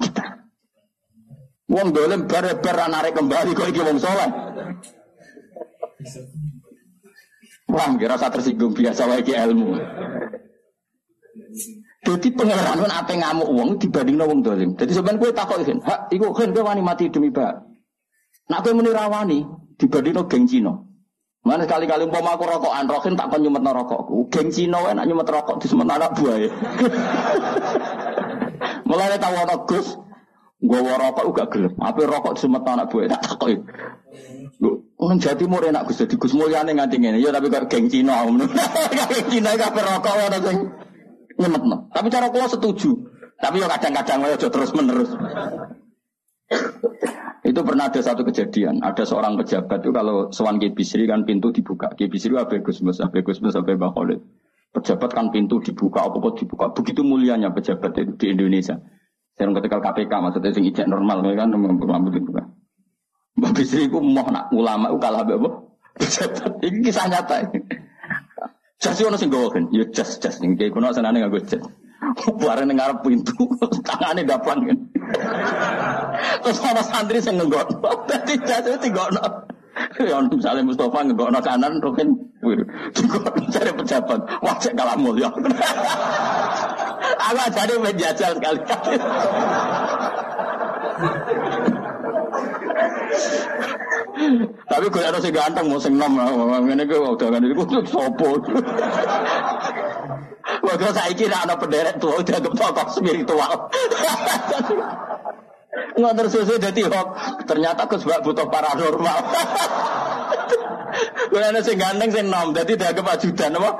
kita. 0.00 0.26
Wong 1.72 1.96
dolim 1.96 2.28
bar-bar 2.28 2.78
narik 2.92 3.16
kembali 3.16 3.56
kok 3.56 3.68
iki 3.72 3.80
wong 3.80 3.96
soleh. 4.00 4.28
Wah, 7.72 7.88
kira 7.96 8.20
saya 8.20 8.28
tersinggung 8.28 8.76
biasa 8.76 9.08
wae 9.08 9.24
ilmu. 9.24 9.80
Jadi 12.02 12.28
pangeran 12.34 12.82
kan 12.82 12.92
apa 12.92 13.14
ngamuk 13.14 13.48
uang 13.48 13.70
dibanding 13.80 14.18
wong 14.20 14.40
dolim. 14.44 14.70
Jadi 14.76 14.92
sebenarnya 14.92 15.22
gue 15.22 15.30
takut 15.32 15.58
kan, 15.62 15.78
hak, 15.80 16.00
iku 16.12 16.34
kan 16.34 16.50
gue 16.50 16.60
wani 16.60 16.82
mati 16.82 17.08
demi 17.08 17.30
bak. 17.30 17.62
Nak 18.50 18.60
gue 18.66 18.74
menirawani 18.74 19.46
dibanding 19.78 20.20
geng 20.26 20.44
Cino. 20.44 20.92
Mana 21.42 21.66
sekali-kali 21.66 22.06
umpama 22.06 22.38
aku 22.38 22.46
rokokan, 22.46 22.86
rokin 22.86 23.14
tak 23.18 23.30
kon 23.30 23.42
rokokku. 23.46 24.28
Geng 24.34 24.50
Cino 24.50 24.82
nak 24.92 25.06
nyumet 25.06 25.30
rokok 25.30 25.62
di 25.62 25.66
semen 25.70 25.88
anak 25.88 26.12
buah 26.18 26.36
ya. 26.42 26.50
Mulai 28.86 29.16
tahu 29.16 29.34
orang 29.38 29.62
Gus, 29.64 29.96
gue 30.62 30.78
rokok 30.78 31.24
juga 31.26 31.44
gelap. 31.50 31.74
Apa 31.82 32.00
rokok 32.06 32.38
semen 32.38 32.62
anak 32.62 32.86
buah 32.86 33.10
tak 33.10 33.20
takut. 33.26 33.60
Orang 35.02 35.18
Jawa 35.18 35.34
Timur 35.34 35.58
enak 35.66 35.90
Gus, 35.90 35.98
jadi 35.98 36.14
Gus 36.14 36.30
Mulyane 36.38 36.78
nganti 36.78 37.02
ngene. 37.02 37.18
Ya 37.18 37.34
tapi 37.34 37.50
kok 37.50 37.66
geng 37.66 37.90
Cina. 37.90 38.22
Geng 39.10 39.26
Cina 39.26 39.50
kabeh 39.58 39.82
rokok 39.82 40.14
ana 40.14 40.38
sing 40.38 40.70
nyemetno. 41.42 41.90
Tapi 41.90 42.06
cara 42.06 42.30
kula 42.30 42.46
setuju. 42.46 42.94
Tapi 43.42 43.58
ya 43.58 43.66
kadang-kadang 43.66 44.22
aja 44.22 44.46
terus 44.46 44.70
menerus. 44.70 45.10
itu 47.50 47.60
pernah 47.66 47.90
ada 47.90 47.98
satu 47.98 48.22
kejadian. 48.22 48.78
Ada 48.86 49.02
seorang 49.02 49.34
pejabat 49.42 49.82
itu 49.82 49.90
kalau 49.90 50.30
sewan 50.30 50.62
Bisri 50.62 51.10
kan 51.10 51.26
pintu 51.26 51.50
dibuka. 51.50 51.90
Bisri 51.98 52.38
apa 52.38 52.62
Gus 52.62 52.78
Mus, 52.86 53.02
apa 53.02 53.18
Gus 53.26 53.42
Mus, 53.42 53.58
apa 53.58 53.74
Khalid. 53.74 54.22
Pejabat 54.72 55.10
kan 55.10 55.34
pintu 55.34 55.58
dibuka, 55.58 56.06
apa 56.06 56.22
apa 56.22 56.38
dibuka. 56.38 56.70
Begitu 56.70 57.02
mulianya 57.02 57.50
pejabat 57.50 57.98
itu 57.98 58.14
di 58.14 58.26
Indonesia. 58.30 58.78
Saya 59.32 59.48
ketika 59.58 59.80
KPK 59.80 60.12
maksudnya 60.20 60.50
sing 60.52 60.64
ijek 60.68 60.86
normal 60.86 61.24
kan 61.32 61.48
rambut 61.52 62.12
dibuka. 62.12 62.44
Mbak 63.32 63.52
Bisri 63.56 63.88
itu 63.88 63.96
mau 63.96 64.28
nak 64.28 64.52
ulama 64.52 64.92
itu 64.92 65.00
kalah 65.00 65.24
apa? 65.24 65.50
Ini 66.60 66.78
kisah 66.84 67.08
nyata. 67.08 67.48
Jas 68.82 68.98
itu 68.98 69.08
sing 69.14 69.30
gawa 69.30 69.48
kan, 69.54 69.70
ya 69.70 69.86
jas 69.94 70.18
jas 70.18 70.42
ning 70.42 70.58
kayak 70.58 70.74
kuno 70.74 70.90
senane 70.92 71.22
gue 71.22 71.42
jas. 71.46 71.62
Bareng 72.42 72.66
ning 72.66 72.82
pintu, 73.00 73.46
tangane 73.88 74.26
dapan 74.26 74.58
kan. 74.68 74.78
Terus 76.42 76.58
ana 76.66 76.82
santri 76.82 77.22
sing 77.22 77.38
nggok. 77.38 77.78
Dadi 78.10 78.34
jas 78.42 78.66
itu 78.66 78.78
tinggono. 78.90 79.48
Ya 79.96 80.18
misalnya 80.20 80.66
Mustafa 80.66 81.08
nggokno 81.08 81.40
kanan, 81.40 81.80
Rukin 81.80 82.31
tinggono 82.42 83.30
cari 83.54 83.70
pejabat. 83.70 84.20
Cek 84.58 84.74
kalah 84.74 84.98
mulia. 84.98 85.30
Aku 87.22 87.44
jadi 87.54 87.74
menjajal 87.78 88.32
sekali-kali. 88.34 88.96
Tapi 94.66 94.86
gue 94.90 95.02
harus 95.02 95.26
ganteng 95.30 95.66
mau 95.70 95.78
sing 95.78 95.94
nom 95.98 96.14
ngene 96.66 96.84
ku 96.86 97.14
udah 97.14 97.28
kan 97.30 97.42
iku 97.46 97.64
sopo. 97.86 98.28
Wah 100.62 100.74
kok 100.78 100.94
saiki 100.94 101.30
nek 101.30 101.42
ana 101.46 101.54
penderet 101.54 101.96
tua 102.02 102.18
udah 102.18 102.38
tokoh 102.42 102.86
spiritual. 102.90 103.70
Nggak 105.94 106.14
tersusun 106.18 106.58
jadi 106.58 106.90
hok. 106.90 107.08
Ternyata 107.46 107.86
aku 107.86 107.96
sebab 108.02 108.20
butuh 108.26 108.46
paranormal. 108.50 109.18
Gue 111.32 111.40
ada 111.40 111.60
sing 111.64 111.80
ganteng 111.80 112.10
sing 112.12 112.26
nom, 112.28 112.52
jadi 112.52 112.72
dia 112.76 112.92
ke 112.92 113.00
ajudan 113.00 113.56
apa? 113.56 113.70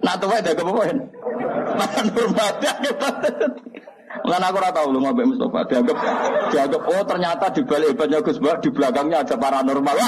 Nak 0.00 0.16
tua 0.20 0.40
dia 0.40 0.56
ke 0.56 0.62
apa? 0.64 0.82
Paranormal. 1.76 2.52
Lan 4.26 4.42
aku 4.42 4.56
ora 4.58 4.70
tahu 4.72 4.96
lu 4.96 4.98
ngombe 5.04 5.22
Mustafa 5.28 5.68
dianggap 5.68 5.96
dianggap 6.50 6.82
oh 6.88 7.02
ternyata 7.04 7.52
di 7.52 7.62
balik 7.68 7.94
hebatnya 7.94 8.24
Gus 8.24 8.40
Bah 8.40 8.56
di 8.58 8.72
belakangnya 8.72 9.22
ada 9.22 9.36
paranormal. 9.36 9.96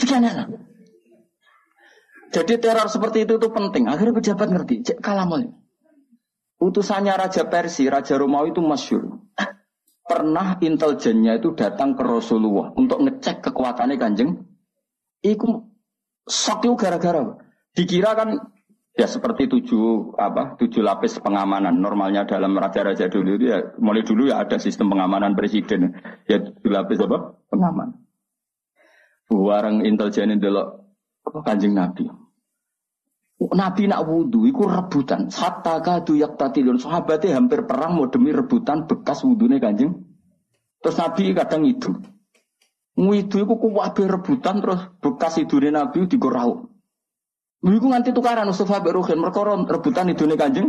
Itu 0.00 0.04
kan 0.06 0.22
Jadi 2.30 2.54
teror 2.62 2.86
seperti 2.86 3.26
itu 3.26 3.36
tuh 3.42 3.50
penting. 3.50 3.90
Akhirnya 3.90 4.14
pejabat 4.14 4.48
ngerti. 4.48 4.86
Cek 4.86 4.98
kalamul. 5.02 5.50
Utusannya 6.62 7.16
Raja 7.16 7.48
Persia, 7.48 7.90
Raja 7.90 8.14
Romawi 8.20 8.54
itu 8.54 8.62
masyur. 8.62 9.18
Pernah 10.10 10.58
intelijennya 10.58 11.38
itu 11.38 11.54
datang 11.54 11.94
ke 11.94 12.02
Rasulullah 12.02 12.74
untuk 12.74 12.98
ngecek 12.98 13.46
kekuatannya 13.46 13.94
kanjeng. 13.94 14.42
Iku 15.22 15.70
sok 16.26 16.66
gara-gara. 16.74 17.38
Dikira 17.70 18.18
kan 18.18 18.34
ya 18.98 19.06
seperti 19.06 19.46
tujuh 19.46 20.18
apa 20.18 20.58
tujuh 20.58 20.82
lapis 20.82 21.22
pengamanan. 21.22 21.78
Normalnya 21.78 22.26
dalam 22.26 22.58
raja-raja 22.58 23.06
dulu 23.06 23.38
itu 23.38 23.54
ya 23.54 23.62
mulai 23.78 24.02
dulu 24.02 24.26
ya 24.26 24.42
ada 24.42 24.58
sistem 24.58 24.90
pengamanan 24.90 25.38
presiden. 25.38 25.94
Ya 26.26 26.42
tujuh 26.42 26.74
lapis 26.74 26.98
apa? 27.06 27.38
Pengaman. 27.46 27.94
Warang 29.30 29.86
intelijen 29.86 30.42
delok 30.42 30.90
kanjeng 31.46 31.78
nabi 31.78 32.10
Nabi 33.40 33.88
nak 33.88 34.04
wudhu, 34.04 34.44
itu 34.44 34.68
rebutan. 34.68 35.32
Hatta 35.32 35.80
kadu 35.80 36.12
yak 36.12 36.36
tatilun. 36.36 36.76
Sahabatnya 36.76 37.40
hampir 37.40 37.64
perang 37.64 37.96
mau 37.96 38.12
demi 38.12 38.36
rebutan 38.36 38.84
bekas 38.84 39.24
wudhunya 39.24 39.56
kanjeng. 39.56 39.96
Terus 40.84 40.96
Nabi 41.00 41.32
kadang 41.32 41.64
itu. 41.64 41.96
Ngidu 43.00 43.48
itu 43.48 43.54
kuwabe 43.56 44.04
rebutan 44.04 44.60
terus 44.60 44.92
bekas 45.00 45.40
idune 45.40 45.72
Nabi 45.72 46.04
digorau. 46.04 46.68
Iku 47.60 47.86
nganti 47.92 48.12
tukaran 48.12 48.48
Mustafa 48.48 48.80
bin 48.80 48.96
Ruhin 48.96 49.20
mereka 49.20 49.44
rebutan 49.44 50.08
nih 50.08 50.16
Kanjeng 50.16 50.68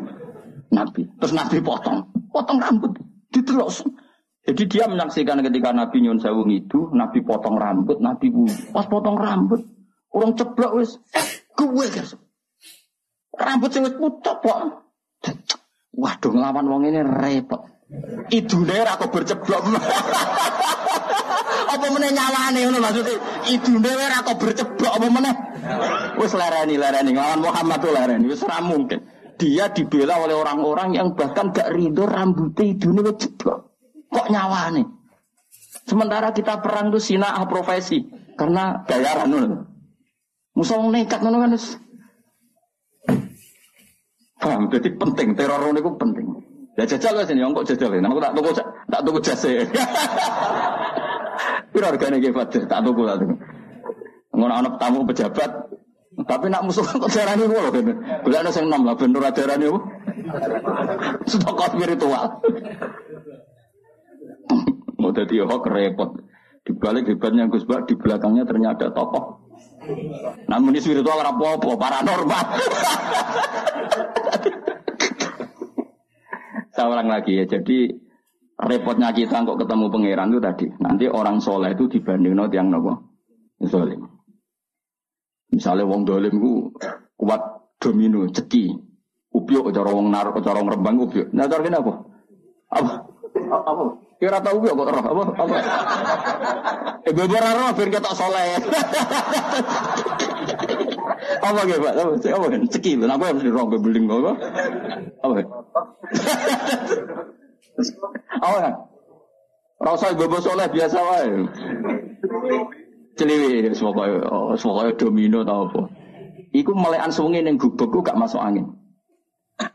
Nabi. 0.72 1.07
Terus 1.19 1.34
Nabi 1.36 1.63
potong, 1.63 2.07
potong 2.32 2.59
rambut, 2.59 2.99
ditelok. 3.32 3.72
Jadi 4.43 4.63
dia 4.67 4.91
menyaksikan 4.91 5.39
ketika 5.39 5.72
Nabi 5.72 6.03
nyun 6.03 6.19
sewu 6.19 6.43
itu, 6.51 6.91
Nabi 6.91 7.24
potong 7.24 7.55
rambut, 7.55 8.03
Nabi 8.03 8.32
pas 8.76 8.88
potong 8.88 9.15
rambut, 9.15 9.63
orang 10.11 10.36
ceblok 10.36 10.72
wis, 10.84 10.99
gue 11.59 11.88
guys. 11.91 12.15
Rambut 13.32 13.71
sing 13.71 13.88
pucuk 13.88 14.38
kok. 14.43 14.59
Waduh 15.91 16.32
ngelawan 16.32 16.65
wong 16.67 16.82
ini 16.88 17.03
repot. 17.03 17.67
Idune 18.32 18.73
ora 18.79 18.95
kok 18.95 19.11
berceblok. 19.11 19.63
apa 21.71 21.88
meneh 21.88 22.11
nyawane 22.11 22.59
ngono 22.67 22.79
maksudnya 22.84 23.15
idune 23.47 23.91
ora 23.91 24.23
kok 24.23 24.38
berceblok 24.39 24.93
apa 24.95 25.07
meneh. 25.11 25.36
Wis 26.15 26.32
lereni 26.36 26.75
lereni 26.79 27.11
nglawan 27.11 27.43
Muhammad 27.43 27.79
lereni 27.84 28.25
wis 28.32 28.43
ora 28.43 28.63
mungkin. 28.63 29.03
Dia 29.36 29.73
dibela 29.73 30.21
oleh 30.21 30.38
orang-orang 30.38 30.95
yang 30.95 31.17
bahkan 31.17 31.49
gak 31.49 31.73
ridho 31.73 32.07
rambutnya 32.07 32.63
idune 32.71 33.03
wis 33.03 33.19
ceblok. 33.19 33.75
Kok 34.11 34.27
nyawane? 34.32 34.84
Sementara 35.88 36.32
kita 36.32 36.63
perang 36.63 36.91
tuh 36.91 37.03
sinah 37.03 37.36
profesi 37.47 37.99
karena 38.39 38.88
bayaran 38.88 39.27
ngono. 39.27 39.57
Musuh 40.55 40.79
nekat 40.88 41.19
ngono 41.19 41.43
kan 41.43 41.51
Paham? 44.41 44.73
Jadi 44.73 44.89
penting 44.97 45.37
teror 45.37 45.61
itu 45.69 45.91
penting. 46.01 46.25
Ya 46.79 46.87
jajal 46.87 47.13
lah 47.13 47.25
sini, 47.29 47.45
kok 47.45 47.67
jajal 47.67 47.93
ya. 47.93 48.01
Aku 48.01 48.17
tak 48.17 48.33
tunggu 48.33 48.51
tak 48.89 49.01
tunggu 49.05 49.21
jasa. 49.21 49.53
Piro 51.71 51.87
hargane 51.87 52.19
nggih 52.19 52.35
Fadil? 52.35 52.63
Tak 52.67 52.79
tuku 52.83 53.01
tak 53.07 53.17
tuku. 53.23 53.35
Ngono 54.31 54.53
ana 54.55 54.69
tamu 54.79 55.03
pejabat, 55.07 55.51
tapi 56.25 56.45
nak 56.51 56.63
musuh 56.67 56.83
kok 57.03 57.11
darani 57.11 57.43
ngono 57.47 57.69
kene. 57.69 57.93
Golek 58.23 58.39
ana 58.43 58.51
sing 58.51 58.65
nom 58.67 58.83
lah 58.83 58.95
ben 58.95 59.15
ora 59.15 59.31
darani 59.31 59.65
apa? 59.69 59.79
Stok 61.29 61.61
spiritual. 61.75 62.25
Mau 64.99 65.11
jadi 65.15 65.35
hok 65.45 65.65
repot. 65.69 66.11
Di 66.61 66.71
balik 66.77 67.09
hebatnya 67.09 67.49
Gus 67.49 67.65
Bak, 67.65 67.89
di 67.89 67.97
belakangnya 67.97 68.45
ternyata 68.45 68.93
tokoh. 68.93 69.41
Namun 70.45 70.73
ini 70.75 70.79
spiritual 70.84 71.21
apa-apa, 71.21 71.73
paranormal. 71.77 72.45
Saya 76.71 76.88
ulang 76.88 77.09
lagi 77.09 77.41
ya, 77.41 77.45
jadi 77.49 77.91
repotnya 78.61 79.09
kita 79.11 79.43
kok 79.43 79.59
ketemu 79.59 79.86
pangeran 79.89 80.32
itu 80.32 80.39
tadi. 80.39 80.67
Nanti 80.79 81.05
orang 81.09 81.41
soleh 81.41 81.73
itu 81.73 81.89
dibanding 81.89 82.38
no 82.38 82.45
yang 82.47 82.69
nopo 82.69 83.11
zolim. 83.65 84.05
Misalnya 85.51 85.84
wong 85.84 86.07
dolim 86.07 86.34
ku 86.39 86.71
kuat 87.19 87.41
domino, 87.82 88.23
ceki, 88.29 88.71
upiok 89.36 89.73
cara 89.75 89.91
wong 89.91 90.07
naruh 90.09 90.34
cara 90.39 90.63
wong 90.63 90.71
rembang 90.71 90.95
upiok. 91.05 91.27
Nah 91.36 91.45
cara 91.49 91.67
apa? 91.67 91.93
Apa? 92.71 92.93
Apa? 93.51 93.84
Kira 94.22 94.38
tahu 94.38 94.61
gak 94.61 94.78
kok 94.78 94.86
roh 94.93 95.01
apa 95.01 95.24
apa. 95.34 95.55
Eh 97.01 97.09
gue 97.09 97.26
ora 97.26 97.57
roh 97.57 97.74
ben 97.74 97.89
ketok 97.89 98.13
soleh. 98.13 98.61
apa 101.41 101.59
gitu 101.65 101.82
Pak? 101.82 101.93
Apa 101.97 102.13
apa 102.38 102.45
kan? 102.53 102.61
Ceki, 102.69 103.01
aku 103.01 103.24
yang 103.26 103.36
mesti 103.41 103.49
roh 103.49 103.65
beling 103.65 104.05
apa? 104.05 104.34
Apa? 105.26 105.34
Apa 108.45 108.57
kan? 108.61 108.74
Rasa 109.82 110.13
gue 110.13 110.38
soleh 110.38 110.67
biasa 110.69 110.97
wae. 111.01 111.30
Celiwi 113.17 113.74
semoga 113.74 114.05
oh, 114.30 114.53
semoga 114.53 114.93
domino 115.01 115.41
tau 115.41 115.65
apa. 115.65 115.89
Iku 116.53 116.78
melekan 116.78 117.09
sungai 117.09 117.41
yang 117.41 117.57
gubuk 117.57 118.05
gak 118.05 118.22
masuk 118.22 118.38
angin. 118.38 118.69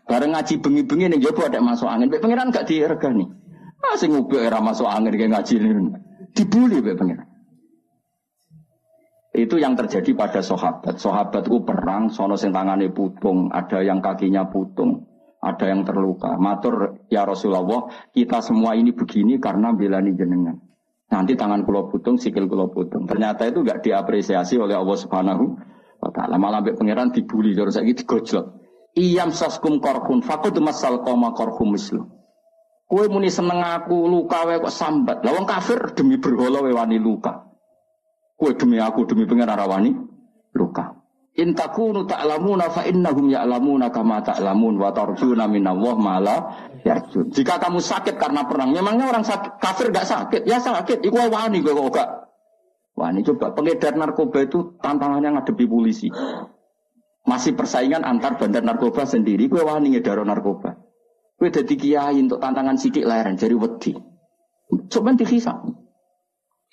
Bareng 0.07 0.39
ngaji 0.39 0.63
bengi-bengi 0.63 1.11
ning 1.11 1.19
jopo 1.19 1.51
ada 1.51 1.59
masuk 1.59 1.91
angin. 1.91 2.15
Pak 2.15 2.23
pangeran 2.23 2.55
gak 2.55 2.71
diregani. 2.71 3.27
Ah 3.87 3.95
sing 3.95 4.11
era 4.35 4.59
masuk 4.59 4.89
angin 4.91 5.15
kayak 5.15 5.33
ngaji. 5.37 5.55
Dibully 6.37 6.83
pangeran. 6.83 7.37
Itu 9.37 9.61
yang 9.61 9.77
terjadi 9.77 10.17
pada 10.17 10.41
sahabat. 10.41 10.97
Sahabat 10.97 11.45
itu 11.45 11.61
perang, 11.61 12.09
sono 12.09 12.41
sing 12.41 12.57
tangane 12.57 12.89
putung, 12.89 13.53
ada 13.53 13.85
yang 13.85 14.01
kakinya 14.01 14.49
putung, 14.49 15.05
ada 15.45 15.69
yang 15.69 15.85
terluka. 15.85 16.41
Matur 16.41 17.05
ya 17.13 17.29
Rasulullah, 17.29 17.93
kita 18.17 18.41
semua 18.41 18.73
ini 18.81 18.97
begini 18.97 19.37
karena 19.37 19.77
belani 19.77 20.17
jenengan. 20.17 20.57
Nanti 21.13 21.37
tangan 21.37 21.69
kulo 21.69 21.93
putung, 21.93 22.17
sikil 22.17 22.49
kulo 22.49 22.73
putung. 22.73 23.05
Ternyata 23.05 23.45
itu 23.45 23.61
gak 23.61 23.85
diapresiasi 23.85 24.57
oleh 24.57 24.73
Allah 24.73 24.97
Subhanahu 24.97 25.45
wa 26.01 26.11
taala. 26.17 26.41
Malah 26.41 26.65
pangeran 26.73 27.13
dibully, 27.13 27.53
terus 27.53 27.77
saya 27.77 27.85
gitu 27.85 28.09
gojlok. 28.09 28.57
Iyam 28.97 29.37
saskum 29.37 29.85
korhun 29.85 30.25
fakut 30.25 30.57
masal 30.65 31.05
koma 31.05 31.37
korhum 31.37 31.77
mislu. 31.77 32.09
Kue 32.87 33.11
muni 33.11 33.27
seneng 33.27 33.59
aku 33.59 34.07
luka 34.07 34.47
wae 34.47 34.63
kok 34.63 34.71
sambat. 34.71 35.27
Lawang 35.27 35.43
kafir 35.43 35.91
demi 35.99 36.23
berhala 36.23 36.63
wae 36.63 36.71
wani 36.71 37.03
luka. 37.03 37.51
Kue 38.39 38.55
demi 38.55 38.79
aku 38.79 39.11
demi 39.11 39.27
pengen 39.27 39.51
wani 39.51 39.91
luka. 40.55 40.95
In 41.37 41.53
takunu 41.53 42.09
ta'lamuna 42.09 42.73
fa 42.73 42.89
innahum 42.89 43.29
ya'lamuna 43.29 43.93
kama 43.93 44.25
ta'lamun 44.25 44.81
wa 44.81 44.89
tarjuna 44.89 45.45
minallah 45.45 45.95
mala 46.01 46.37
yarjun. 46.81 47.29
Jika 47.29 47.61
kamu 47.61 47.77
sakit 47.77 48.17
karena 48.17 48.49
perang, 48.49 48.73
memangnya 48.73 49.13
orang 49.13 49.21
sakit 49.21 49.61
kafir 49.61 49.93
gak 49.93 50.09
sakit? 50.09 50.49
Ya 50.49 50.65
sakit, 50.65 51.05
iku 51.05 51.29
wani 51.29 51.61
kok 51.61 51.77
gak. 51.93 52.09
Wani 52.97 53.21
coba 53.21 53.53
pengedar 53.53 53.93
narkoba 54.01 54.49
itu 54.49 54.81
tantangannya 54.81 55.37
ngadepi 55.37 55.69
polisi. 55.69 56.09
Masih 57.29 57.53
persaingan 57.53 58.07
antar 58.07 58.41
bandar 58.41 58.65
narkoba 58.65 59.05
sendiri. 59.05 59.53
Gue 59.53 59.61
wani 59.61 59.93
ngedaro 59.93 60.25
narkoba. 60.25 60.86
Gue 61.37 61.53
jadi 61.53 61.75
kiai 61.77 62.17
untuk 62.17 62.41
tantangan 62.41 62.81
sidik 62.81 63.05
leren 63.05 63.37
jadi 63.37 63.53
wedi. 63.53 63.93
Coba 64.89 65.13
dihisap. 65.13 65.69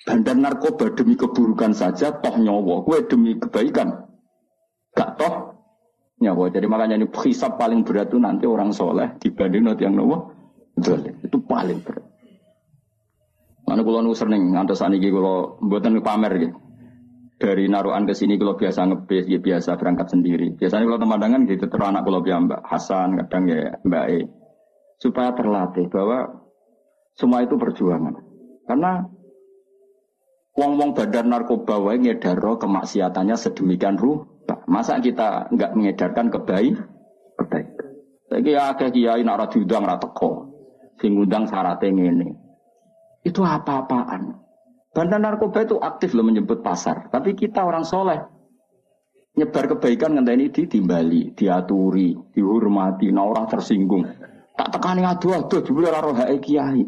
Bandar 0.04 0.36
narkoba 0.36 0.92
demi 0.96 1.16
keburukan 1.16 1.76
saja 1.76 2.16
toh 2.16 2.36
nyawa. 2.40 2.84
Gue 2.84 3.04
demi 3.04 3.36
kebaikan. 3.36 4.08
Gak 4.96 5.20
toh 5.20 5.34
nyawa. 6.24 6.48
Jadi 6.48 6.64
makanya 6.64 6.96
ini 6.96 7.06
hisap 7.12 7.60
paling 7.60 7.84
berat 7.84 8.08
itu 8.08 8.16
nanti 8.16 8.48
orang 8.48 8.72
soleh 8.72 9.16
dibanding 9.20 9.68
nanti 9.68 9.84
yang 9.84 10.00
nawa. 10.00 10.32
Itu 11.20 11.44
paling 11.44 11.84
berat. 11.84 12.04
Mana 13.64 13.80
kalau 13.80 14.04
nu 14.04 14.12
seneng 14.12 14.52
ngantos 14.52 14.80
saniki 14.80 15.08
kalau 15.08 15.56
buatan 15.60 15.96
pamer 16.04 16.32
gitu 16.36 16.56
dari 17.40 17.64
naruhan 17.68 18.04
ke 18.04 18.12
sini 18.12 18.36
kalau 18.36 18.56
biasa 18.56 18.88
ngebis 18.88 19.24
biasa 19.28 19.76
berangkat 19.80 20.12
sendiri. 20.12 20.52
Biasanya 20.56 20.84
kalau 20.84 21.00
teman 21.00 21.48
gitu 21.48 21.64
terus 21.68 21.84
anak 21.84 22.04
kalau 22.04 22.20
Mbak 22.20 22.60
Hasan 22.64 23.20
kadang 23.24 23.44
ya 23.48 23.76
Mbak 23.84 24.04
E 24.08 24.18
supaya 24.98 25.34
terlatih 25.34 25.86
bahwa 25.90 26.44
semua 27.14 27.46
itu 27.46 27.54
perjuangan. 27.54 28.18
Karena 28.66 29.06
wong-wong 30.54 30.94
badan 30.96 31.30
narkoba 31.30 31.78
wae 31.78 32.00
ngedaro 32.00 32.58
kemaksiatannya 32.58 33.36
sedemikian 33.38 33.98
rupa. 34.00 34.64
Masa 34.66 34.98
kita 34.98 35.52
nggak 35.52 35.72
mengedarkan 35.76 36.32
kebaik 36.32 36.74
kebaik. 37.38 37.68
Lagi 38.32 38.52
ada 38.56 38.86
kiai 38.90 39.22
nak 39.22 39.52
diundang 39.54 39.84
ra 39.86 40.00
teko. 40.00 40.50
Sing 40.98 41.18
undang 41.18 41.46
syaratnya 41.50 41.90
ini. 41.90 42.30
Itu 43.26 43.42
apa-apaan. 43.42 44.44
Bandar 44.94 45.18
narkoba 45.18 45.66
itu 45.66 45.76
aktif 45.82 46.14
loh 46.14 46.22
menyebut 46.22 46.62
pasar. 46.62 47.10
Tapi 47.10 47.34
kita 47.34 47.66
orang 47.66 47.82
soleh. 47.82 48.20
Nyebar 49.34 49.66
kebaikan 49.66 50.14
ini 50.14 50.46
ditimbali, 50.54 51.34
diaturi, 51.34 52.14
dihormati, 52.30 53.10
nah 53.10 53.26
orang 53.26 53.50
tersinggung. 53.50 54.06
Tak 54.54 54.68
tekani 54.70 55.02
aduh 55.02 55.50
jebule 55.50 55.90
ora 55.90 56.00
roh 56.02 56.14
kiai. 56.38 56.86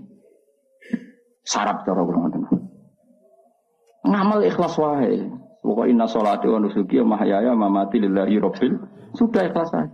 Sarap 1.47 1.87
cara 1.87 2.03
kurang 2.03 2.31
Ngamal 4.07 4.47
ikhlas 4.47 4.79
wae. 4.79 5.27
Pokoknya 5.67 5.91
inna 5.91 6.07
sholati 6.07 6.47
wa 6.47 6.63
nusuki 6.63 7.03
wa 7.03 7.19
mahyaya 7.19 7.51
mamati 7.59 7.99
lillahi 7.99 8.39
rabbil. 8.39 8.79
Sudah 9.19 9.51
ikhlas 9.51 9.75
saja. 9.75 9.91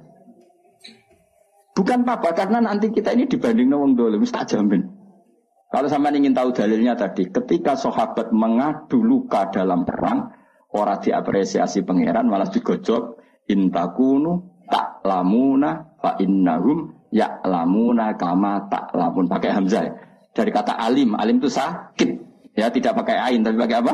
Bukan 1.72 2.04
apa 2.04 2.36
karena 2.36 2.60
nanti 2.60 2.92
kita 2.92 3.16
ini 3.16 3.24
dibanding 3.24 3.72
wong 3.72 3.96
dolim, 3.96 4.20
tak 4.28 4.52
jamin. 4.52 4.84
Kalau 5.72 5.88
sama 5.88 6.12
ingin 6.12 6.36
tahu 6.36 6.52
dalilnya 6.52 6.92
tadi, 6.92 7.32
ketika 7.32 7.72
sahabat 7.72 8.28
mengadu 8.28 9.00
luka 9.00 9.48
dalam 9.48 9.88
perang, 9.88 10.28
orang 10.76 11.00
diapresiasi 11.00 11.80
pangeran 11.80 12.28
malah 12.28 12.52
digojok 12.52 13.16
intakunu 13.48 14.64
tak 14.68 15.00
lamuna 15.04 15.96
fa 15.96 16.20
innahum 16.20 16.92
ya 17.12 17.44
lamuna 17.44 18.16
kama 18.16 18.66
tak 18.72 18.90
lamun 18.96 19.28
pakai 19.28 19.52
hamzah 19.52 19.92
dari 20.32 20.50
kata 20.50 20.80
alim 20.80 21.12
alim 21.14 21.38
itu 21.38 21.52
sakit. 21.52 22.10
Ya 22.52 22.68
tidak 22.68 22.96
pakai 23.00 23.16
ain 23.16 23.40
tapi 23.44 23.56
pakai 23.60 23.78
apa? 23.84 23.92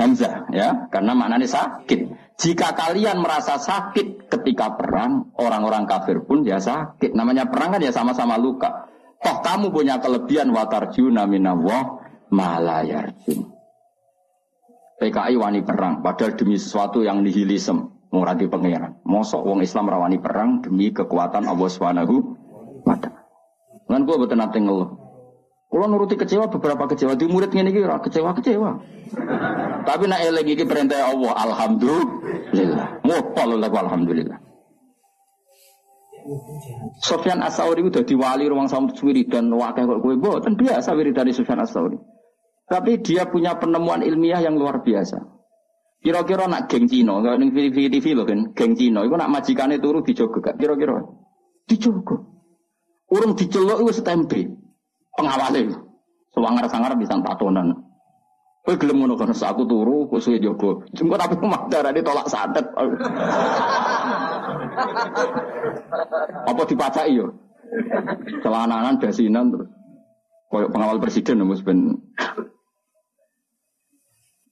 Hamzah 0.00 0.48
ya. 0.50 0.88
Karena 0.88 1.12
maknanya 1.12 1.48
sakit. 1.48 2.00
Jika 2.40 2.74
kalian 2.74 3.22
merasa 3.22 3.60
sakit 3.60 4.26
ketika 4.26 4.74
perang 4.74 5.32
orang-orang 5.38 5.86
kafir 5.86 6.24
pun 6.24 6.42
ya 6.42 6.58
sakit. 6.58 7.12
Namanya 7.14 7.48
perang 7.48 7.76
kan 7.76 7.80
ya 7.84 7.92
sama-sama 7.92 8.40
luka. 8.40 8.90
Toh 9.20 9.40
kamu 9.40 9.72
punya 9.72 10.00
kelebihan 10.02 10.52
watarjuna 10.52 11.24
minallah 11.24 12.04
malayarjun. 12.28 13.54
PKI 14.94 15.34
wani 15.36 15.60
perang, 15.66 16.00
padahal 16.06 16.38
demi 16.38 16.54
sesuatu 16.54 17.02
yang 17.02 17.20
nihilisme, 17.20 18.08
ngurati 18.14 18.46
pangeran. 18.46 19.02
Mosok 19.02 19.42
wong 19.42 19.60
Islam 19.66 19.90
rawani 19.90 20.22
perang 20.22 20.62
demi 20.62 20.94
kekuatan 20.94 21.50
Allah 21.50 21.68
Subhanahu 21.68 22.33
wa 22.84 22.96
taala. 23.00 23.20
Lan 23.88 24.00
gue 24.06 24.16
betul 24.20 24.38
nanti 24.38 24.60
ngeluh. 24.60 24.90
Kalau 25.74 25.86
nuruti 25.90 26.14
kecewa 26.14 26.46
beberapa 26.46 26.86
kecewa 26.86 27.18
di 27.18 27.26
murid 27.26 27.50
ini 27.50 27.74
kira 27.74 27.98
kecewa 27.98 28.30
kecewa. 28.38 28.78
Tapi 29.84 30.04
nak 30.06 30.22
lagi 30.30 30.54
perintah 30.62 31.10
Allah, 31.10 31.32
alhamdulillah. 31.34 32.88
Lagu 33.58 33.76
alhamdulillah. 33.76 34.38
Sofyan 37.04 37.44
Asauri 37.44 37.84
udah 37.84 38.00
diwali 38.00 38.48
ruang 38.48 38.64
sama 38.64 38.88
wiridan 38.96 39.52
wakil 39.52 39.84
kok 39.84 40.00
gue 40.00 40.14
boten 40.16 40.56
biasa 40.56 40.96
wiridan 40.96 41.28
Sofyan 41.34 41.60
Asauri. 41.60 41.98
Tapi 42.64 43.02
dia 43.04 43.28
punya 43.28 43.60
penemuan 43.60 44.00
ilmiah 44.00 44.40
yang 44.40 44.56
luar 44.56 44.80
biasa. 44.80 45.20
Kira-kira 46.00 46.48
nak 46.48 46.68
geng 46.68 46.84
Cino, 46.84 47.20
kalau 47.24 47.40
ning 47.40 47.52
TV 47.52 47.88
TV 47.88 48.12
kan, 48.24 48.52
geng 48.52 48.76
Cino, 48.76 49.08
itu 49.08 49.16
nak 49.16 49.32
majikannya 49.32 49.80
turu 49.80 50.04
dijogo 50.04 50.40
gak? 50.40 50.60
Kira-kira 50.60 51.00
dijogo. 51.64 52.33
Urung 53.14 53.38
dicelok 53.38 53.86
itu 53.86 54.02
setempe. 54.02 54.50
Pengawalnya. 55.14 55.78
Sewangar-sangar 56.34 56.98
bisa 56.98 57.14
tatonan. 57.22 57.78
Kowe 58.64 58.74
gelem 58.80 59.04
ngono 59.04 59.14
kan 59.14 59.30
aku 59.30 59.62
turu 59.68 60.08
kok 60.10 60.18
suwe. 60.24 60.42
Jengko 60.42 61.14
tapi 61.20 61.36
darah 61.70 61.92
ditolak 61.94 62.26
santet. 62.26 62.66
Apa 66.50 66.62
dipacai 66.66 67.14
yo? 67.14 67.30
Celananan 68.42 68.98
basinan 68.98 69.52
terus. 69.52 69.70
Koyok 70.50 70.70
pengawal 70.72 70.98
presiden 70.98 71.44
mus 71.44 71.62
ben 71.62 71.98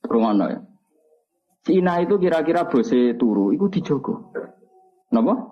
Rumana 0.02 0.46
ya. 0.50 0.60
Cina 1.62 2.02
itu 2.02 2.18
kira-kira 2.18 2.66
bose 2.66 3.14
turu, 3.14 3.54
itu 3.54 3.70
dijogo. 3.70 4.34
Napa? 5.14 5.51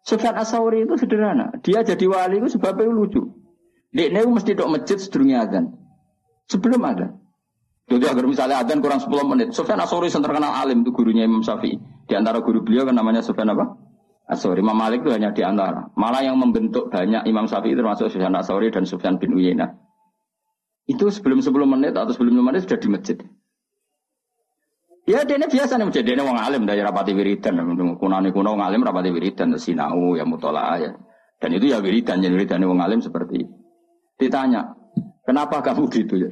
Sufyan 0.00 0.36
Asauri 0.36 0.88
itu 0.88 0.96
sederhana. 0.96 1.52
Dia 1.60 1.84
jadi 1.84 2.04
wali 2.08 2.40
itu 2.40 2.56
sebabnya 2.56 2.88
lucu. 2.88 3.20
Dia 3.90 4.22
mesti 4.22 4.54
dok 4.54 4.70
masjid 4.70 4.96
sedurungnya 4.96 5.44
adzan. 5.44 5.74
Sebelum 6.46 6.80
ada. 6.86 7.14
Jadi 7.90 8.06
agar 8.06 8.22
misalnya 8.22 8.62
adzan 8.62 8.78
kurang 8.78 9.02
10 9.02 9.10
menit. 9.26 9.48
Sufyan 9.50 9.82
Asori 9.82 10.14
yang 10.14 10.22
terkenal 10.22 10.54
alim 10.54 10.86
itu 10.86 10.94
gurunya 10.94 11.26
Imam 11.26 11.42
Syafi'i. 11.42 11.74
Di 12.06 12.14
antara 12.14 12.38
guru 12.38 12.62
beliau 12.62 12.86
kan 12.86 12.94
namanya 12.94 13.18
Sufyan 13.18 13.50
apa? 13.50 13.74
Asori. 14.30 14.62
Imam 14.62 14.78
Malik 14.78 15.02
itu 15.02 15.10
hanya 15.10 15.34
di 15.34 15.42
antara. 15.42 15.90
Malah 15.98 16.22
yang 16.22 16.38
membentuk 16.38 16.86
banyak 16.86 17.26
Imam 17.26 17.50
Syafi'i 17.50 17.74
termasuk 17.74 18.14
Sufyan 18.14 18.30
Asori 18.38 18.70
dan 18.70 18.86
Sufyan 18.86 19.18
bin 19.18 19.34
Uyainah. 19.34 19.74
Itu 20.86 21.10
sebelum 21.10 21.42
10 21.42 21.50
menit 21.66 21.98
atau 21.98 22.14
sebelum 22.14 22.38
5 22.38 22.46
menit 22.46 22.60
sudah 22.66 22.78
di 22.78 22.88
masjid. 22.94 23.18
Ya 25.10 25.26
dia 25.26 25.42
biasa 25.42 25.74
nih 25.74 25.90
masjid. 25.90 26.06
Dia 26.06 26.22
wong 26.22 26.38
alim 26.38 26.62
dari 26.70 26.86
rapati 26.86 27.10
wiridan. 27.10 27.58
Kunani 27.98 28.30
kuno 28.30 28.54
wong 28.54 28.62
alim 28.62 28.86
rapati 28.86 29.10
wiridan. 29.10 29.58
Sinau 29.58 30.14
ya 30.14 30.22
mutola'ah 30.22 30.78
ya. 30.78 30.94
Dan 31.42 31.50
itu 31.58 31.74
ya 31.74 31.82
wiridan. 31.82 32.22
Jadi 32.22 32.30
wiridan 32.30 32.62
wong 32.62 32.78
alim 32.78 33.02
seperti 33.02 33.42
itu. 33.42 33.52
Ditanya, 34.20 34.76
Kenapa 35.30 35.62
kamu 35.62 35.86
gitu 35.94 36.14
ya? 36.18 36.30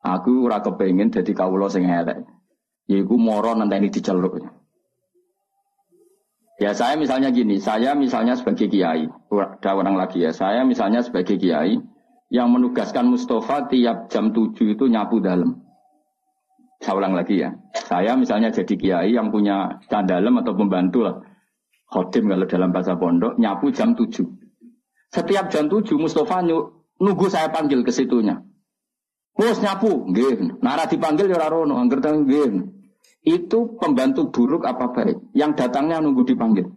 Aku 0.00 0.48
ora 0.48 0.64
kepengin 0.64 1.12
dadi 1.12 1.36
kawula 1.36 1.68
sing 1.68 1.84
elek. 1.84 2.24
Yaiku 2.88 3.20
moro 3.20 3.52
nenteni 3.52 3.92
diceluk. 3.92 4.40
Ya 6.56 6.72
saya 6.76 6.96
misalnya 6.96 7.32
gini, 7.32 7.60
saya 7.60 7.96
misalnya 7.96 8.36
sebagai 8.36 8.68
kiai, 8.68 9.08
ada 9.08 9.70
orang 9.72 9.96
lagi 9.96 10.20
ya, 10.24 10.32
saya 10.32 10.60
misalnya 10.64 11.00
sebagai 11.00 11.40
kiai 11.40 11.80
yang 12.28 12.52
menugaskan 12.52 13.08
Mustafa 13.08 13.68
tiap 13.68 14.12
jam 14.12 14.32
7 14.32 14.76
itu 14.76 14.84
nyapu 14.88 15.24
dalam. 15.24 15.56
Saya 16.80 16.96
ulang 16.96 17.12
lagi 17.12 17.44
ya, 17.44 17.52
saya 17.76 18.16
misalnya 18.16 18.48
jadi 18.48 18.74
kiai 18.74 19.12
yang 19.12 19.28
punya 19.28 19.84
candalem 19.92 20.40
atau 20.40 20.56
pembantu 20.56 21.04
lah, 21.04 21.20
khodim 21.92 22.32
kalau 22.32 22.48
dalam 22.48 22.72
bahasa 22.72 22.96
pondok, 22.96 23.36
nyapu 23.36 23.68
jam 23.68 23.92
7. 23.92 24.24
Setiap 25.12 25.52
jam 25.52 25.68
7 25.68 26.00
Mustafa 26.00 26.40
nunggu 26.40 27.26
saya 27.28 27.52
panggil 27.52 27.84
ke 27.84 27.92
situnya. 27.92 28.40
Mus 29.36 29.60
nyapu, 29.60 30.08
nggih. 30.08 30.60
Nara 30.64 30.84
dipanggil 30.88 31.28
ya 31.28 31.48
rono, 31.48 31.76
angger 31.76 32.00
nggih. 32.00 32.64
Itu 33.24 33.76
pembantu 33.76 34.32
buruk 34.32 34.64
apa 34.64 34.92
baik? 34.96 35.36
Yang 35.36 35.64
datangnya 35.64 36.00
nunggu 36.00 36.24
dipanggil. 36.24 36.72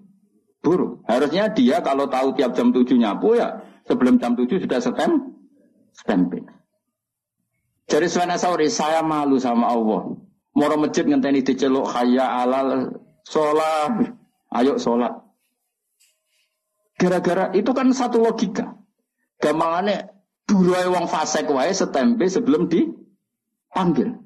Buruk. 0.64 1.04
Harusnya 1.08 1.52
dia 1.52 1.84
kalau 1.84 2.08
tahu 2.08 2.36
tiap 2.36 2.56
jam 2.56 2.72
7 2.72 2.96
nyapu 2.96 3.36
ya 3.36 3.64
sebelum 3.88 4.20
jam 4.20 4.36
7 4.36 4.64
sudah 4.64 4.80
setem 4.80 5.12
stempel. 5.92 6.48
Jadi 7.94 8.10
Suwana 8.10 8.42
Sauri, 8.42 8.74
saya 8.74 9.06
malu 9.06 9.38
sama 9.38 9.70
Allah. 9.70 10.18
Moro 10.58 10.76
masjid 10.82 11.06
ngenteni 11.06 11.46
diceluk 11.46 11.86
khaya 11.94 12.42
alal 12.42 12.90
sholat. 13.22 14.18
Ayo 14.50 14.82
sholat. 14.82 15.14
Gara-gara 16.98 17.54
itu 17.54 17.70
kan 17.70 17.94
satu 17.94 18.18
logika. 18.18 18.82
Gampangannya 19.38 20.10
buruai 20.50 20.90
wong 20.90 21.06
fasek 21.06 21.46
wae 21.54 21.70
setempe 21.70 22.26
sebelum 22.26 22.66
dipanggil. 22.66 24.18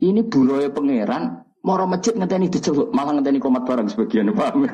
Ini 0.00 0.24
buruai 0.24 0.72
pangeran, 0.72 1.44
moro 1.60 1.84
masjid 1.84 2.16
ngenteni 2.16 2.48
diceluk, 2.48 2.88
malah 2.88 3.20
ngenteni 3.20 3.36
komat 3.36 3.68
barang 3.68 3.92
sebagian 3.92 4.32
paham. 4.32 4.64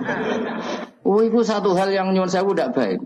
oh, 1.06 1.18
itu 1.18 1.42
satu 1.42 1.74
hal 1.74 1.90
yang 1.90 2.14
nyuwun 2.14 2.30
saya 2.30 2.46
udah 2.46 2.70
baik. 2.70 3.02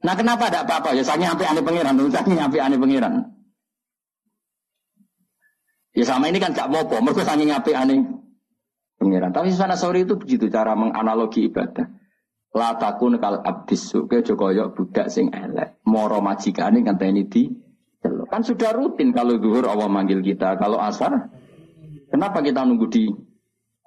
Nah 0.00 0.16
kenapa 0.16 0.48
tidak 0.48 0.64
apa-apa? 0.68 0.96
Ya 0.96 1.04
saking 1.04 1.28
api 1.28 1.44
aneh 1.44 1.60
pangeran, 1.64 1.96
saking 2.08 2.40
api 2.40 2.56
aneh 2.60 2.80
pangeran. 2.80 3.33
Ya 5.94 6.02
sama 6.02 6.26
ini 6.26 6.42
kan 6.42 6.50
gak 6.50 6.74
apa-apa, 6.74 6.98
mereka 6.98 7.22
saking 7.22 7.54
api 7.54 7.70
aneh 7.70 8.02
pangeran. 8.98 9.30
Tapi 9.30 9.54
sana 9.54 9.78
sore 9.78 10.02
itu 10.02 10.18
begitu 10.18 10.50
cara 10.50 10.74
menganalogi 10.74 11.46
ibadah. 11.46 11.86
La 12.54 12.78
takun 12.78 13.18
kal 13.18 13.42
abdis 13.42 13.90
suke 13.90 14.22
jokoyo 14.22 14.74
budak 14.74 15.10
sing 15.10 15.30
elek. 15.34 15.82
Moro 15.86 16.22
majikane 16.22 16.82
ngenteni 16.82 17.26
di 17.26 17.42
Kan 18.04 18.44
sudah 18.44 18.76
rutin 18.76 19.16
kalau 19.16 19.40
zuhur 19.40 19.64
Allah 19.64 19.88
manggil 19.88 20.20
kita. 20.20 20.60
Kalau 20.60 20.76
asar, 20.76 21.32
kenapa 22.12 22.44
kita 22.44 22.60
nunggu 22.60 22.86
di 22.92 23.08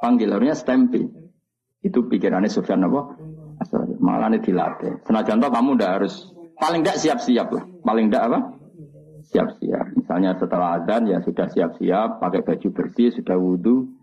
panggil? 0.01 0.34
Harusnya 0.34 0.58
stempel. 0.58 1.05
Itu 1.86 2.10
pikirannya 2.10 2.49
Sufyan 2.49 2.82
apa? 2.89 3.14
Malah 4.01 4.34
ini 4.34 4.41
dilatih. 4.41 5.05
Senajan 5.05 5.38
kamu 5.38 5.78
udah 5.78 5.89
harus 6.01 6.34
paling 6.58 6.82
tidak 6.82 6.97
siap-siap 6.97 7.47
lah. 7.53 7.64
Paling 7.86 8.10
tidak 8.10 8.24
apa? 8.26 8.39
Siap-siap. 9.28 9.86
Misalnya 9.99 10.39
setelah 10.39 10.80
adzan 10.80 11.03
ya 11.11 11.19
sudah 11.19 11.51
siap-siap, 11.51 12.23
pakai 12.23 12.41
baju 12.47 12.67
bersih, 12.71 13.11
sudah 13.11 13.36
wudhu. 13.36 13.97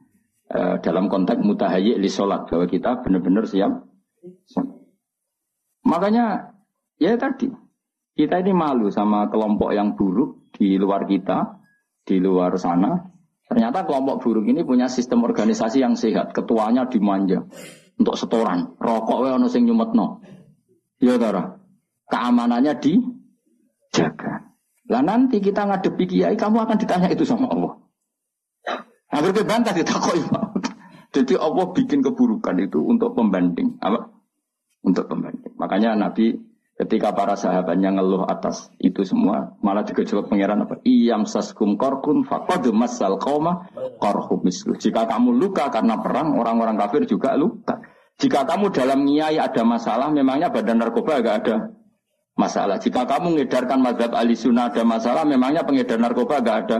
Eh, 0.44 0.76
dalam 0.84 1.08
konteks 1.08 1.40
mutahayi 1.40 1.96
li 1.96 2.10
sholat 2.12 2.44
bahwa 2.52 2.68
kita 2.68 3.00
benar-benar 3.00 3.48
siap 3.48 3.80
Makanya 5.88 6.52
ya 7.00 7.16
tadi 7.16 7.48
kita 8.12 8.44
ini 8.44 8.52
malu 8.52 8.92
sama 8.92 9.32
kelompok 9.32 9.72
yang 9.72 9.96
buruk 9.96 10.52
di 10.54 10.76
luar 10.76 11.08
kita, 11.08 11.58
di 12.04 12.22
luar 12.22 12.54
sana. 12.60 12.94
Ternyata 13.48 13.88
kelompok 13.88 14.20
buruk 14.22 14.46
ini 14.46 14.62
punya 14.62 14.86
sistem 14.86 15.24
organisasi 15.24 15.82
yang 15.82 15.98
sehat. 15.98 16.36
Ketuanya 16.36 16.86
dimanja 16.86 17.42
untuk 17.98 18.14
setoran. 18.14 18.78
Rokok 18.78 19.18
we 19.24 19.28
ono 19.34 19.48
sing 19.50 19.66
nyumetno. 19.66 20.22
Ya. 21.02 21.18
Keamanannya 22.04 22.72
dijaga. 22.78 24.53
Lah 24.90 25.00
nanti 25.00 25.40
kita 25.40 25.64
ngadepi 25.64 26.04
kiai 26.04 26.36
kamu 26.36 26.64
akan 26.64 26.76
ditanya 26.76 27.08
itu 27.08 27.24
sama 27.24 27.48
Allah. 27.48 27.72
Agar 29.14 29.30
bantah 29.46 29.72
ditakoi. 29.72 30.20
Jadi 31.14 31.38
Allah 31.38 31.66
bikin 31.70 32.02
keburukan 32.02 32.58
itu 32.58 32.82
untuk 32.82 33.14
pembanding. 33.14 33.78
Apa? 33.78 34.14
untuk 34.84 35.08
pembanding. 35.08 35.56
Makanya 35.56 35.96
Nabi 35.96 36.36
ketika 36.76 37.16
para 37.16 37.34
sahabatnya 37.34 37.96
ngeluh 37.96 38.28
atas 38.28 38.68
itu 38.76 39.02
semua 39.02 39.56
malah 39.64 39.86
digejolak 39.86 40.26
pangeran 40.28 40.66
apa 40.66 40.82
iyam 40.82 41.22
saskum 41.24 41.78
korkun 41.78 42.26
fakad 42.26 42.66
masal 42.74 43.14
koma 43.22 43.70
korhum 44.02 44.42
jika 44.82 45.06
kamu 45.06 45.38
luka 45.38 45.70
karena 45.70 46.02
perang 46.02 46.34
orang-orang 46.34 46.74
kafir 46.74 47.06
juga 47.06 47.38
luka 47.38 47.78
jika 48.18 48.42
kamu 48.42 48.74
dalam 48.74 49.06
ngiai 49.06 49.38
ada 49.38 49.62
masalah 49.62 50.10
memangnya 50.10 50.50
badan 50.50 50.82
narkoba 50.82 51.22
agak 51.22 51.34
ada 51.46 51.54
masalah 52.34 52.82
jika 52.82 53.06
kamu 53.06 53.38
mengedarkan 53.38 53.78
madhab 53.78 54.12
ali 54.14 54.34
sunnah 54.34 54.70
ada 54.70 54.82
masalah 54.82 55.22
memangnya 55.22 55.62
pengedar 55.62 55.98
narkoba 56.02 56.42
agak 56.42 56.56
ada 56.66 56.78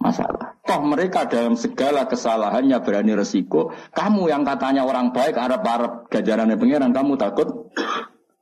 masalah 0.00 0.54
toh 0.64 0.80
mereka 0.80 1.28
dalam 1.28 1.54
segala 1.54 2.08
kesalahannya 2.08 2.80
berani 2.80 3.12
resiko. 3.12 3.70
Kamu 3.92 4.32
yang 4.32 4.42
katanya 4.42 4.88
orang 4.88 5.12
baik, 5.12 5.36
Arab-Arab 5.36 6.08
gajarannya 6.08 6.56
pangeran, 6.56 6.90
kamu 6.90 7.20
takut 7.20 7.70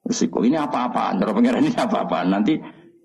resiko. 0.06 0.46
Ini 0.46 0.62
apa-apaan? 0.62 1.18
Terus 1.18 1.34
pangeran 1.34 1.62
ini 1.66 1.74
apa-apaan? 1.74 2.28
Nanti 2.30 2.54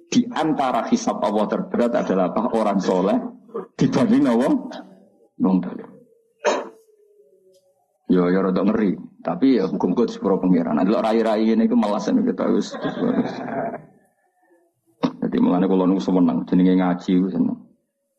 di 0.07 0.21
antara 0.31 0.87
hisap 0.87 1.19
Allah 1.19 1.45
terberat 1.49 1.91
adalah 1.97 2.31
apa? 2.31 2.53
Orang 2.53 2.79
soleh 2.79 3.17
dibanding 3.75 4.29
Allah 4.29 4.53
nong 5.41 5.57
Yo 8.07 8.31
yo 8.31 8.39
rada 8.39 8.63
ngeri, 8.63 8.95
tapi 9.19 9.59
ya 9.59 9.67
hukum 9.67 9.91
kut 9.91 10.07
sepuro 10.07 10.39
pangeran. 10.39 10.79
Adalah 10.79 11.11
rai-rai 11.11 11.43
ini 11.43 11.67
kemalasan 11.67 12.23
kita 12.23 12.47
harus. 12.47 12.71
Jadi 15.27 15.37
mengenai 15.43 15.67
kalau 15.67 15.83
nunggu 15.83 15.99
semenang, 15.99 16.47
jenenge 16.47 16.79
ngaji 16.79 17.13
seneng. 17.27 17.67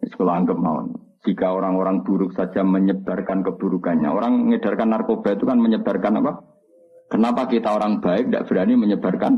Sekolah 0.04 0.44
anggap 0.44 0.60
mau. 0.60 0.84
Jika 1.24 1.56
orang-orang 1.56 2.04
buruk 2.04 2.36
saja 2.36 2.60
menyebarkan 2.60 3.40
keburukannya. 3.42 4.12
Orang 4.12 4.48
mengedarkan 4.48 4.92
narkoba 4.92 5.34
itu 5.34 5.44
kan 5.48 5.56
menyebarkan 5.56 6.20
apa? 6.20 6.32
Kenapa 7.08 7.48
kita 7.48 7.72
orang 7.72 8.04
baik 8.04 8.28
tidak 8.28 8.44
berani 8.44 8.74
menyebarkan 8.76 9.32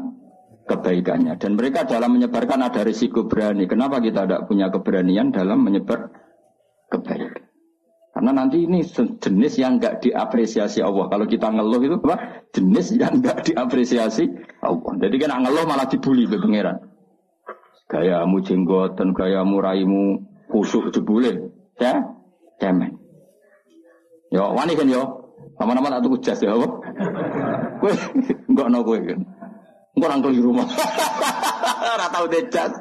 kebaikannya? 0.67 1.39
Dan 1.39 1.55
mereka 1.55 1.87
dalam 1.87 2.19
menyebarkan 2.19 2.67
ada 2.67 2.83
risiko 2.83 3.31
berani. 3.31 3.71
Kenapa 3.71 4.03
kita 4.03 4.27
tidak 4.27 4.51
punya 4.51 4.67
keberanian 4.67 5.31
dalam 5.31 5.63
menyebar 5.63 6.11
kebaikan? 6.91 7.50
Karena 8.11 8.31
nanti 8.35 8.67
ini 8.67 8.83
jenis 9.23 9.55
yang 9.63 9.79
nggak 9.79 10.03
diapresiasi 10.03 10.83
Allah. 10.83 11.07
Kalau 11.07 11.27
kita 11.31 11.47
ngeluh 11.47 11.79
itu 11.79 11.97
apa? 12.03 12.45
Jenis 12.51 12.99
yang 12.99 13.23
nggak 13.23 13.47
diapresiasi 13.47 14.27
Allah. 14.67 14.93
Jadi 14.99 15.17
kan 15.23 15.39
ngeluh 15.39 15.63
malah 15.63 15.87
dibully 15.87 16.27
ke 16.27 16.37
pangeran. 16.37 16.91
Gayamu 17.87 18.43
jenggotan, 18.43 19.15
gayamu 19.15 19.63
raimu 19.63 20.27
kusuk 20.51 20.91
jebule. 20.91 21.55
Ya, 21.79 22.03
cemen. 22.59 22.99
Yo, 24.31 24.55
wani 24.55 24.75
kan 24.75 24.91
yo. 24.91 25.03
Nama-nama 25.59 25.99
tak 25.99 26.03
tuku 26.09 26.17
jas 26.25 26.41
ya, 26.41 26.57
apa? 26.57 26.67
Kowe 27.81 27.93
enggak 28.49 28.69
no 28.73 28.81
kowe 28.81 28.97
kan. 28.97 29.21
Engko 29.93 30.07
nang 30.09 30.21
di 30.25 30.41
rumah. 30.41 30.67
Ora 31.95 32.07
tau 32.09 32.27
jas. 32.31 32.73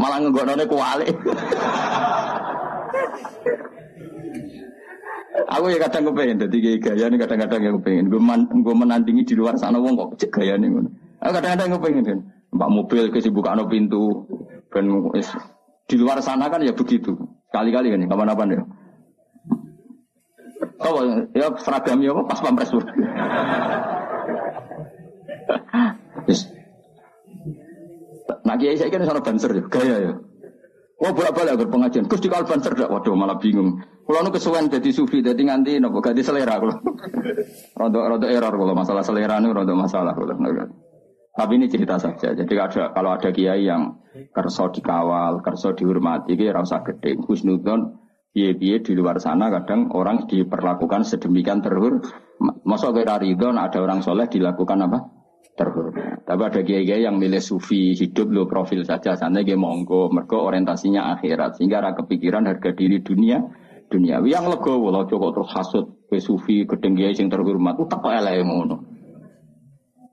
Malah 0.00 0.18
nggoknone 0.22 0.64
kuali. 0.66 1.06
Aku 5.32 5.72
ya 5.72 5.80
kadang 5.88 6.12
kepengen 6.12 6.44
jadi 6.44 6.56
gaya 6.76 7.04
nih 7.08 7.16
kadang-kadang 7.16 7.60
yang 7.64 7.74
kepengen 7.80 8.12
gue 8.12 8.20
man, 8.20 8.44
gue 8.52 8.74
menandingi 8.76 9.24
di 9.24 9.32
luar 9.32 9.56
sana 9.56 9.80
wong 9.80 9.96
kok 9.96 10.20
cek 10.20 10.28
gaya 10.28 10.60
nih 10.60 10.68
Aku 11.24 11.32
kadang-kadang 11.32 11.80
kepengen 11.80 12.04
kan, 12.04 12.18
mbak 12.52 12.68
mobil 12.68 13.08
kesibukan 13.08 13.64
pintu, 13.72 14.28
ben 14.68 14.92
di 15.88 15.96
luar 15.96 16.20
sana 16.20 16.48
kan 16.52 16.60
ya 16.60 16.72
begitu. 16.76 17.16
Kali-kali 17.52 17.92
kan, 17.92 18.08
kapan-kapan 18.08 18.48
ya. 18.56 18.62
Oh, 20.82 21.04
ya 21.36 21.46
seragam 21.60 22.00
ya 22.00 22.12
pas 22.24 22.40
pampres. 22.40 22.72
Nah 28.42 28.58
kiai 28.58 28.74
saya 28.74 28.90
kan 28.90 29.06
sana 29.06 29.22
banser 29.22 29.50
ya, 29.54 29.62
gaya 29.70 29.96
ya. 30.02 30.12
Oh 31.02 31.10
bolak-balik 31.14 31.58
agar 31.58 31.68
pengajian. 31.70 32.06
Gus 32.06 32.22
di 32.22 32.28
kal 32.30 32.46
banser 32.46 32.74
dak, 32.74 32.90
waduh 32.90 33.14
malah 33.14 33.38
bingung. 33.38 33.82
Kalau 34.12 34.28
nu 34.28 34.36
kesuwen 34.36 34.68
jadi 34.68 34.92
sufi, 34.92 35.24
jadi 35.24 35.40
nganti 35.40 35.80
nopo 35.80 36.04
ganti 36.04 36.20
selera 36.20 36.60
kalau. 36.60 36.76
rondo 37.80 38.04
rondo 38.04 38.28
error 38.28 38.52
kalau 38.52 38.76
masalah 38.76 39.00
selera 39.00 39.40
nu 39.40 39.56
rondo 39.56 39.72
masalah 39.72 40.12
kalau. 40.12 40.36
Tapi 41.32 41.52
ini 41.56 41.72
cerita 41.72 41.96
saja. 41.96 42.36
Jadi 42.36 42.52
ada 42.60 42.92
kalau 42.92 43.16
ada 43.16 43.32
kiai 43.32 43.64
yang 43.64 44.04
kerso 44.36 44.68
dikawal, 44.68 45.40
kerso 45.40 45.72
dihormati, 45.72 46.36
kira 46.36 46.60
rasa 46.60 46.84
gede. 46.84 47.16
Husnudon, 47.24 47.96
biye-biye 48.36 48.84
di 48.84 48.92
luar 48.92 49.16
sana 49.16 49.48
kadang 49.48 49.88
orang 49.96 50.28
diperlakukan 50.28 51.08
sedemikian 51.08 51.64
terhur. 51.64 52.04
Masa 52.68 52.92
kira 52.92 53.16
ridon 53.16 53.56
ada 53.56 53.80
orang 53.80 54.04
soleh 54.04 54.28
dilakukan 54.28 54.92
apa? 54.92 55.22
terhormat. 55.52 56.24
Tapi 56.24 56.42
ada 56.48 56.60
kiai 56.64 57.04
yang 57.04 57.20
milih 57.20 57.40
sufi 57.40 57.92
hidup 57.92 58.32
lo 58.32 58.48
profil 58.48 58.88
saja 58.88 59.16
sana 59.20 59.44
dia 59.44 59.56
monggo 59.56 60.08
mereka 60.08 60.40
orientasinya 60.40 61.12
akhirat 61.16 61.60
sehingga 61.60 61.84
ada 61.84 61.92
kepikiran 61.92 62.48
harga 62.48 62.72
diri 62.72 63.04
dunia 63.04 63.44
dunia. 63.92 64.24
Yang 64.24 64.56
legowo 64.56 64.88
lo 64.88 65.04
cukup 65.04 65.36
terus 65.36 65.50
hasut 65.52 65.86
ke 66.08 66.16
sufi 66.16 66.64
gedeng 66.64 66.96
kiai 66.96 67.12
sing 67.12 67.28
terhormat. 67.28 67.76
Utak 67.76 68.00
kok 68.00 68.08
elek 68.08 68.40
ngono. 68.40 68.76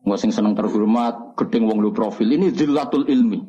Nggak 0.04 0.20
sing 0.20 0.32
seneng 0.36 0.60
terhormat 0.60 1.40
gedeng 1.40 1.72
wong 1.72 1.80
lo 1.80 1.96
profil 1.96 2.28
ini 2.28 2.52
zillatul 2.52 3.08
ilmi. 3.08 3.40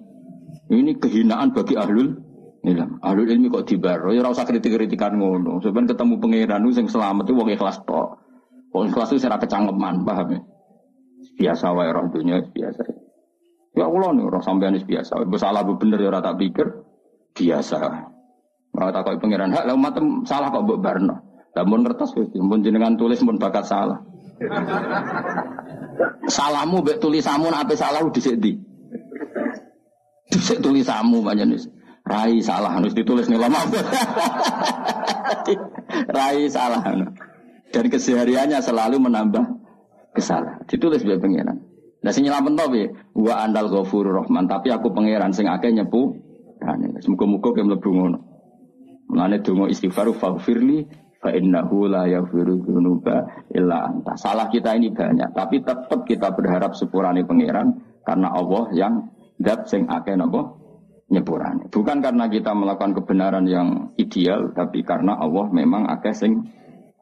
Ini 0.71 1.03
kehinaan 1.03 1.51
bagi 1.51 1.75
ahlul 1.75 2.15
ilm. 2.63 2.91
Ahlul 3.03 3.27
ilmi 3.27 3.51
kok 3.51 3.67
dibaro 3.67 4.15
ya 4.15 4.23
usah 4.23 4.47
kritik-kritikan 4.47 5.19
ngono. 5.19 5.59
Sebenarnya 5.59 5.99
ketemu 5.99 6.15
pangeran 6.23 6.63
sing 6.71 6.87
selamat 6.87 7.27
itu 7.27 7.35
wong 7.35 7.49
ikhlas 7.51 7.83
tok. 7.83 8.23
Wong 8.71 8.95
ikhlas 8.95 9.11
itu 9.11 9.27
secara 9.27 9.43
kecangkeman, 9.43 10.07
paham 10.07 10.29
ya? 10.31 10.41
biasa 11.41 11.73
wae 11.73 11.89
roh 11.89 12.09
dunia 12.13 12.45
biasa. 12.45 12.83
Ya 13.77 13.89
Allah 13.89 14.11
nih 14.13 14.25
roh 14.29 14.43
sampean 14.45 14.77
biasa. 14.77 15.25
Bersalah 15.25 15.65
bener 15.65 16.01
ya 16.01 16.21
tak 16.21 16.37
pikir 16.37 16.67
biasa. 17.33 17.79
Ora 18.71 18.95
tak 18.95 19.03
kok 19.03 19.19
pangeran 19.19 19.51
hak 19.51 19.67
lah 19.67 19.75
umat 19.75 19.99
salah 20.25 20.49
kok 20.55 20.63
mbok 20.63 20.79
barno. 20.79 21.17
Lah 21.57 21.65
mun 21.67 21.83
ngertos 21.83 22.15
wis 22.15 22.31
mun 22.39 22.63
jenengan 22.63 22.95
tulis 22.95 23.19
mun 23.27 23.37
bakat 23.37 23.67
salah. 23.67 23.99
Salahmu 26.31 26.81
mbek 26.81 27.03
tulisamu 27.03 27.51
ape 27.51 27.75
salah 27.75 28.01
dhisik 28.09 28.39
ndi? 28.39 28.57
Dhisik 30.31 30.63
tulisamu 30.63 31.21
panjenengan 31.21 31.59
wis. 31.59 31.67
Rai 32.07 32.43
salah 32.43 32.75
harus 32.75 32.97
ditulis 32.97 33.29
nih 33.29 33.39
lama. 33.39 33.61
Rai 36.17 36.49
salah. 36.51 36.83
Dan 37.71 37.85
kesehariannya 37.87 38.59
selalu 38.59 38.99
menambah 38.99 39.45
kesalahan. 40.15 40.63
Ditulis 40.67 41.07
biar 41.07 41.23
pangeran. 41.23 41.59
Nah 42.01 42.11
sing 42.11 42.27
nyelamet 42.27 42.57
to 42.57 42.65
piye? 42.73 42.87
Wa 43.15 43.47
andal 43.47 43.71
ghafurur 43.71 44.25
rahman, 44.25 44.51
tapi 44.51 44.75
aku 44.75 44.91
pangeran 44.91 45.31
sing 45.31 45.47
akeh 45.47 45.71
nyepu. 45.71 46.19
Semoga-moga 47.01 47.57
ke 47.57 47.65
mlebu 47.65 47.91
ngono. 47.95 48.19
Mulane 49.11 49.43
donga 49.43 49.67
istighfar 49.67 50.07
faghfirli 50.15 50.87
fa 51.19 51.35
innahu 51.35 51.91
la 51.91 52.07
yaghfiru 52.07 52.63
dzunuba 52.63 53.47
illa 53.51 53.91
anta. 53.91 54.15
Salah 54.15 54.47
kita 54.47 54.79
ini 54.79 54.95
banyak, 54.95 55.35
tapi 55.35 55.61
tetap 55.67 56.07
kita 56.07 56.31
berharap 56.31 56.79
sepurane 56.79 57.27
pangeran 57.27 57.83
karena 58.07 58.31
Allah 58.31 58.71
yang 58.73 58.95
zat 59.43 59.67
sing 59.67 59.91
akeh 59.91 60.15
napa 60.15 60.55
nyepurane. 61.11 61.67
Bukan 61.69 61.99
karena 61.99 62.31
kita 62.31 62.55
melakukan 62.55 62.95
kebenaran 63.03 63.45
yang 63.51 63.91
ideal, 63.99 64.55
tapi 64.55 64.87
karena 64.87 65.19
Allah 65.19 65.51
memang 65.51 65.91
akeh 65.91 66.15
sing 66.15 66.47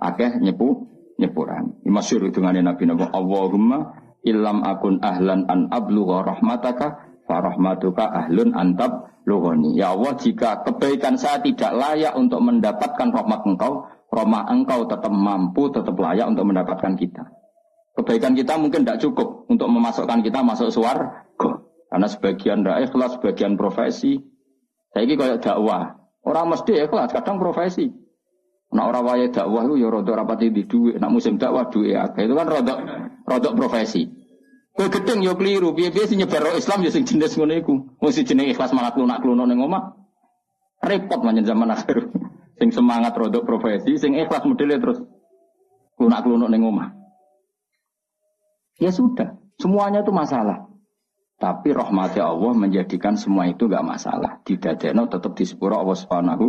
akeh 0.00 0.40
nyepu 0.40 0.88
nyepuran. 1.20 1.76
Masyur 1.84 2.32
dengan 2.32 2.56
Nabi 2.56 2.88
Nabi 2.88 3.04
Allahumma 3.10 3.92
illam 4.24 4.64
akun 4.64 5.02
ahlan 5.04 5.44
an 5.50 5.68
ablugha 5.68 6.24
rahmataka 6.24 7.04
farahmatuka 7.28 8.06
ahlun 8.06 8.54
antab 8.56 9.12
lughani. 9.28 9.76
Ya 9.76 9.92
Allah, 9.92 10.16
jika 10.16 10.64
kebaikan 10.64 11.20
saya 11.20 11.44
tidak 11.44 11.76
layak 11.76 12.16
untuk 12.16 12.40
mendapatkan 12.40 13.12
rahmat 13.12 13.44
engkau, 13.44 13.84
rahmat 14.08 14.48
engkau 14.48 14.88
tetap 14.88 15.12
mampu, 15.12 15.68
tetap 15.68 15.92
layak 16.00 16.32
untuk 16.32 16.48
mendapatkan 16.48 16.96
kita. 16.96 17.28
Kebaikan 18.00 18.32
kita 18.32 18.56
mungkin 18.56 18.88
tidak 18.88 19.04
cukup 19.04 19.44
untuk 19.52 19.68
memasukkan 19.68 20.24
kita 20.24 20.40
masuk 20.40 20.72
suar. 20.72 21.28
Karena 21.88 22.08
sebagian 22.08 22.64
tidak 22.64 22.88
ikhlas, 22.88 23.16
sebagian 23.20 23.56
profesi. 23.60 24.20
Saya 24.92 25.04
ini 25.04 25.16
kayak 25.16 25.44
dakwah. 25.44 25.96
Orang 26.24 26.52
mesti 26.52 26.84
ikhlas, 26.84 27.12
kadang 27.12 27.36
profesi. 27.40 27.88
Nah 28.68 28.84
orang 28.84 29.04
waya 29.04 29.26
dakwah 29.32 29.64
itu 29.64 29.80
ya 29.80 29.88
rodok 29.88 30.12
rapati 30.12 30.52
di 30.52 30.68
duit. 30.68 31.00
Nak 31.00 31.08
musim 31.08 31.40
dakwah 31.40 31.72
duit 31.72 31.96
akeh 31.96 32.28
itu 32.28 32.36
kan 32.36 32.46
rodok 32.48 32.78
rodok 33.24 33.52
profesi. 33.56 34.04
Kue 34.78 34.86
gedeng 34.94 35.26
yo 35.26 35.34
keliru. 35.34 35.74
Biar 35.74 35.90
biar 35.90 36.06
sih 36.06 36.14
nyebar 36.14 36.54
Islam 36.54 36.86
ya 36.86 36.94
sing 36.94 37.02
jenis 37.02 37.34
ngono 37.34 37.58
iku. 37.58 37.74
Mesti 37.98 38.22
jenis 38.22 38.54
ikhlas 38.54 38.70
malah 38.70 38.94
klunak 38.94 39.18
kluno 39.18 39.42
neng 39.42 39.58
omah. 39.58 39.98
Repot 40.78 41.18
manjen 41.26 41.42
zaman 41.42 41.74
akhir. 41.74 42.14
sing 42.62 42.70
semangat 42.74 43.14
rodok 43.14 43.46
profesi, 43.46 43.98
sing 43.98 44.18
ikhlas 44.18 44.42
modelnya 44.46 44.82
terus 44.82 44.98
klunak 45.98 46.22
kluno 46.22 46.46
neng 46.46 46.62
omah. 46.62 46.94
Ya 48.78 48.94
sudah, 48.94 49.34
semuanya 49.58 50.06
itu 50.06 50.14
masalah. 50.14 50.70
Tapi 51.38 51.70
rahmatnya 51.70 52.26
Allah 52.30 52.54
menjadikan 52.54 53.14
semua 53.14 53.46
itu 53.46 53.70
gak 53.70 53.86
masalah. 53.86 54.42
Tidak 54.42 54.74
ada 54.74 55.06
tetap 55.06 55.38
di 55.38 55.46
sepura 55.46 55.78
Allah 55.78 55.98
Subhanahu 55.98 56.46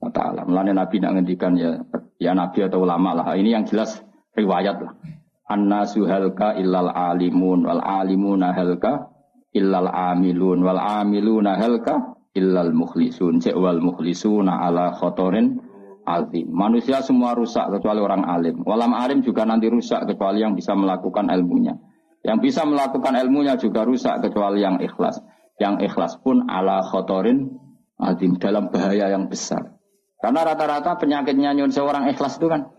wa 0.00 0.08
taala. 0.12 0.48
Mulane 0.48 0.72
Nabi 0.72 0.96
nak 1.00 1.12
ngendikan 1.20 1.56
ya 1.60 1.84
ya 2.16 2.32
Nabi 2.32 2.64
atau 2.64 2.84
ulama 2.84 3.12
lah. 3.12 3.36
Ini 3.36 3.60
yang 3.60 3.64
jelas 3.68 4.00
riwayat 4.32 4.80
lah. 4.80 4.96
Annasu 5.44 6.08
halka 6.08 6.56
illal 6.56 6.88
alimun 6.88 7.68
wal 7.68 7.84
alimuna 7.84 8.56
halka 8.56 9.12
illal 9.52 9.92
amilun 9.92 10.64
wal 10.64 10.80
amiluna 10.80 11.60
halka 11.60 12.16
illal 12.32 12.72
mukhlisun. 12.72 13.44
Cek 13.44 13.52
wal 13.52 13.80
mukhlisuna 13.84 14.64
ala 14.64 14.96
khotorin 14.96 15.60
azim. 16.08 16.48
Manusia 16.48 17.00
semua 17.00 17.36
rusak 17.36 17.68
kecuali 17.76 18.00
orang 18.00 18.24
alim. 18.24 18.64
Walam 18.64 18.92
alim 18.92 19.20
juga 19.20 19.44
nanti 19.48 19.68
rusak 19.68 20.04
kecuali 20.08 20.44
yang 20.44 20.56
bisa 20.56 20.72
melakukan 20.76 21.28
ilmunya. 21.28 21.76
Yang 22.24 22.38
bisa 22.40 22.64
melakukan 22.64 23.12
ilmunya 23.20 23.60
juga 23.60 23.84
rusak 23.84 24.24
kecuali 24.24 24.64
yang 24.64 24.80
ikhlas. 24.80 25.20
Yang 25.60 25.92
ikhlas 25.92 26.12
pun 26.24 26.48
ala 26.48 26.80
khotorin 26.84 27.52
azim 28.00 28.40
dalam 28.40 28.72
bahaya 28.72 29.12
yang 29.12 29.28
besar. 29.28 29.76
Karena 30.24 30.40
rata-rata 30.40 30.96
penyakitnya 30.96 31.52
nyun 31.52 31.68
seorang 31.68 32.08
ikhlas 32.08 32.40
itu 32.40 32.48
kan 32.48 32.72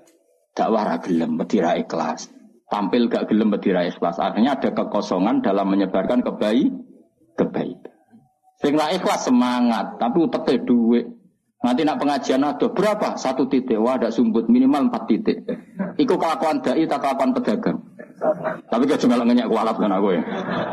dakwah 0.57 0.81
ra 0.81 0.97
gelem 0.97 1.37
bedira 1.37 1.77
ikhlas. 1.77 2.33
Tampil 2.65 3.07
gak 3.07 3.29
gelem 3.29 3.53
bedira 3.53 3.85
ikhlas. 3.85 4.17
Akhirnya 4.17 4.57
ada 4.57 4.73
kekosongan 4.73 5.45
dalam 5.45 5.69
menyebarkan 5.69 6.25
kebaik 6.25 6.73
kebaikan. 7.37 7.93
Sing 8.57 8.73
ikhlas 8.73 9.27
semangat, 9.27 10.01
tapi 10.01 10.25
uteke 10.25 10.63
duit. 10.65 11.05
Nanti 11.65 11.81
nak 11.81 11.97
pengajian 11.97 12.45
ada 12.45 12.67
berapa? 12.69 13.17
Satu 13.17 13.49
titik. 13.49 13.81
Wah 13.81 13.97
ada 13.97 14.13
sumbut 14.13 14.45
minimal 14.45 14.85
empat 14.89 15.09
titik. 15.09 15.41
Iku 15.97 16.13
kelakuan 16.13 16.61
dai 16.61 16.85
tak 16.85 17.01
kelakuan 17.01 17.33
pedagang. 17.33 17.77
Tapi 18.69 18.85
gak 18.85 19.01
cuma 19.01 19.17
ngenyak 19.17 19.49
kualat 19.49 19.75
kan 19.81 19.91
aku 19.91 20.13
ya. 20.13 20.21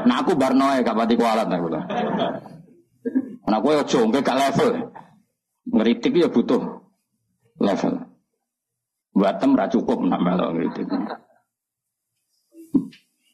Nah 0.04 0.16
aku 0.20 0.36
barnoe 0.36 0.84
gak 0.84 0.92
pati 0.92 1.14
kualat 1.16 1.48
aku 1.48 1.68
lah. 1.72 1.84
Nah 3.48 3.56
aku 3.56 3.68
ya 3.72 3.82
jongke 3.88 4.20
gak 4.20 4.36
level. 4.36 4.70
Ngeritik 5.72 6.12
ya 6.12 6.28
butuh 6.28 6.60
level. 7.56 7.94
Batem 9.16 9.56
ra 9.56 9.66
cukup 9.72 9.96
nak 10.04 10.20
melok 10.20 10.60
ngeritik. 10.60 10.86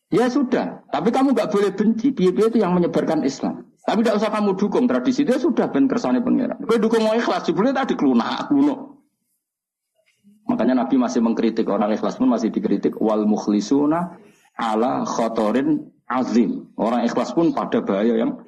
Ya 0.08 0.32
sudah, 0.32 0.88
tapi 0.88 1.12
kamu 1.12 1.36
nggak 1.36 1.52
boleh 1.52 1.70
benci. 1.76 2.16
Piye-piye 2.16 2.48
itu 2.48 2.58
yang 2.64 2.72
menyebarkan 2.72 3.20
Islam. 3.28 3.68
Tapi 3.84 4.04
tidak 4.04 4.20
usah 4.20 4.32
kamu 4.32 4.56
dukung 4.56 4.84
tradisi 4.84 5.24
itu 5.24 5.32
ya 5.36 5.40
sudah 5.40 5.68
ben 5.72 5.88
kersane 5.88 6.20
pangeran. 6.20 6.60
Kowe 6.64 6.76
dukung 6.76 7.04
mau 7.04 7.16
ikhlas, 7.16 7.44
jebule 7.48 7.72
tadi 7.72 7.96
kelunak 7.96 8.48
kuno. 8.48 9.04
Makanya 10.48 10.84
Nabi 10.84 10.96
masih 10.96 11.20
mengkritik 11.20 11.68
orang 11.68 11.92
ikhlas 11.92 12.16
pun 12.16 12.28
masih 12.32 12.48
dikritik 12.48 12.96
wal 13.00 13.28
mukhlisuna 13.28 14.16
ala 14.56 15.04
khotorin 15.04 15.92
azim. 16.08 16.72
Orang 16.80 17.04
ikhlas 17.04 17.36
pun 17.36 17.52
pada 17.52 17.84
bahaya 17.84 18.16
yang 18.16 18.40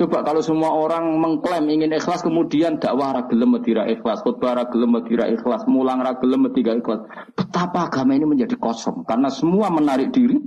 Coba 0.00 0.24
kalau 0.24 0.40
semua 0.40 0.72
orang 0.72 1.12
mengklaim 1.20 1.68
ingin 1.68 1.92
ikhlas 1.92 2.24
kemudian 2.24 2.80
dakwah 2.80 3.12
ragilem 3.20 3.60
medira 3.60 3.84
ikhlas, 3.84 4.24
khutbah 4.24 4.56
ragilem 4.56 4.96
medira 4.96 5.28
ikhlas, 5.28 5.68
mulang 5.68 6.00
ragilem 6.00 6.48
medira 6.48 6.72
ikhlas. 6.72 7.04
Betapa 7.36 7.92
agama 7.92 8.16
ini 8.16 8.24
menjadi 8.24 8.56
kosong 8.56 9.04
karena 9.04 9.28
semua 9.28 9.68
menarik 9.68 10.08
diri 10.08 10.40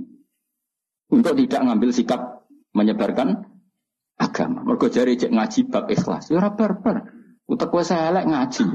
untuk 1.06 1.38
tidak 1.38 1.70
ngambil 1.70 1.94
sikap 1.94 2.50
menyebarkan 2.74 3.46
agama. 4.18 4.66
Mergo 4.66 4.90
jari 4.90 5.14
cek 5.14 5.30
ngaji 5.30 5.60
bab 5.70 5.86
ikhlas. 5.86 6.34
Ya 6.34 6.42
ora 6.42 6.50
barbar. 6.50 7.14
Utek 7.46 7.70
kowe 7.70 7.86
elek 7.86 8.26
ngaji. 8.26 8.66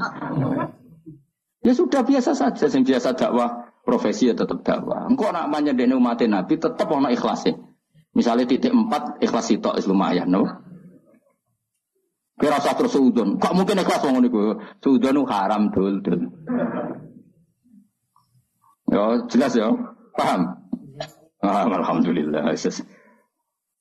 Ya 1.60 1.76
sudah 1.76 2.08
biasa 2.08 2.40
saja 2.40 2.72
sing 2.72 2.88
biasa 2.88 3.20
dakwah 3.20 3.68
profesi 3.84 4.32
ya 4.32 4.34
tetap 4.40 4.64
dakwah. 4.64 5.12
Engkau 5.12 5.28
nak 5.36 5.52
menyedeni 5.52 5.92
umat 5.92 6.24
Nabi 6.24 6.56
tetap 6.56 6.88
ono 6.88 7.12
ikhlasnya. 7.12 7.60
Misalnya 8.16 8.48
titik 8.48 8.72
empat 8.72 9.20
ikhlas 9.20 9.52
itu 9.52 9.68
lumayan, 9.92 10.32
no? 10.32 10.69
Kira 12.40 12.56
usah 12.56 12.74
terus 12.80 12.96
suudon. 12.96 13.36
Kok 13.36 13.52
mungkin 13.52 13.84
ikhlas 13.84 14.00
wong 14.00 14.24
niku? 14.24 14.56
Suudon 14.80 15.28
haram 15.28 15.68
dul 15.76 16.00
dul. 16.00 16.32
Ya 18.90 19.20
jelas 19.28 19.54
ya. 19.60 19.68
Paham? 20.16 20.56
Ah, 21.44 21.68
alhamdulillah. 21.68 22.56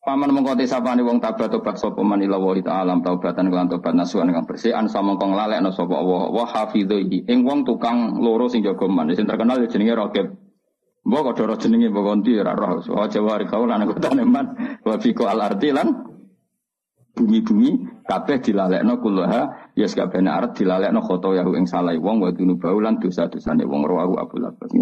Paman 0.08 0.30
mengkoti 0.32 0.64
sapane 0.64 1.04
wong 1.04 1.20
tabat 1.20 1.52
tobat 1.52 1.76
sapa 1.76 2.00
man 2.00 2.22
ila 2.24 2.40
wa 2.40 2.56
ta'ala 2.56 2.96
taubatan 3.04 3.52
kelan 3.52 3.68
tobat 3.68 3.92
nasuhan 3.92 4.32
kang 4.32 4.48
bersih 4.48 4.72
an 4.72 4.88
sama 4.88 5.20
kong 5.20 5.36
lalekno 5.36 5.68
sapa 5.68 6.00
Allah 6.00 6.32
wa 6.32 6.48
hafidhi 6.48 7.28
ing 7.28 7.44
wong 7.44 7.68
tukang 7.68 8.16
loro 8.16 8.48
sing 8.48 8.64
jaga 8.64 8.88
man 8.88 9.12
sing 9.12 9.28
terkenal 9.28 9.60
ya 9.60 9.68
jenenge 9.68 9.92
Raqib. 9.92 10.26
Mbok 11.04 11.20
kok 11.34 11.44
ora 11.44 11.60
jenenge 11.60 11.92
mbok 11.92 12.04
konti 12.08 12.40
ora 12.40 12.56
roh. 12.56 12.80
Wa 12.88 13.04
jawari 13.10 13.44
kaulan 13.52 13.84
kota 13.84 14.08
man 14.24 14.46
wa 14.80 14.94
fiko 14.96 15.28
al 15.28 15.44
artilan 15.44 15.92
bumi-bumi 17.12 17.97
kabeh 18.08 18.40
dilalekno 18.40 18.96
kullaha 19.04 19.72
ya 19.76 19.84
kabeh 19.84 20.24
arep 20.24 20.56
dilalekno 20.56 21.04
khoto 21.04 21.36
yahu 21.36 21.60
ing 21.60 21.68
salah 21.68 21.92
wong 22.00 22.24
wa 22.24 22.32
dunubau 22.32 22.80
lan 22.80 22.96
dosa-dosane 22.96 23.68
wong 23.68 23.84
rawu 23.84 24.16
Abu 24.16 24.40
Labas 24.40 24.72